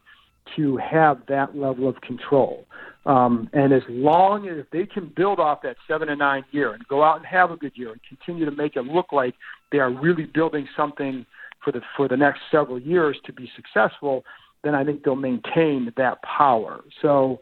to 0.55 0.77
have 0.77 1.17
that 1.29 1.57
level 1.57 1.89
of 1.89 1.99
control. 2.01 2.67
Um, 3.07 3.49
and 3.53 3.73
as 3.73 3.81
long 3.89 4.47
as 4.47 4.65
they 4.71 4.85
can 4.85 5.11
build 5.15 5.39
off 5.39 5.63
that 5.63 5.77
seven 5.87 6.09
and 6.09 6.19
nine 6.19 6.45
year 6.51 6.73
and 6.73 6.87
go 6.87 7.03
out 7.03 7.17
and 7.17 7.25
have 7.25 7.49
a 7.49 7.57
good 7.57 7.71
year 7.73 7.91
and 7.91 8.01
continue 8.07 8.45
to 8.45 8.51
make 8.51 8.75
it 8.75 8.83
look 8.83 9.11
like 9.11 9.33
they 9.71 9.79
are 9.79 9.89
really 9.89 10.25
building 10.25 10.67
something 10.77 11.25
for 11.63 11.71
the 11.71 11.81
for 11.97 12.07
the 12.07 12.17
next 12.17 12.41
several 12.51 12.79
years 12.79 13.17
to 13.25 13.33
be 13.33 13.49
successful, 13.55 14.23
then 14.63 14.75
I 14.75 14.83
think 14.83 15.03
they'll 15.03 15.15
maintain 15.15 15.91
that 15.97 16.21
power. 16.21 16.81
So 17.01 17.41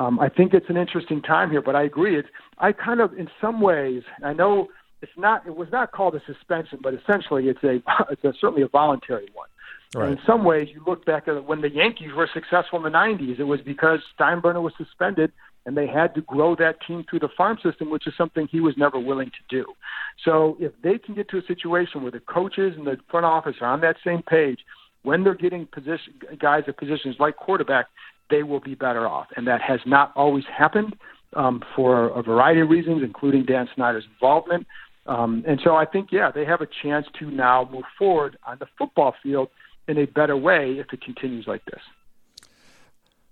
um, 0.00 0.18
I 0.18 0.30
think 0.30 0.54
it's 0.54 0.70
an 0.70 0.78
interesting 0.78 1.20
time 1.20 1.50
here, 1.50 1.60
but 1.60 1.76
I 1.76 1.82
agree. 1.82 2.18
It's 2.18 2.28
I 2.58 2.72
kind 2.72 3.00
of, 3.00 3.12
in 3.18 3.28
some 3.38 3.60
ways, 3.60 4.02
I 4.24 4.32
know 4.32 4.68
it's 5.02 5.12
not. 5.16 5.46
It 5.46 5.56
was 5.56 5.68
not 5.70 5.92
called 5.92 6.14
a 6.14 6.22
suspension, 6.26 6.78
but 6.82 6.94
essentially, 6.94 7.48
it's 7.48 7.62
a 7.62 7.82
it's 8.10 8.24
a, 8.24 8.32
certainly 8.40 8.62
a 8.62 8.68
voluntary 8.68 9.28
one. 9.34 9.48
Right. 9.94 10.08
And 10.08 10.18
in 10.18 10.24
some 10.26 10.44
ways, 10.44 10.68
you 10.72 10.82
look 10.86 11.04
back 11.04 11.28
at 11.28 11.44
when 11.44 11.60
the 11.60 11.70
Yankees 11.70 12.12
were 12.16 12.30
successful 12.32 12.78
in 12.78 12.90
the 12.90 12.98
'90s. 12.98 13.38
It 13.38 13.44
was 13.44 13.60
because 13.60 14.00
Steinbrenner 14.18 14.62
was 14.62 14.72
suspended, 14.78 15.32
and 15.66 15.76
they 15.76 15.86
had 15.86 16.14
to 16.14 16.22
grow 16.22 16.56
that 16.56 16.76
team 16.86 17.04
through 17.08 17.18
the 17.18 17.28
farm 17.36 17.58
system, 17.62 17.90
which 17.90 18.06
is 18.06 18.14
something 18.16 18.48
he 18.50 18.60
was 18.60 18.76
never 18.78 18.98
willing 18.98 19.30
to 19.30 19.54
do. 19.54 19.66
So, 20.24 20.56
if 20.60 20.72
they 20.82 20.96
can 20.96 21.14
get 21.14 21.28
to 21.30 21.38
a 21.38 21.42
situation 21.42 22.02
where 22.02 22.12
the 22.12 22.20
coaches 22.20 22.72
and 22.74 22.86
the 22.86 22.96
front 23.10 23.26
office 23.26 23.56
are 23.60 23.68
on 23.68 23.82
that 23.82 23.96
same 24.02 24.22
page, 24.22 24.60
when 25.02 25.24
they're 25.24 25.34
getting 25.34 25.66
position 25.66 26.14
guys 26.38 26.64
at 26.68 26.78
positions 26.78 27.16
like 27.18 27.36
quarterback, 27.36 27.88
they 28.30 28.42
will 28.42 28.60
be 28.60 28.74
better 28.74 29.06
off. 29.06 29.26
And 29.36 29.46
that 29.46 29.60
has 29.60 29.80
not 29.86 30.12
always 30.16 30.44
happened. 30.46 30.96
um, 31.34 31.62
for 31.76 32.08
a 32.08 32.22
variety 32.22 32.60
of 32.60 32.68
reasons, 32.68 33.02
including 33.02 33.44
Dan 33.44 33.68
Snyder's 33.74 34.04
involvement. 34.12 34.66
Um, 35.06 35.44
and 35.46 35.60
so 35.62 35.76
I 35.76 35.84
think, 35.84 36.10
yeah, 36.12 36.30
they 36.30 36.44
have 36.44 36.60
a 36.60 36.66
chance 36.82 37.06
to 37.18 37.30
now 37.30 37.68
move 37.72 37.84
forward 37.98 38.36
on 38.46 38.58
the 38.58 38.66
football 38.78 39.14
field 39.22 39.48
in 39.88 39.98
a 39.98 40.06
better 40.06 40.36
way 40.36 40.72
if 40.78 40.92
it 40.92 41.00
continues 41.00 41.46
like 41.46 41.64
this. 41.66 41.80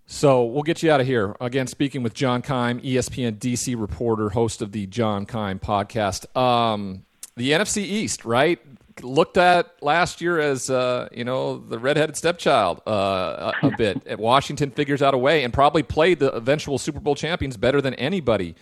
So 0.07 0.45
we'll 0.45 0.63
get 0.63 0.83
you 0.83 0.91
out 0.91 1.01
of 1.01 1.07
here. 1.07 1.37
Again, 1.41 1.67
speaking 1.67 2.03
with 2.03 2.15
John 2.15 2.41
Keim, 2.41 2.81
ESPN 2.81 3.39
DC 3.39 3.79
reporter, 3.79 4.31
host 4.31 4.63
of 4.63 4.73
the 4.73 4.87
John 4.87 5.27
Keim 5.27 5.59
podcast. 5.59 6.35
Um, 6.37 7.05
the 7.37 7.51
NFC 7.53 7.79
East, 7.79 8.25
right? 8.25 8.59
Looked 9.03 9.37
at 9.37 9.83
last 9.83 10.21
year 10.21 10.39
as 10.39 10.71
uh, 10.71 11.09
you 11.13 11.25
know 11.25 11.59
the 11.59 11.79
redheaded 11.79 12.17
stepchild 12.17 12.81
uh, 12.87 13.53
a, 13.63 13.67
a 13.67 13.77
bit. 13.77 14.19
Washington 14.19 14.71
figures 14.71 15.03
out 15.03 15.15
a 15.15 15.19
way 15.19 15.45
and 15.45 15.53
probably 15.53 15.83
played 15.83 16.19
the 16.19 16.33
eventual 16.33 16.79
Super 16.79 17.01
Bowl 17.01 17.15
champions 17.15 17.57
better 17.57 17.81
than 17.81 17.95
anybody 17.95 18.55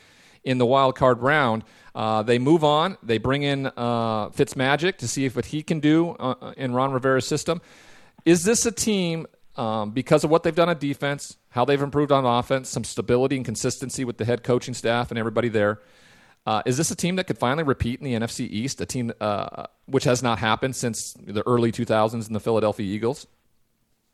in 0.45 0.59
the 0.59 0.66
wild 0.66 0.95
card 0.95 1.20
round. 1.20 1.64
Uh, 1.95 2.22
they 2.22 2.39
move 2.39 2.62
on. 2.62 2.97
They 3.03 3.18
bring 3.18 3.43
in 3.43 3.66
uh, 3.66 4.28
Fitzmagic 4.30 4.99
to 4.99 5.09
see 5.09 5.24
if 5.24 5.37
what 5.37 5.47
he 5.47 5.62
can 5.62 5.80
do 5.80 6.11
uh, 6.11 6.53
in 6.57 6.72
Ron 6.72 6.93
Rivera's 6.93 7.26
system. 7.26 7.61
Is 8.24 8.45
this 8.45 8.66
a 8.66 8.72
team 8.72 9.26
um, 9.57 9.91
because 9.91 10.24
of 10.24 10.30
what 10.30 10.43
they've 10.43 10.55
done 10.55 10.68
on 10.68 10.78
defense, 10.78 11.37
how 11.51 11.64
they've 11.64 11.80
improved 11.80 12.12
on 12.12 12.24
offense, 12.24 12.68
some 12.68 12.84
stability 12.84 13.37
and 13.37 13.45
consistency 13.45 14.05
with 14.05 14.18
the 14.18 14.24
head 14.24 14.43
coaching 14.43 14.74
staff 14.74 15.11
and 15.11 15.18
everybody 15.18 15.49
there. 15.49 15.80
Uh, 16.47 16.62
is 16.64 16.76
this 16.76 16.90
a 16.90 16.97
team 16.97 17.16
that 17.16 17.26
could 17.26 17.38
finally 17.38 17.64
repeat 17.64 18.01
in 18.01 18.05
the 18.05 18.14
NFC 18.14 18.49
East, 18.49 18.80
a 18.80 18.86
team 18.86 19.12
uh, 19.20 19.64
which 19.86 20.05
has 20.05 20.22
not 20.22 20.38
happened 20.38 20.76
since 20.76 21.14
the 21.14 21.42
early 21.47 21.72
2000s 21.72 22.26
in 22.26 22.32
the 22.32 22.40
Philadelphia 22.40 22.86
Eagles? 22.86 23.26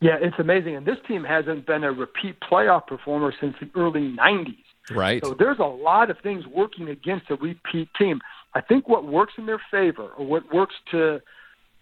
Yeah, 0.00 0.16
it's 0.20 0.38
amazing. 0.38 0.74
And 0.74 0.86
this 0.86 0.96
team 1.06 1.24
hasn't 1.24 1.66
been 1.66 1.84
a 1.84 1.92
repeat 1.92 2.36
playoff 2.40 2.86
performer 2.86 3.32
since 3.38 3.54
the 3.60 3.70
early 3.78 4.16
90s. 4.16 4.56
Right. 4.90 5.24
So 5.24 5.34
there's 5.38 5.60
a 5.60 5.64
lot 5.64 6.10
of 6.10 6.18
things 6.22 6.46
working 6.46 6.88
against 6.88 7.30
a 7.30 7.36
repeat 7.36 7.88
team. 7.98 8.20
I 8.54 8.62
think 8.62 8.88
what 8.88 9.06
works 9.06 9.34
in 9.38 9.46
their 9.46 9.60
favor, 9.70 10.08
or 10.16 10.26
what 10.26 10.52
works 10.52 10.74
to, 10.90 11.20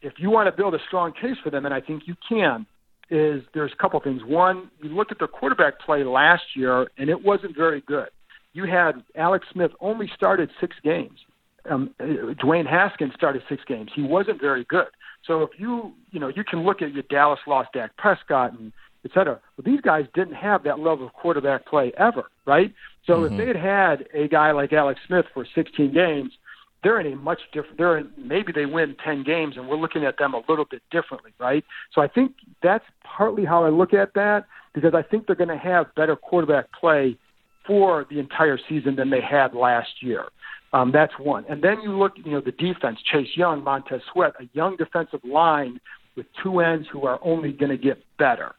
if 0.02 0.14
you 0.18 0.30
want 0.30 0.48
to 0.48 0.52
build 0.52 0.74
a 0.74 0.78
strong 0.86 1.12
case 1.12 1.36
for 1.42 1.50
them, 1.50 1.64
and 1.64 1.72
I 1.72 1.80
think 1.80 2.02
you 2.06 2.14
can, 2.28 2.66
is 3.08 3.42
there's 3.54 3.72
a 3.72 3.76
couple 3.76 3.98
things. 4.00 4.22
One, 4.24 4.70
you 4.82 4.90
look 4.90 5.10
at 5.10 5.18
their 5.18 5.28
quarterback 5.28 5.80
play 5.80 6.04
last 6.04 6.42
year, 6.54 6.88
and 6.98 7.08
it 7.08 7.24
wasn't 7.24 7.56
very 7.56 7.80
good. 7.80 8.08
You 8.52 8.64
had 8.64 9.02
Alex 9.16 9.46
Smith 9.52 9.72
only 9.80 10.10
started 10.14 10.50
six 10.60 10.76
games. 10.82 11.18
Um, 11.70 11.90
Dwayne 12.00 12.66
Haskins 12.66 13.12
started 13.14 13.42
six 13.48 13.62
games. 13.66 13.90
He 13.94 14.02
wasn't 14.02 14.40
very 14.40 14.64
good. 14.64 14.88
So 15.26 15.42
if 15.42 15.50
you, 15.58 15.92
you 16.10 16.18
know, 16.18 16.28
you 16.28 16.42
can 16.44 16.64
look 16.64 16.82
at 16.82 16.92
your 16.92 17.02
Dallas 17.10 17.40
lost 17.46 17.72
Dak 17.74 17.96
Prescott 17.96 18.58
and 18.58 18.72
et 19.04 19.10
cetera. 19.14 19.40
But 19.56 19.64
these 19.64 19.80
guys 19.80 20.06
didn't 20.14 20.34
have 20.34 20.62
that 20.64 20.78
level 20.78 21.06
of 21.06 21.12
quarterback 21.12 21.66
play 21.66 21.92
ever, 21.96 22.30
right? 22.46 22.72
So 23.06 23.14
mm-hmm. 23.14 23.34
if 23.34 23.38
they 23.38 23.46
had 23.46 23.56
had 23.56 24.08
a 24.14 24.28
guy 24.28 24.52
like 24.52 24.72
Alex 24.72 25.00
Smith 25.06 25.26
for 25.32 25.46
16 25.54 25.92
games, 25.92 26.32
they're 26.82 27.00
in 27.00 27.12
a 27.12 27.16
much 27.16 27.40
different. 27.52 27.76
They're 27.76 27.98
in, 27.98 28.10
maybe 28.16 28.52
they 28.52 28.66
win 28.66 28.96
10 29.04 29.24
games, 29.24 29.56
and 29.56 29.68
we're 29.68 29.76
looking 29.76 30.04
at 30.04 30.16
them 30.18 30.34
a 30.34 30.42
little 30.48 30.64
bit 30.64 30.82
differently, 30.90 31.32
right? 31.38 31.64
So 31.94 32.00
I 32.00 32.08
think 32.08 32.32
that's 32.62 32.84
partly 33.04 33.44
how 33.44 33.64
I 33.64 33.68
look 33.68 33.92
at 33.92 34.14
that 34.14 34.46
because 34.72 34.94
I 34.94 35.02
think 35.02 35.26
they're 35.26 35.36
going 35.36 35.48
to 35.48 35.58
have 35.58 35.94
better 35.94 36.16
quarterback 36.16 36.72
play 36.72 37.18
for 37.66 38.06
the 38.10 38.18
entire 38.18 38.58
season 38.68 38.96
than 38.96 39.10
they 39.10 39.20
had 39.20 39.54
last 39.54 39.90
year. 40.00 40.26
Um, 40.72 40.92
that's 40.92 41.12
one. 41.18 41.44
And 41.48 41.62
then 41.62 41.80
you 41.82 41.96
look, 41.96 42.12
you 42.16 42.32
know, 42.32 42.40
the 42.40 42.52
defense: 42.52 42.98
Chase 43.12 43.28
Young, 43.36 43.64
Montez 43.64 44.00
Sweat, 44.12 44.32
a 44.40 44.44
young 44.52 44.76
defensive 44.76 45.20
line 45.24 45.80
with 46.16 46.26
two 46.42 46.60
ends 46.60 46.86
who 46.92 47.06
are 47.06 47.18
only 47.22 47.52
going 47.52 47.70
to 47.70 47.78
get 47.78 47.98
better. 48.18 48.54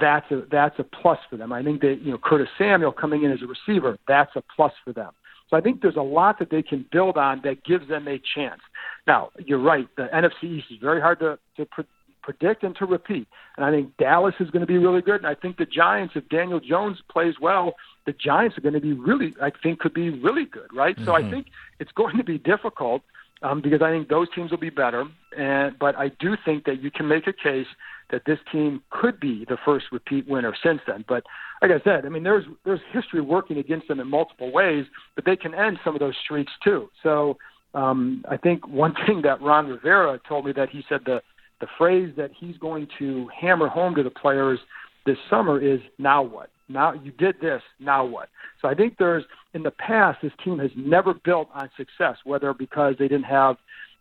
That's 0.00 0.30
a 0.30 0.42
that's 0.50 0.78
a 0.78 0.84
plus 0.84 1.18
for 1.30 1.36
them. 1.36 1.52
I 1.52 1.62
think 1.62 1.80
that 1.80 2.00
you 2.02 2.10
know 2.10 2.18
Curtis 2.18 2.48
Samuel 2.58 2.92
coming 2.92 3.22
in 3.22 3.30
as 3.30 3.38
a 3.42 3.46
receiver, 3.46 3.98
that's 4.06 4.34
a 4.36 4.42
plus 4.54 4.72
for 4.84 4.92
them. 4.92 5.12
So 5.50 5.56
I 5.56 5.60
think 5.60 5.82
there's 5.82 5.96
a 5.96 6.02
lot 6.02 6.38
that 6.38 6.50
they 6.50 6.62
can 6.62 6.84
build 6.90 7.16
on 7.16 7.40
that 7.44 7.64
gives 7.64 7.88
them 7.88 8.08
a 8.08 8.20
chance. 8.34 8.60
Now, 9.06 9.30
you're 9.38 9.60
right. 9.60 9.86
The 9.96 10.08
NFC 10.12 10.58
East 10.58 10.66
is 10.70 10.78
very 10.80 11.00
hard 11.00 11.18
to, 11.20 11.38
to 11.56 11.66
pre- 11.66 11.84
predict 12.22 12.62
and 12.64 12.74
to 12.76 12.86
repeat. 12.86 13.28
And 13.56 13.64
I 13.64 13.70
think 13.70 13.96
Dallas 13.98 14.34
is 14.40 14.50
going 14.50 14.62
to 14.62 14.66
be 14.66 14.78
really 14.78 15.02
good. 15.02 15.16
And 15.16 15.26
I 15.26 15.34
think 15.34 15.58
the 15.58 15.66
Giants, 15.66 16.14
if 16.16 16.28
Daniel 16.28 16.60
Jones 16.60 16.96
plays 17.10 17.34
well, 17.40 17.74
the 18.06 18.12
Giants 18.12 18.58
are 18.58 18.60
going 18.60 18.74
to 18.74 18.80
be 18.80 18.92
really, 18.92 19.34
I 19.40 19.50
think, 19.62 19.80
could 19.80 19.94
be 19.94 20.10
really 20.10 20.44
good, 20.44 20.68
right? 20.74 20.94
Mm-hmm. 20.94 21.04
So 21.04 21.14
I 21.14 21.22
mm-hmm. 21.22 21.30
think 21.30 21.46
it's 21.80 21.92
going 21.92 22.16
to 22.16 22.24
be 22.24 22.38
difficult 22.38 23.02
um, 23.42 23.60
because 23.60 23.82
I 23.82 23.90
think 23.90 24.08
those 24.08 24.28
teams 24.34 24.50
will 24.50 24.58
be 24.58 24.70
better. 24.70 25.04
And 25.36 25.78
but 25.78 25.96
I 25.96 26.08
do 26.20 26.36
think 26.44 26.64
that 26.64 26.82
you 26.82 26.90
can 26.90 27.08
make 27.08 27.26
a 27.26 27.32
case 27.32 27.66
that 28.10 28.22
this 28.26 28.38
team 28.52 28.82
could 28.90 29.18
be 29.18 29.44
the 29.48 29.56
first 29.64 29.86
repeat 29.90 30.28
winner 30.28 30.54
since 30.62 30.80
then. 30.86 31.04
But 31.08 31.24
like 31.62 31.70
I 31.70 31.82
said, 31.82 32.06
I 32.06 32.08
mean, 32.08 32.22
there's 32.22 32.44
there's 32.64 32.80
history 32.92 33.20
working 33.20 33.58
against 33.58 33.88
them 33.88 34.00
in 34.00 34.08
multiple 34.08 34.52
ways, 34.52 34.86
but 35.14 35.24
they 35.24 35.36
can 35.36 35.54
end 35.54 35.78
some 35.84 35.94
of 35.94 36.00
those 36.00 36.14
streaks 36.22 36.52
too. 36.62 36.90
So 37.02 37.38
um, 37.74 38.24
I 38.28 38.36
think 38.36 38.66
one 38.68 38.94
thing 39.06 39.22
that 39.22 39.40
Ron 39.40 39.68
Rivera 39.68 40.20
told 40.28 40.46
me 40.46 40.52
that 40.52 40.70
he 40.70 40.84
said 40.88 41.00
the 41.04 41.20
the 41.60 41.66
phrase 41.78 42.12
that 42.16 42.30
he's 42.38 42.56
going 42.58 42.88
to 42.98 43.28
hammer 43.40 43.68
home 43.68 43.94
to 43.94 44.02
the 44.02 44.10
players 44.10 44.58
this 45.06 45.16
summer 45.30 45.60
is 45.60 45.80
now 45.98 46.22
what? 46.22 46.50
Now 46.68 46.92
you 46.92 47.12
did 47.12 47.40
this, 47.40 47.62
now 47.78 48.04
what? 48.04 48.28
So 48.60 48.68
I 48.68 48.74
think 48.74 48.96
there's 48.98 49.24
in 49.52 49.62
the 49.62 49.70
past 49.70 50.20
this 50.22 50.32
team 50.42 50.58
has 50.58 50.70
never 50.76 51.14
built 51.14 51.48
on 51.54 51.70
success, 51.76 52.16
whether 52.24 52.54
because 52.54 52.94
they 52.98 53.08
didn't 53.08 53.24
have 53.24 53.56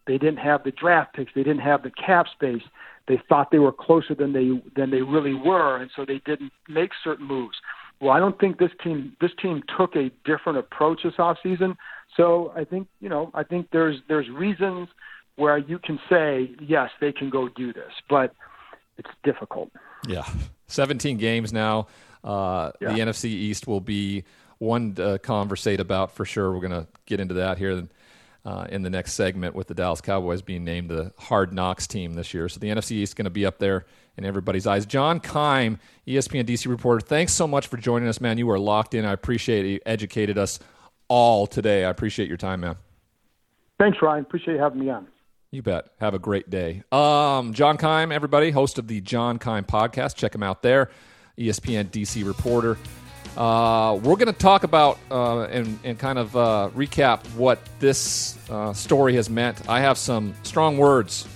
they 0.06 0.18
didn't 0.18 0.38
have 0.38 0.64
the 0.64 0.72
draft 0.72 1.14
picks, 1.14 1.34
they 1.34 1.44
didn't 1.44 1.62
have 1.62 1.84
the 1.84 1.92
cap 1.92 2.26
space, 2.34 2.64
they 3.08 3.22
thought 3.30 3.52
they 3.52 3.60
were 3.60 3.72
closer 3.72 4.16
than 4.16 4.34
they 4.34 4.50
than 4.76 4.92
they 4.92 5.02
really 5.02 5.34
were, 5.34 5.78
and 5.78 5.92
so 5.96 6.06
they 6.06 6.22
didn't 6.26 6.52
make 6.70 6.92
certain 7.04 7.28
moves. 7.28 7.58
Well, 8.00 8.12
I 8.12 8.20
don't 8.20 8.40
think 8.40 8.60
this 8.60 8.72
team 8.84 9.16
this 9.20 9.32
team 9.42 9.64
took 9.78 9.96
a 9.96 10.10
different 10.26 10.58
approach 10.58 11.04
this 11.04 11.14
offseason. 11.16 11.76
So 12.16 12.54
I 12.56 12.64
think 12.64 12.88
you 13.02 13.10
know 13.10 13.32
I 13.34 13.44
think 13.44 13.70
there's 13.72 13.98
there's 14.08 14.30
reasons 14.30 14.88
where 15.36 15.58
you 15.58 15.80
can 15.80 16.00
say 16.10 16.52
yes 16.62 16.90
they 17.02 17.12
can 17.12 17.30
go 17.30 17.50
do 17.50 17.74
this, 17.74 17.92
but 18.10 18.34
it's 18.98 19.10
difficult. 19.24 19.72
Yeah, 20.08 20.26
17 20.68 21.18
games 21.18 21.52
now. 21.52 21.88
Uh, 22.24 22.72
yeah. 22.80 22.94
The 22.94 23.00
NFC 23.00 23.26
East 23.26 23.68
will 23.68 23.82
be 23.82 24.24
one 24.60 24.94
to 24.96 25.20
conversate 25.20 25.80
about 25.80 26.12
for 26.12 26.26
sure. 26.26 26.52
We're 26.54 26.68
going 26.68 26.84
to 26.84 26.88
get 27.06 27.20
into 27.20 27.36
that 27.36 27.58
here 27.58 27.88
uh, 28.46 28.68
in 28.70 28.82
the 28.82 28.90
next 28.90 29.14
segment 29.14 29.56
with 29.56 29.68
the 29.68 29.74
Dallas 29.74 30.02
Cowboys 30.02 30.42
being 30.42 30.64
named 30.64 30.90
the 30.90 31.12
Hard 31.18 31.54
Knocks 31.54 31.88
team 31.88 32.14
this 32.14 32.34
year. 32.34 32.50
So 32.50 32.60
the 32.60 32.68
NFC 32.68 32.92
East 32.92 33.12
is 33.12 33.14
going 33.14 33.26
to 33.26 33.32
be 33.32 33.46
up 33.46 33.60
there 33.60 33.86
in 34.18 34.26
everybody's 34.26 34.68
eyes. 34.68 34.86
John 34.86 35.20
Keim, 35.20 35.80
ESPN 36.08 36.46
DC 36.46 36.68
reporter, 36.68 37.00
thanks 37.00 37.34
so 37.34 37.48
much 37.48 37.68
for 37.68 37.78
joining 37.78 38.08
us, 38.08 38.22
man. 38.22 38.38
You 38.38 38.48
were 38.48 38.60
locked 38.60 38.94
in. 38.94 39.06
I 39.06 39.14
appreciate 39.14 39.66
it. 39.66 39.70
You 39.70 39.80
educated 39.86 40.38
us 40.38 40.60
all 41.08 41.48
today. 41.48 41.86
I 41.86 41.90
appreciate 41.90 42.28
your 42.28 42.38
time, 42.38 42.62
man. 42.62 42.76
Thanks, 43.80 43.98
Ryan. 44.02 44.24
Appreciate 44.24 44.56
you 44.56 44.60
having 44.60 44.80
me 44.80 44.90
on. 44.90 45.08
You 45.52 45.62
bet. 45.62 45.90
Have 46.00 46.14
a 46.14 46.20
great 46.20 46.50
day. 46.50 46.84
Um, 46.92 47.54
John 47.54 47.78
Keim, 47.78 48.12
everybody, 48.12 48.52
host 48.52 48.80
of 48.80 48.88
the 48.88 49.02
John 49.02 49.40
Keim 49.40 49.66
podcast. 49.66 50.16
Check 50.16 50.34
him 50.34 50.44
out 50.44 50.64
there. 50.64 50.90
ESPN 51.38 51.86
DC 51.90 52.26
reporter. 52.26 52.78
Uh, 53.36 54.00
we're 54.04 54.16
going 54.16 54.28
to 54.28 54.34
talk 54.34 54.64
about 54.64 55.00
uh, 55.10 55.44
and, 55.44 55.80
and, 55.84 55.98
kind 55.98 56.20
of 56.20 56.36
uh, 56.36 56.70
recap 56.76 57.26
what 57.36 57.60
this 57.80 58.38
uh, 58.50 58.72
story 58.74 59.16
has 59.16 59.28
meant. 59.28 59.68
I 59.68 59.80
have 59.80 59.98
some 59.98 60.36
strong 60.44 60.78
words 60.78 61.28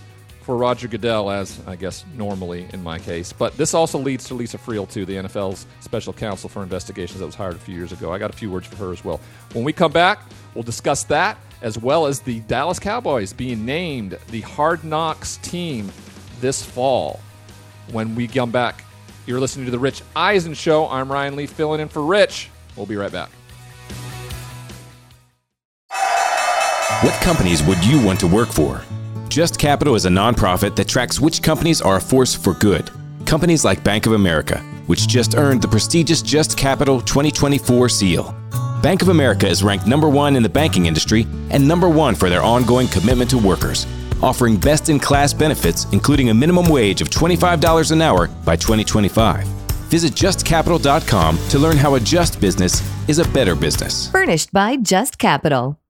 for 0.41 0.55
Roger 0.55 0.87
Goodell, 0.87 1.31
as 1.31 1.59
I 1.65 1.75
guess 1.75 2.05
normally 2.15 2.67
in 2.71 2.83
my 2.83 2.99
case. 2.99 3.33
But 3.33 3.57
this 3.57 3.73
also 3.73 3.97
leads 3.97 4.25
to 4.25 4.35
Lisa 4.35 4.59
Friel, 4.59 4.89
too, 4.89 5.05
the 5.05 5.15
NFL's 5.15 5.65
special 5.79 6.13
counsel 6.13 6.49
for 6.49 6.61
investigations 6.61 7.19
that 7.19 7.25
was 7.25 7.35
hired 7.35 7.55
a 7.55 7.59
few 7.59 7.75
years 7.75 7.91
ago. 7.91 8.13
I 8.13 8.19
got 8.19 8.29
a 8.29 8.37
few 8.37 8.51
words 8.51 8.67
for 8.67 8.75
her 8.75 8.93
as 8.93 9.03
well. 9.03 9.19
When 9.53 9.63
we 9.63 9.73
come 9.73 9.91
back, 9.91 10.19
we'll 10.53 10.63
discuss 10.63 11.03
that 11.05 11.37
as 11.61 11.77
well 11.77 12.05
as 12.05 12.19
the 12.19 12.41
Dallas 12.41 12.79
Cowboys 12.79 13.33
being 13.33 13.65
named 13.65 14.17
the 14.29 14.41
Hard 14.41 14.83
Knocks 14.83 15.37
team 15.37 15.91
this 16.39 16.63
fall. 16.63 17.19
When 17.91 18.15
we 18.15 18.27
come 18.27 18.51
back, 18.51 18.83
you're 19.27 19.39
listening 19.41 19.65
to 19.65 19.71
The 19.71 19.79
Rich 19.79 20.01
Eisen 20.15 20.53
Show. 20.53 20.87
I'm 20.87 21.11
Ryan 21.11 21.35
Leaf, 21.35 21.51
filling 21.51 21.81
in 21.81 21.89
for 21.89 22.01
Rich. 22.01 22.49
We'll 22.75 22.85
be 22.85 22.95
right 22.95 23.11
back. 23.11 23.29
What 27.01 27.13
companies 27.21 27.61
would 27.61 27.83
you 27.85 28.03
want 28.03 28.19
to 28.21 28.27
work 28.27 28.47
for? 28.49 28.81
Just 29.27 29.59
Capital 29.59 29.95
is 29.95 30.05
a 30.05 30.09
nonprofit 30.09 30.75
that 30.77 30.87
tracks 30.87 31.19
which 31.19 31.43
companies 31.43 31.81
are 31.81 31.97
a 31.97 32.01
force 32.01 32.33
for 32.33 32.53
good. 32.53 32.89
Companies 33.25 33.65
like 33.65 33.83
Bank 33.83 34.05
of 34.05 34.13
America, 34.13 34.59
which 34.87 35.07
just 35.07 35.35
earned 35.35 35.61
the 35.61 35.67
prestigious 35.67 36.21
Just 36.21 36.57
Capital 36.57 37.01
2024 37.01 37.89
seal. 37.89 38.33
Bank 38.81 39.01
of 39.01 39.09
America 39.09 39.47
is 39.47 39.61
ranked 39.61 39.85
number 39.85 40.07
one 40.07 40.37
in 40.37 40.43
the 40.43 40.49
banking 40.49 40.85
industry 40.85 41.27
and 41.49 41.67
number 41.67 41.89
one 41.89 42.15
for 42.15 42.29
their 42.29 42.41
ongoing 42.41 42.87
commitment 42.87 43.29
to 43.31 43.37
workers 43.37 43.85
offering 44.21 44.57
best 44.57 44.89
in 44.89 44.99
class 44.99 45.33
benefits, 45.33 45.85
including 45.91 46.29
a 46.29 46.33
minimum 46.33 46.69
wage 46.69 47.01
of 47.01 47.09
$25 47.09 47.91
an 47.91 48.01
hour 48.01 48.27
by 48.45 48.55
2025. 48.55 49.47
Visit 49.89 50.13
justcapital.com 50.13 51.37
to 51.49 51.59
learn 51.59 51.77
how 51.77 51.95
a 51.95 51.99
just 51.99 52.41
business 52.41 52.81
is 53.07 53.19
a 53.19 53.27
better 53.29 53.55
business. 53.55 54.11
Furnished 54.11 54.51
by 54.51 54.75
Just 54.75 55.17
Capital. 55.17 55.79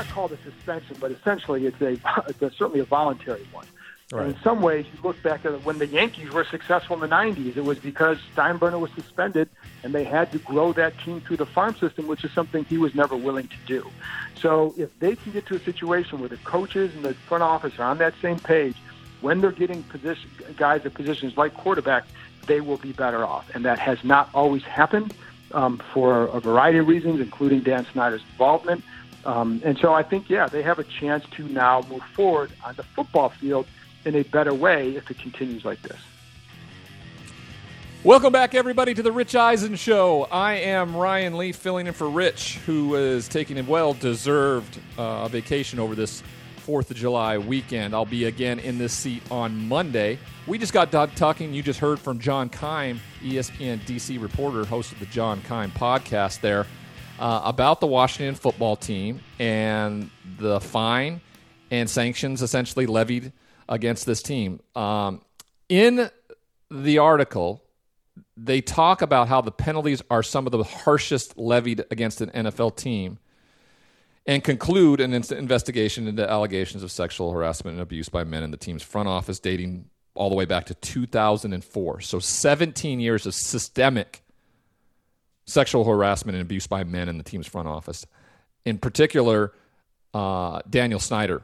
Not 0.00 0.14
called 0.14 0.32
a 0.32 0.38
suspension, 0.42 0.96
but 1.00 1.10
essentially 1.10 1.66
it's 1.66 1.80
a 1.80 1.92
it's 2.28 2.42
a, 2.42 2.50
certainly 2.50 2.80
a 2.80 2.84
voluntary 2.84 3.46
one. 3.52 3.66
Right. 4.12 4.26
And 4.26 4.34
in 4.34 4.42
some 4.42 4.60
ways, 4.60 4.86
you 4.92 4.98
look 5.04 5.22
back 5.22 5.44
at 5.44 5.62
when 5.64 5.78
the 5.78 5.86
Yankees 5.86 6.30
were 6.30 6.44
successful 6.44 6.94
in 6.94 7.08
the 7.08 7.14
'90s, 7.14 7.56
it 7.56 7.64
was 7.64 7.78
because 7.78 8.18
Steinbrenner 8.34 8.80
was 8.80 8.90
suspended, 8.92 9.48
and 9.84 9.94
they 9.94 10.04
had 10.04 10.32
to 10.32 10.38
grow 10.38 10.72
that 10.72 10.98
team 10.98 11.20
through 11.20 11.36
the 11.36 11.46
farm 11.46 11.76
system, 11.76 12.06
which 12.08 12.24
is 12.24 12.32
something 12.32 12.64
he 12.64 12.78
was 12.78 12.94
never 12.94 13.14
willing 13.14 13.48
to 13.48 13.56
do. 13.66 13.88
So 14.40 14.74
if 14.76 14.98
they 14.98 15.14
can 15.16 15.32
get 15.32 15.46
to 15.46 15.56
a 15.56 15.60
situation 15.60 16.18
where 16.18 16.28
the 16.28 16.38
coaches 16.38 16.94
and 16.94 17.04
the 17.04 17.14
front 17.14 17.42
office 17.42 17.78
are 17.78 17.84
on 17.84 17.98
that 17.98 18.14
same 18.20 18.38
page, 18.38 18.76
when 19.20 19.40
they're 19.40 19.52
getting 19.52 19.82
position, 19.84 20.30
guys 20.56 20.84
at 20.84 20.94
positions 20.94 21.36
like 21.36 21.54
quarterback, 21.54 22.04
they 22.46 22.60
will 22.60 22.78
be 22.78 22.92
better 22.92 23.24
off, 23.24 23.54
and 23.54 23.64
that 23.64 23.78
has 23.78 24.02
not 24.02 24.30
always 24.34 24.62
happened 24.64 25.14
um, 25.52 25.80
for 25.92 26.24
a 26.26 26.40
variety 26.40 26.78
of 26.78 26.88
reasons, 26.88 27.20
including 27.20 27.60
Dan 27.60 27.86
Snyder's 27.92 28.22
involvement. 28.32 28.82
Um, 29.24 29.60
and 29.64 29.78
so 29.78 29.92
I 29.92 30.02
think, 30.02 30.30
yeah, 30.30 30.46
they 30.46 30.62
have 30.62 30.78
a 30.78 30.84
chance 30.84 31.24
to 31.32 31.46
now 31.48 31.82
move 31.90 32.02
forward 32.14 32.52
on 32.64 32.74
the 32.76 32.82
football 32.82 33.28
field 33.28 33.66
in 34.04 34.14
a 34.14 34.22
better 34.22 34.54
way 34.54 34.96
if 34.96 35.10
it 35.10 35.18
continues 35.18 35.64
like 35.64 35.82
this. 35.82 35.98
Welcome 38.02 38.32
back, 38.32 38.54
everybody, 38.54 38.94
to 38.94 39.02
the 39.02 39.12
Rich 39.12 39.34
Eisen 39.34 39.74
Show. 39.74 40.24
I 40.24 40.54
am 40.54 40.96
Ryan 40.96 41.36
Leaf, 41.36 41.56
filling 41.56 41.86
in 41.86 41.92
for 41.92 42.08
Rich, 42.08 42.56
who 42.64 42.94
is 42.94 43.28
taking 43.28 43.58
a 43.58 43.62
well 43.62 43.92
deserved 43.92 44.78
uh, 44.96 45.28
vacation 45.28 45.78
over 45.78 45.94
this 45.94 46.22
4th 46.66 46.90
of 46.90 46.96
July 46.96 47.36
weekend. 47.36 47.92
I'll 47.92 48.06
be 48.06 48.24
again 48.24 48.58
in 48.58 48.78
this 48.78 48.94
seat 48.94 49.22
on 49.30 49.68
Monday. 49.68 50.18
We 50.46 50.56
just 50.56 50.72
got 50.72 50.90
done 50.90 51.10
talking. 51.10 51.52
You 51.52 51.62
just 51.62 51.78
heard 51.78 51.98
from 51.98 52.18
John 52.18 52.48
Keim, 52.48 53.00
ESPN 53.20 53.80
DC 53.80 54.20
reporter, 54.20 54.64
host 54.64 54.92
of 54.92 54.98
the 54.98 55.06
John 55.06 55.42
Keim 55.42 55.70
podcast 55.70 56.40
there 56.40 56.66
uh, 57.20 57.42
about 57.44 57.80
the 57.80 57.86
Washington 57.86 58.34
football 58.34 58.76
team 58.76 59.20
and 59.38 60.10
the 60.38 60.58
fine 60.60 61.20
and 61.70 61.88
sanctions 61.88 62.42
essentially 62.42 62.86
levied 62.86 63.32
against 63.68 64.06
this 64.06 64.22
team. 64.22 64.60
Um, 64.74 65.20
in 65.68 66.10
the 66.70 66.98
article, 66.98 67.62
they 68.36 68.60
talk 68.60 69.02
about 69.02 69.28
how 69.28 69.42
the 69.42 69.52
penalties 69.52 70.02
are 70.10 70.22
some 70.22 70.46
of 70.46 70.52
the 70.52 70.64
harshest 70.64 71.38
levied 71.38 71.84
against 71.90 72.22
an 72.22 72.30
NFL 72.30 72.76
team 72.76 73.18
and 74.26 74.42
conclude 74.42 75.00
an 75.00 75.12
investigation 75.12 76.08
into 76.08 76.28
allegations 76.28 76.82
of 76.82 76.90
sexual 76.90 77.32
harassment 77.32 77.74
and 77.74 77.82
abuse 77.82 78.08
by 78.08 78.24
men 78.24 78.42
in 78.42 78.50
the 78.50 78.56
team's 78.56 78.82
front 78.82 79.08
office 79.08 79.38
dating 79.38 79.90
all 80.14 80.30
the 80.30 80.34
way 80.34 80.44
back 80.44 80.66
to 80.66 80.74
2004. 80.74 82.00
So 82.00 82.18
17 82.18 83.00
years 83.00 83.26
of 83.26 83.34
systemic 83.34 84.22
sexual 85.50 85.84
harassment 85.84 86.36
and 86.36 86.42
abuse 86.42 86.66
by 86.66 86.84
men 86.84 87.08
in 87.08 87.18
the 87.18 87.24
team's 87.24 87.46
front 87.46 87.68
office. 87.68 88.06
In 88.64 88.78
particular, 88.78 89.52
uh, 90.14 90.60
Daniel 90.68 91.00
Snyder, 91.00 91.42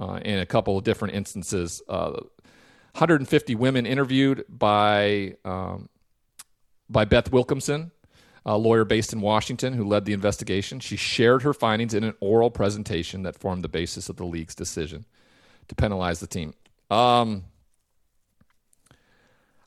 uh, 0.00 0.20
in 0.24 0.38
a 0.38 0.46
couple 0.46 0.78
of 0.78 0.84
different 0.84 1.14
instances. 1.14 1.82
Uh, 1.88 2.20
150 2.92 3.54
women 3.54 3.86
interviewed 3.86 4.44
by 4.48 5.34
um, 5.44 5.88
by 6.90 7.04
Beth 7.04 7.30
Wilkinson, 7.30 7.90
a 8.46 8.56
lawyer 8.56 8.84
based 8.84 9.12
in 9.12 9.20
Washington 9.20 9.74
who 9.74 9.84
led 9.84 10.04
the 10.04 10.12
investigation. 10.12 10.80
She 10.80 10.96
shared 10.96 11.42
her 11.42 11.52
findings 11.52 11.94
in 11.94 12.02
an 12.02 12.14
oral 12.20 12.50
presentation 12.50 13.22
that 13.24 13.38
formed 13.38 13.62
the 13.62 13.68
basis 13.68 14.08
of 14.08 14.16
the 14.16 14.24
league's 14.24 14.54
decision 14.54 15.04
to 15.68 15.74
penalize 15.74 16.20
the 16.20 16.26
team. 16.26 16.54
Um, 16.90 17.44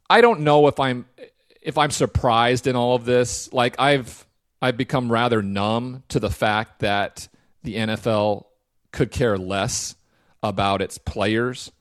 I 0.09 0.19
don't 0.21 0.41
know 0.41 0.67
if 0.67 0.79
I'm 0.79 1.05
if 1.61 1.77
I'm 1.77 1.91
surprised 1.91 2.67
in 2.67 2.75
all 2.75 2.95
of 2.95 3.05
this, 3.05 3.51
like 3.53 3.79
I've 3.79 4.25
I've 4.61 4.77
become 4.77 5.11
rather 5.11 5.41
numb 5.41 6.03
to 6.09 6.19
the 6.19 6.29
fact 6.29 6.79
that 6.79 7.27
the 7.63 7.75
NFL 7.75 8.45
could 8.91 9.11
care 9.11 9.37
less 9.37 9.95
about 10.43 10.81
its 10.81 10.97
players, 10.97 11.71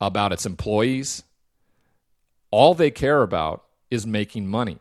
about 0.00 0.32
its 0.32 0.46
employees. 0.46 1.22
All 2.50 2.74
they 2.74 2.90
care 2.90 3.22
about 3.22 3.64
is 3.90 4.06
making 4.06 4.46
money. 4.46 4.78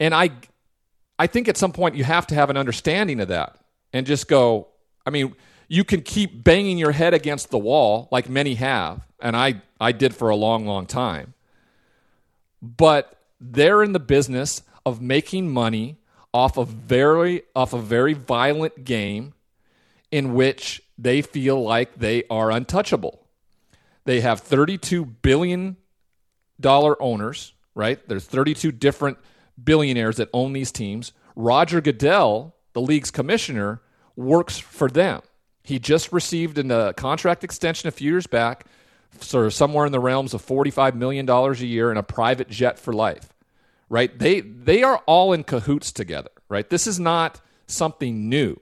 And 0.00 0.14
I 0.14 0.30
I 1.18 1.26
think 1.26 1.48
at 1.48 1.56
some 1.56 1.72
point 1.72 1.94
you 1.94 2.04
have 2.04 2.26
to 2.28 2.34
have 2.34 2.50
an 2.50 2.56
understanding 2.56 3.20
of 3.20 3.28
that 3.28 3.58
and 3.92 4.06
just 4.06 4.26
go, 4.26 4.68
I 5.06 5.10
mean, 5.10 5.34
you 5.68 5.84
can 5.84 6.02
keep 6.02 6.42
banging 6.42 6.78
your 6.78 6.92
head 6.92 7.14
against 7.14 7.50
the 7.50 7.58
wall 7.58 8.08
like 8.10 8.28
many 8.28 8.54
have, 8.54 9.06
and 9.20 9.36
I 9.36 9.62
I 9.78 9.92
did 9.92 10.14
for 10.14 10.30
a 10.30 10.36
long 10.36 10.66
long 10.66 10.86
time 10.86 11.34
but 12.62 13.18
they're 13.40 13.82
in 13.82 13.92
the 13.92 14.00
business 14.00 14.62
of 14.86 15.02
making 15.02 15.50
money 15.50 15.98
off 16.32 16.56
a 16.56 16.64
very 16.64 17.42
off 17.54 17.72
a 17.72 17.78
very 17.78 18.14
violent 18.14 18.84
game 18.84 19.34
in 20.10 20.34
which 20.34 20.82
they 20.96 21.20
feel 21.20 21.62
like 21.62 21.98
they 21.98 22.22
are 22.30 22.50
untouchable. 22.50 23.26
They 24.04 24.20
have 24.20 24.40
32 24.40 25.04
billion 25.04 25.76
dollar 26.60 27.00
owners, 27.02 27.52
right? 27.74 27.98
There's 28.08 28.24
32 28.24 28.72
different 28.72 29.18
billionaires 29.62 30.16
that 30.16 30.28
own 30.32 30.52
these 30.52 30.72
teams. 30.72 31.12
Roger 31.34 31.80
Goodell, 31.80 32.54
the 32.72 32.80
league's 32.80 33.10
commissioner, 33.10 33.80
works 34.16 34.58
for 34.58 34.88
them. 34.88 35.22
He 35.62 35.78
just 35.78 36.12
received 36.12 36.58
a 36.58 36.74
uh, 36.74 36.92
contract 36.92 37.44
extension 37.44 37.88
a 37.88 37.92
few 37.92 38.10
years 38.10 38.26
back 38.26 38.66
sort 39.20 39.46
of 39.46 39.54
somewhere 39.54 39.86
in 39.86 39.92
the 39.92 40.00
realms 40.00 40.34
of 40.34 40.44
$45 40.44 40.94
million 40.94 41.28
a 41.28 41.52
year 41.54 41.90
and 41.90 41.98
a 41.98 42.02
private 42.02 42.48
jet 42.48 42.78
for 42.78 42.92
life, 42.92 43.32
right? 43.88 44.16
They, 44.18 44.40
they 44.40 44.82
are 44.82 44.98
all 45.06 45.32
in 45.32 45.44
cahoots 45.44 45.92
together, 45.92 46.30
right? 46.48 46.68
This 46.68 46.86
is 46.86 46.98
not 46.98 47.40
something 47.66 48.28
new. 48.28 48.60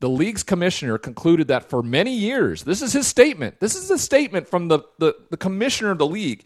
The 0.00 0.08
league's 0.08 0.42
commissioner 0.42 0.98
concluded 0.98 1.48
that 1.48 1.70
for 1.70 1.82
many 1.82 2.12
years, 2.12 2.64
this 2.64 2.82
is 2.82 2.92
his 2.92 3.06
statement. 3.06 3.60
This 3.60 3.76
is 3.76 3.90
a 3.90 3.98
statement 3.98 4.48
from 4.48 4.68
the, 4.68 4.80
the, 4.98 5.14
the 5.30 5.36
commissioner 5.36 5.92
of 5.92 5.98
the 5.98 6.06
league. 6.06 6.44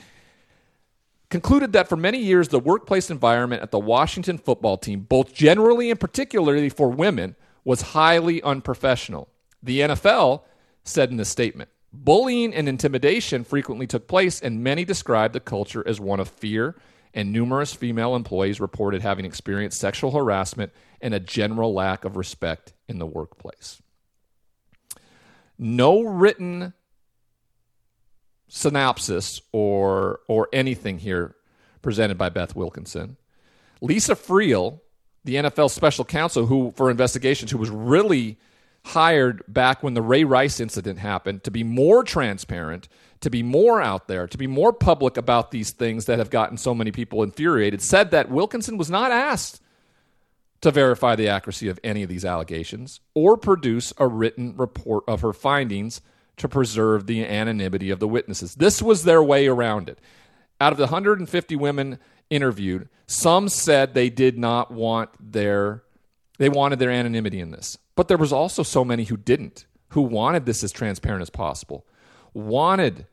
Concluded 1.30 1.72
that 1.72 1.88
for 1.88 1.96
many 1.96 2.18
years, 2.18 2.48
the 2.48 2.60
workplace 2.60 3.10
environment 3.10 3.62
at 3.62 3.70
the 3.70 3.78
Washington 3.78 4.38
football 4.38 4.76
team, 4.76 5.00
both 5.00 5.34
generally 5.34 5.90
and 5.90 5.98
particularly 5.98 6.68
for 6.68 6.90
women, 6.90 7.34
was 7.64 7.80
highly 7.80 8.42
unprofessional. 8.42 9.28
The 9.62 9.80
NFL 9.80 10.42
said 10.84 11.10
in 11.10 11.18
a 11.18 11.24
statement 11.24 11.70
Bullying 11.92 12.54
and 12.54 12.68
intimidation 12.68 13.44
frequently 13.44 13.86
took 13.86 14.06
place, 14.06 14.40
and 14.40 14.62
many 14.62 14.84
described 14.84 15.34
the 15.34 15.40
culture 15.40 15.86
as 15.86 16.00
one 16.00 16.20
of 16.20 16.28
fear, 16.28 16.76
and 17.14 17.32
numerous 17.32 17.72
female 17.72 18.14
employees 18.14 18.60
reported 18.60 19.02
having 19.02 19.24
experienced 19.24 19.80
sexual 19.80 20.10
harassment 20.10 20.72
and 21.00 21.14
a 21.14 21.20
general 21.20 21.72
lack 21.72 22.04
of 22.04 22.16
respect 22.16 22.74
in 22.88 22.98
the 22.98 23.06
workplace. 23.06 23.80
No 25.58 26.02
written 26.02 26.74
synopsis 28.48 29.40
or, 29.52 30.20
or 30.28 30.48
anything 30.52 30.98
here 30.98 31.34
presented 31.82 32.18
by 32.18 32.28
Beth 32.28 32.54
Wilkinson. 32.54 33.16
Lisa 33.80 34.14
Friel, 34.14 34.80
the 35.24 35.36
NFL 35.36 35.70
special 35.70 36.04
counsel 36.04 36.46
who 36.46 36.72
for 36.76 36.90
investigations, 36.90 37.50
who 37.50 37.58
was 37.58 37.70
really 37.70 38.38
hired 38.86 39.42
back 39.48 39.82
when 39.82 39.94
the 39.94 40.02
Ray 40.02 40.22
Rice 40.22 40.60
incident 40.60 41.00
happened 41.00 41.42
to 41.42 41.50
be 41.50 41.64
more 41.64 42.04
transparent, 42.04 42.88
to 43.20 43.28
be 43.28 43.42
more 43.42 43.82
out 43.82 44.06
there, 44.06 44.28
to 44.28 44.38
be 44.38 44.46
more 44.46 44.72
public 44.72 45.16
about 45.16 45.50
these 45.50 45.72
things 45.72 46.04
that 46.04 46.20
have 46.20 46.30
gotten 46.30 46.56
so 46.56 46.72
many 46.72 46.92
people 46.92 47.24
infuriated, 47.24 47.82
said 47.82 48.12
that 48.12 48.30
Wilkinson 48.30 48.78
was 48.78 48.88
not 48.88 49.10
asked 49.10 49.60
to 50.60 50.70
verify 50.70 51.16
the 51.16 51.28
accuracy 51.28 51.68
of 51.68 51.80
any 51.82 52.04
of 52.04 52.08
these 52.08 52.24
allegations 52.24 53.00
or 53.12 53.36
produce 53.36 53.92
a 53.98 54.06
written 54.06 54.56
report 54.56 55.02
of 55.08 55.20
her 55.20 55.32
findings 55.32 56.00
to 56.36 56.48
preserve 56.48 57.06
the 57.06 57.24
anonymity 57.24 57.90
of 57.90 57.98
the 57.98 58.06
witnesses. 58.06 58.54
This 58.54 58.80
was 58.80 59.02
their 59.02 59.22
way 59.22 59.48
around 59.48 59.88
it. 59.88 59.98
Out 60.60 60.72
of 60.72 60.78
the 60.78 60.84
150 60.84 61.56
women 61.56 61.98
interviewed, 62.30 62.88
some 63.08 63.48
said 63.48 63.94
they 63.94 64.10
did 64.10 64.38
not 64.38 64.70
want 64.70 65.10
their 65.20 65.82
they 66.38 66.48
wanted 66.50 66.78
their 66.78 66.90
anonymity 66.90 67.40
in 67.40 67.50
this. 67.50 67.78
But 67.96 68.08
there 68.08 68.18
was 68.18 68.32
also 68.32 68.62
so 68.62 68.84
many 68.84 69.04
who 69.04 69.16
didn't, 69.16 69.66
who 69.88 70.02
wanted 70.02 70.46
this 70.46 70.62
as 70.62 70.70
transparent 70.70 71.22
as 71.22 71.30
possible. 71.30 71.86
Wanted 72.34 73.06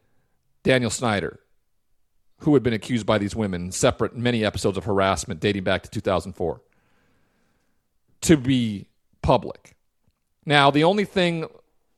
Daniel 0.64 0.92
Snyder, 0.92 1.40
who 2.40 2.54
had 2.54 2.62
been 2.62 2.74
accused 2.74 3.06
by 3.06 3.18
these 3.18 3.36
women 3.36 3.72
separate 3.72 4.16
many 4.16 4.46
episodes 4.46 4.78
of 4.78 4.84
harassment 4.84 5.40
dating 5.40 5.64
back 5.64 5.84
to 5.84 5.90
2004, 5.90 6.62
to 8.22 8.38
be 8.38 8.88
public. 9.22 9.76
Now, 10.46 10.70
the 10.70 10.84
only 10.84 11.06
thing 11.06 11.48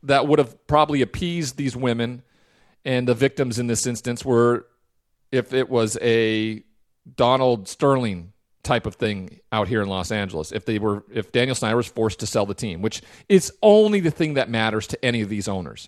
that 0.03 0.27
would 0.27 0.37
have 0.37 0.67
probably 0.67 1.01
appeased 1.01 1.57
these 1.57 1.75
women 1.75 2.21
and 2.85 3.07
the 3.07 3.15
victims 3.15 3.57
in 3.57 3.65
this 3.65 3.87
instance 3.87 4.23
were 4.23 4.67
if 5.31 5.51
it 5.51 5.69
was 5.69 5.97
a 6.01 6.63
Donald 7.15 7.67
Sterling 7.67 8.33
type 8.65 8.85
of 8.85 8.95
thing 8.95 9.39
out 9.51 9.69
here 9.69 9.81
in 9.81 9.87
Los 9.87 10.11
Angeles. 10.11 10.51
If 10.51 10.65
they 10.65 10.79
were 10.79 11.03
if 11.13 11.31
Daniel 11.31 11.55
Snyder 11.55 11.77
was 11.77 11.87
forced 11.87 12.19
to 12.19 12.27
sell 12.27 12.45
the 12.45 12.53
team, 12.53 12.81
which 12.81 13.01
is 13.29 13.53
only 13.61 14.01
the 14.01 14.11
thing 14.11 14.33
that 14.33 14.49
matters 14.49 14.87
to 14.87 15.05
any 15.05 15.21
of 15.21 15.29
these 15.29 15.47
owners. 15.47 15.87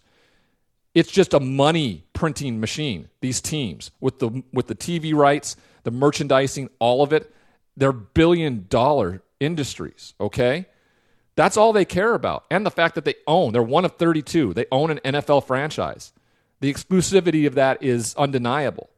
It's 0.94 1.12
just 1.12 1.34
a 1.34 1.40
money 1.40 2.06
printing 2.14 2.60
machine. 2.60 3.10
These 3.20 3.42
teams 3.42 3.92
with 4.00 4.20
the 4.20 4.44
with 4.54 4.68
the 4.68 4.76
TV 4.76 5.14
rights, 5.14 5.58
the 5.84 5.92
merchandising, 5.92 6.70
all 6.80 7.04
of 7.04 7.12
it, 7.12 7.34
they're 7.76 7.92
billion 7.92 8.66
dollar 8.70 9.22
industries, 9.40 10.14
okay? 10.20 10.68
That's 11.36 11.58
all 11.58 11.72
they 11.72 11.86
care 11.86 12.16
about. 12.16 12.46
And 12.50 12.66
the 12.66 12.72
fact 12.72 12.96
that 12.96 13.06
they 13.06 13.14
own, 13.28 13.54
they're 13.54 13.62
one 13.62 13.86
of 13.86 13.96
32. 13.98 14.56
They 14.56 14.66
own 14.72 14.90
an 14.90 15.00
NFL 15.04 15.46
franchise. 15.46 16.12
The 16.62 16.74
exclusivity 16.74 17.46
of 17.46 17.54
that 17.56 17.84
is 17.84 18.16
undeniable. 18.16 18.90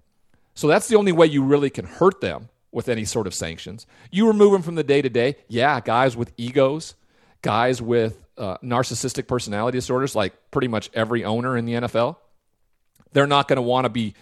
So 0.54 0.68
that's 0.68 0.88
the 0.88 0.96
only 0.96 1.12
way 1.12 1.28
you 1.28 1.44
really 1.44 1.70
can 1.70 1.86
hurt 1.86 2.22
them 2.22 2.48
with 2.72 2.90
any 2.90 3.06
sort 3.06 3.28
of 3.28 3.34
sanctions. 3.34 3.86
You 4.12 4.28
remove 4.28 4.52
them 4.52 4.62
from 4.62 4.76
the 4.76 4.84
day 4.84 5.02
to 5.02 5.10
day. 5.10 5.36
Yeah, 5.48 5.80
guys 5.80 6.16
with 6.16 6.32
egos, 6.38 6.96
guys 7.42 7.82
with 7.82 8.24
uh, 8.38 8.58
narcissistic 8.64 9.28
personality 9.28 9.78
disorders, 9.78 10.16
like 10.16 10.34
pretty 10.52 10.68
much 10.68 10.90
every 10.94 11.24
owner 11.24 11.58
in 11.58 11.66
the 11.66 11.74
NFL, 11.74 12.18
they're 13.12 13.28
not 13.28 13.48
going 13.48 13.58
to 13.58 13.62
want 13.62 13.86
to 13.86 13.90
be 13.90 14.14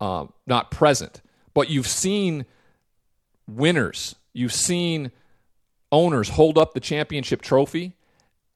um, 0.00 0.32
not 0.46 0.70
present. 0.70 1.22
But 1.54 1.70
you've 1.70 1.86
seen 1.86 2.44
winners, 3.48 4.14
you've 4.32 4.52
seen 4.52 5.10
owners 5.90 6.28
hold 6.28 6.58
up 6.58 6.74
the 6.74 6.80
championship 6.80 7.40
trophy 7.40 7.94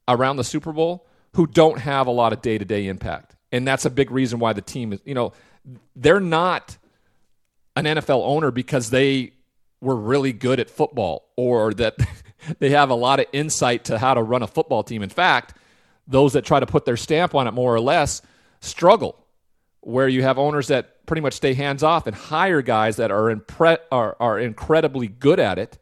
around 0.06 0.36
the 0.36 0.44
Super 0.44 0.72
Bowl 0.72 1.06
who 1.34 1.46
don't 1.46 1.78
have 1.78 2.06
a 2.06 2.10
lot 2.10 2.32
of 2.32 2.42
day 2.42 2.58
to 2.58 2.64
day 2.64 2.86
impact. 2.86 3.36
And 3.52 3.66
that's 3.66 3.84
a 3.84 3.90
big 3.90 4.10
reason 4.10 4.38
why 4.38 4.52
the 4.52 4.62
team 4.62 4.92
is, 4.92 5.00
you 5.04 5.14
know, 5.14 5.32
they're 5.96 6.20
not 6.20 6.76
an 7.76 7.84
NFL 7.84 8.22
owner 8.24 8.50
because 8.50 8.90
they 8.90 9.32
were 9.80 9.96
really 9.96 10.32
good 10.32 10.60
at 10.60 10.68
football 10.68 11.28
or 11.36 11.72
that 11.74 11.96
they 12.58 12.70
have 12.70 12.90
a 12.90 12.94
lot 12.94 13.20
of 13.20 13.26
insight 13.32 13.84
to 13.84 13.98
how 13.98 14.14
to 14.14 14.22
run 14.22 14.42
a 14.42 14.46
football 14.46 14.82
team. 14.82 15.02
In 15.02 15.08
fact, 15.08 15.56
those 16.06 16.32
that 16.32 16.44
try 16.44 16.60
to 16.60 16.66
put 16.66 16.84
their 16.84 16.96
stamp 16.96 17.34
on 17.34 17.46
it 17.46 17.52
more 17.52 17.74
or 17.74 17.80
less 17.80 18.22
struggle, 18.60 19.24
where 19.80 20.08
you 20.08 20.22
have 20.22 20.38
owners 20.38 20.68
that 20.68 21.06
pretty 21.06 21.22
much 21.22 21.34
stay 21.34 21.54
hands 21.54 21.82
off 21.82 22.06
and 22.06 22.14
hire 22.14 22.62
guys 22.62 22.96
that 22.96 23.10
are, 23.10 23.34
impre- 23.34 23.78
are, 23.90 24.16
are 24.20 24.38
incredibly 24.38 25.08
good 25.08 25.40
at 25.40 25.58
it, 25.58 25.78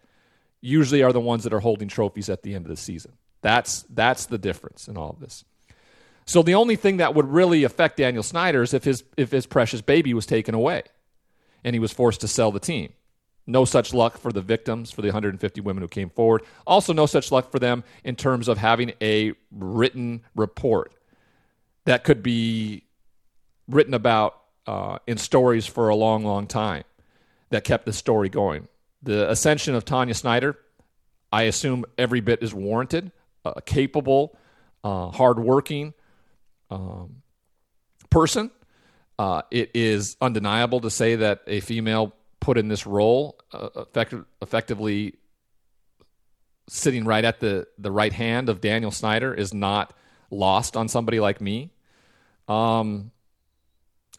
usually 0.61 1.03
are 1.03 1.13
the 1.13 1.21
ones 1.21 1.45
that 1.45 1.53
are 1.53 1.61
holding 1.61 1.89
trophies 1.89 2.29
at 2.29 2.43
the 2.43 2.55
end 2.55 2.65
of 2.65 2.71
the 2.71 2.77
season. 2.77 3.13
That's, 3.41 3.83
that's 3.91 4.27
the 4.27 4.39
difference 4.39 4.89
in 4.89 4.97
all 4.97 5.11
of 5.11 5.21
this. 5.21 5.45
So 6.25 6.43
the 6.43 6.55
only 6.55 6.77
thing 6.77 6.99
that 6.99 7.15
would 7.15 7.27
really 7.27 7.65
affect 7.65 7.97
Daniel 7.97 8.23
Snyder 8.23 8.63
is 8.63 8.75
if 8.75 8.85
his, 8.85 9.03
if 9.17 9.31
his 9.31 9.47
precious 9.47 9.81
baby 9.81 10.13
was 10.13 10.27
taken 10.27 10.55
away 10.55 10.83
and 11.65 11.75
he 11.75 11.81
was 11.81 11.93
forced 11.93 12.21
to 12.23 12.29
sell 12.29 12.51
the 12.51 12.61
team. 12.61 12.93
No 13.47 13.65
such 13.65 13.95
luck 13.95 14.19
for 14.19 14.31
the 14.31 14.43
victims, 14.43 14.91
for 14.91 15.01
the 15.01 15.09
150 15.09 15.61
women 15.63 15.83
who 15.83 15.89
came 15.89 16.11
forward. 16.11 16.43
Also, 16.67 16.93
no 16.93 17.07
such 17.07 17.33
luck 17.33 17.51
for 17.51 17.59
them 17.59 17.83
in 18.05 18.15
terms 18.15 18.47
of 18.47 18.59
having 18.59 18.93
a 19.01 19.33
written 19.51 20.23
report 20.37 20.93
that 21.87 22.05
could 22.05 22.23
be 22.23 22.85
written 23.67 23.95
about 23.95 24.39
uh, 24.67 24.99
in 25.07 25.17
stories 25.17 25.67
for 25.67 25.89
a 25.89 25.97
long, 25.97 26.25
long 26.25 26.47
time 26.47 26.85
that 27.49 27.65
kept 27.65 27.87
the 27.87 27.93
story 27.93 28.29
going. 28.29 28.69
The 29.03 29.31
ascension 29.31 29.75
of 29.75 29.87
Tanya 29.87 30.13
Snyder, 30.13 30.59
I 31.33 31.45
assume 31.45 31.87
every 31.97 32.21
bit 32.21 32.43
is 32.43 32.53
warranted, 32.53 33.13
a 33.45 33.63
capable, 33.63 34.37
uh, 34.85 35.09
hardworking 35.09 35.95
um, 36.71 37.23
person. 38.11 38.51
Uh, 39.19 39.43
it 39.51 39.71
is 39.75 40.17
undeniable 40.21 40.81
to 40.81 40.91
say 40.91 41.17
that 41.17 41.43
a 41.47 41.61
female 41.61 42.15
put 42.41 42.57
in 42.57 42.69
this 42.69 42.87
role, 42.87 43.39
uh, 43.53 43.69
effect- 43.75 44.15
effectively 44.41 45.15
sitting 46.69 47.05
right 47.05 47.25
at 47.25 47.41
the, 47.41 47.67
the 47.79 47.91
right 47.91 48.13
hand 48.13 48.49
of 48.49 48.61
Daniel 48.61 48.91
Snyder, 48.91 49.35
is 49.35 49.53
not 49.53 49.93
lost 50.31 50.77
on 50.77 50.89
somebody 50.89 51.19
like 51.19 51.41
me. 51.41 51.73
Um, 52.47 53.11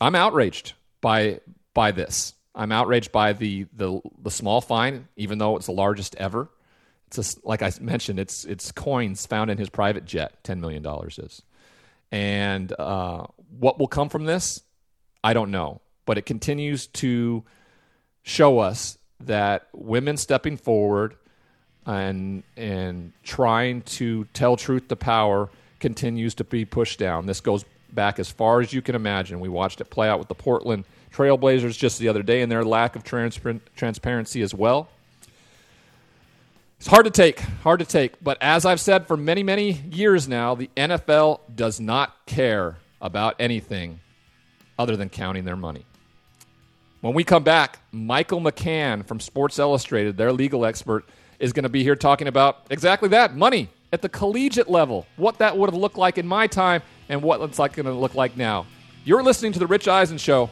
I'm 0.01 0.15
outraged 0.15 0.73
by 1.01 1.39
by 1.73 1.91
this. 1.91 2.33
I'm 2.55 2.71
outraged 2.71 3.11
by 3.11 3.33
the 3.33 3.67
the 3.73 4.01
the 4.21 4.31
small 4.31 4.61
fine, 4.61 5.07
even 5.15 5.37
though 5.37 5.55
it's 5.55 5.65
the 5.67 5.71
largest 5.71 6.15
ever. 6.15 6.49
It's 7.07 7.15
just, 7.15 7.45
like 7.45 7.61
I 7.61 7.71
mentioned, 7.81 8.19
it's 8.19 8.45
it's 8.45 8.71
coins 8.71 9.25
found 9.25 9.49
in 9.49 9.57
his 9.57 9.69
private 9.69 10.05
jet. 10.05 10.43
Ten 10.43 10.61
million 10.61 10.83
dollars 10.83 11.17
is, 11.19 11.41
and 12.11 12.71
uh, 12.77 13.25
what 13.57 13.79
will 13.79 13.87
come 13.87 14.09
from 14.09 14.25
this, 14.25 14.61
I 15.23 15.33
don't 15.33 15.51
know. 15.51 15.81
But 16.05 16.17
it 16.17 16.25
continues 16.25 16.87
to 16.87 17.43
show 18.23 18.59
us 18.59 18.97
that 19.21 19.67
women 19.73 20.17
stepping 20.17 20.57
forward 20.57 21.15
and 21.85 22.43
and 22.55 23.13
trying 23.23 23.81
to 23.81 24.25
tell 24.33 24.55
truth 24.55 24.87
to 24.87 24.95
power 24.95 25.49
continues 25.79 26.35
to 26.35 26.43
be 26.43 26.65
pushed 26.65 26.99
down. 26.99 27.25
This 27.25 27.41
goes 27.41 27.65
back 27.91 28.19
as 28.19 28.29
far 28.29 28.61
as 28.61 28.73
you 28.73 28.81
can 28.81 28.95
imagine. 28.95 29.39
We 29.39 29.49
watched 29.49 29.81
it 29.81 29.85
play 29.89 30.09
out 30.09 30.19
with 30.19 30.27
the 30.27 30.35
Portland 30.35 30.85
Trailblazers 31.13 31.77
just 31.77 31.99
the 31.99 32.07
other 32.07 32.23
day 32.23 32.41
and 32.41 32.51
their 32.51 32.63
lack 32.63 32.95
of 32.95 33.03
transparent, 33.03 33.63
transparency 33.75 34.41
as 34.41 34.53
well. 34.53 34.89
It's 36.77 36.87
hard 36.87 37.05
to 37.05 37.11
take, 37.11 37.39
hard 37.39 37.79
to 37.79 37.85
take. 37.85 38.23
But 38.23 38.37
as 38.41 38.65
I've 38.65 38.79
said 38.79 39.07
for 39.07 39.17
many, 39.17 39.43
many 39.43 39.71
years 39.71 40.27
now, 40.27 40.55
the 40.55 40.69
NFL 40.77 41.41
does 41.53 41.79
not 41.79 42.25
care 42.25 42.77
about 43.01 43.35
anything 43.39 43.99
other 44.79 44.95
than 44.95 45.09
counting 45.09 45.45
their 45.45 45.57
money. 45.57 45.85
When 47.01 47.13
we 47.13 47.23
come 47.23 47.43
back, 47.43 47.79
Michael 47.91 48.41
McCann 48.41 49.05
from 49.05 49.19
Sports 49.19 49.59
Illustrated, 49.59 50.17
their 50.17 50.33
legal 50.33 50.65
expert, 50.65 51.05
is 51.37 51.53
going 51.53 51.63
to 51.63 51.69
be 51.69 51.83
here 51.83 51.95
talking 51.95 52.27
about 52.27 52.65
exactly 52.69 53.09
that 53.09 53.35
money 53.35 53.69
at 53.93 54.01
the 54.01 54.09
collegiate 54.09 54.69
level, 54.69 55.05
what 55.15 55.37
that 55.37 55.57
would 55.57 55.69
have 55.69 55.79
looked 55.79 55.97
like 55.97 56.17
in 56.17 56.25
my 56.25 56.47
time, 56.47 56.81
and 57.09 57.21
what 57.21 57.41
it's 57.41 57.59
like 57.59 57.73
going 57.73 57.85
to 57.85 57.93
look 57.93 58.15
like 58.15 58.35
now. 58.35 58.65
You're 59.05 59.23
listening 59.23 59.51
to 59.53 59.59
The 59.59 59.67
Rich 59.67 59.87
Eisen 59.87 60.17
Show 60.17 60.49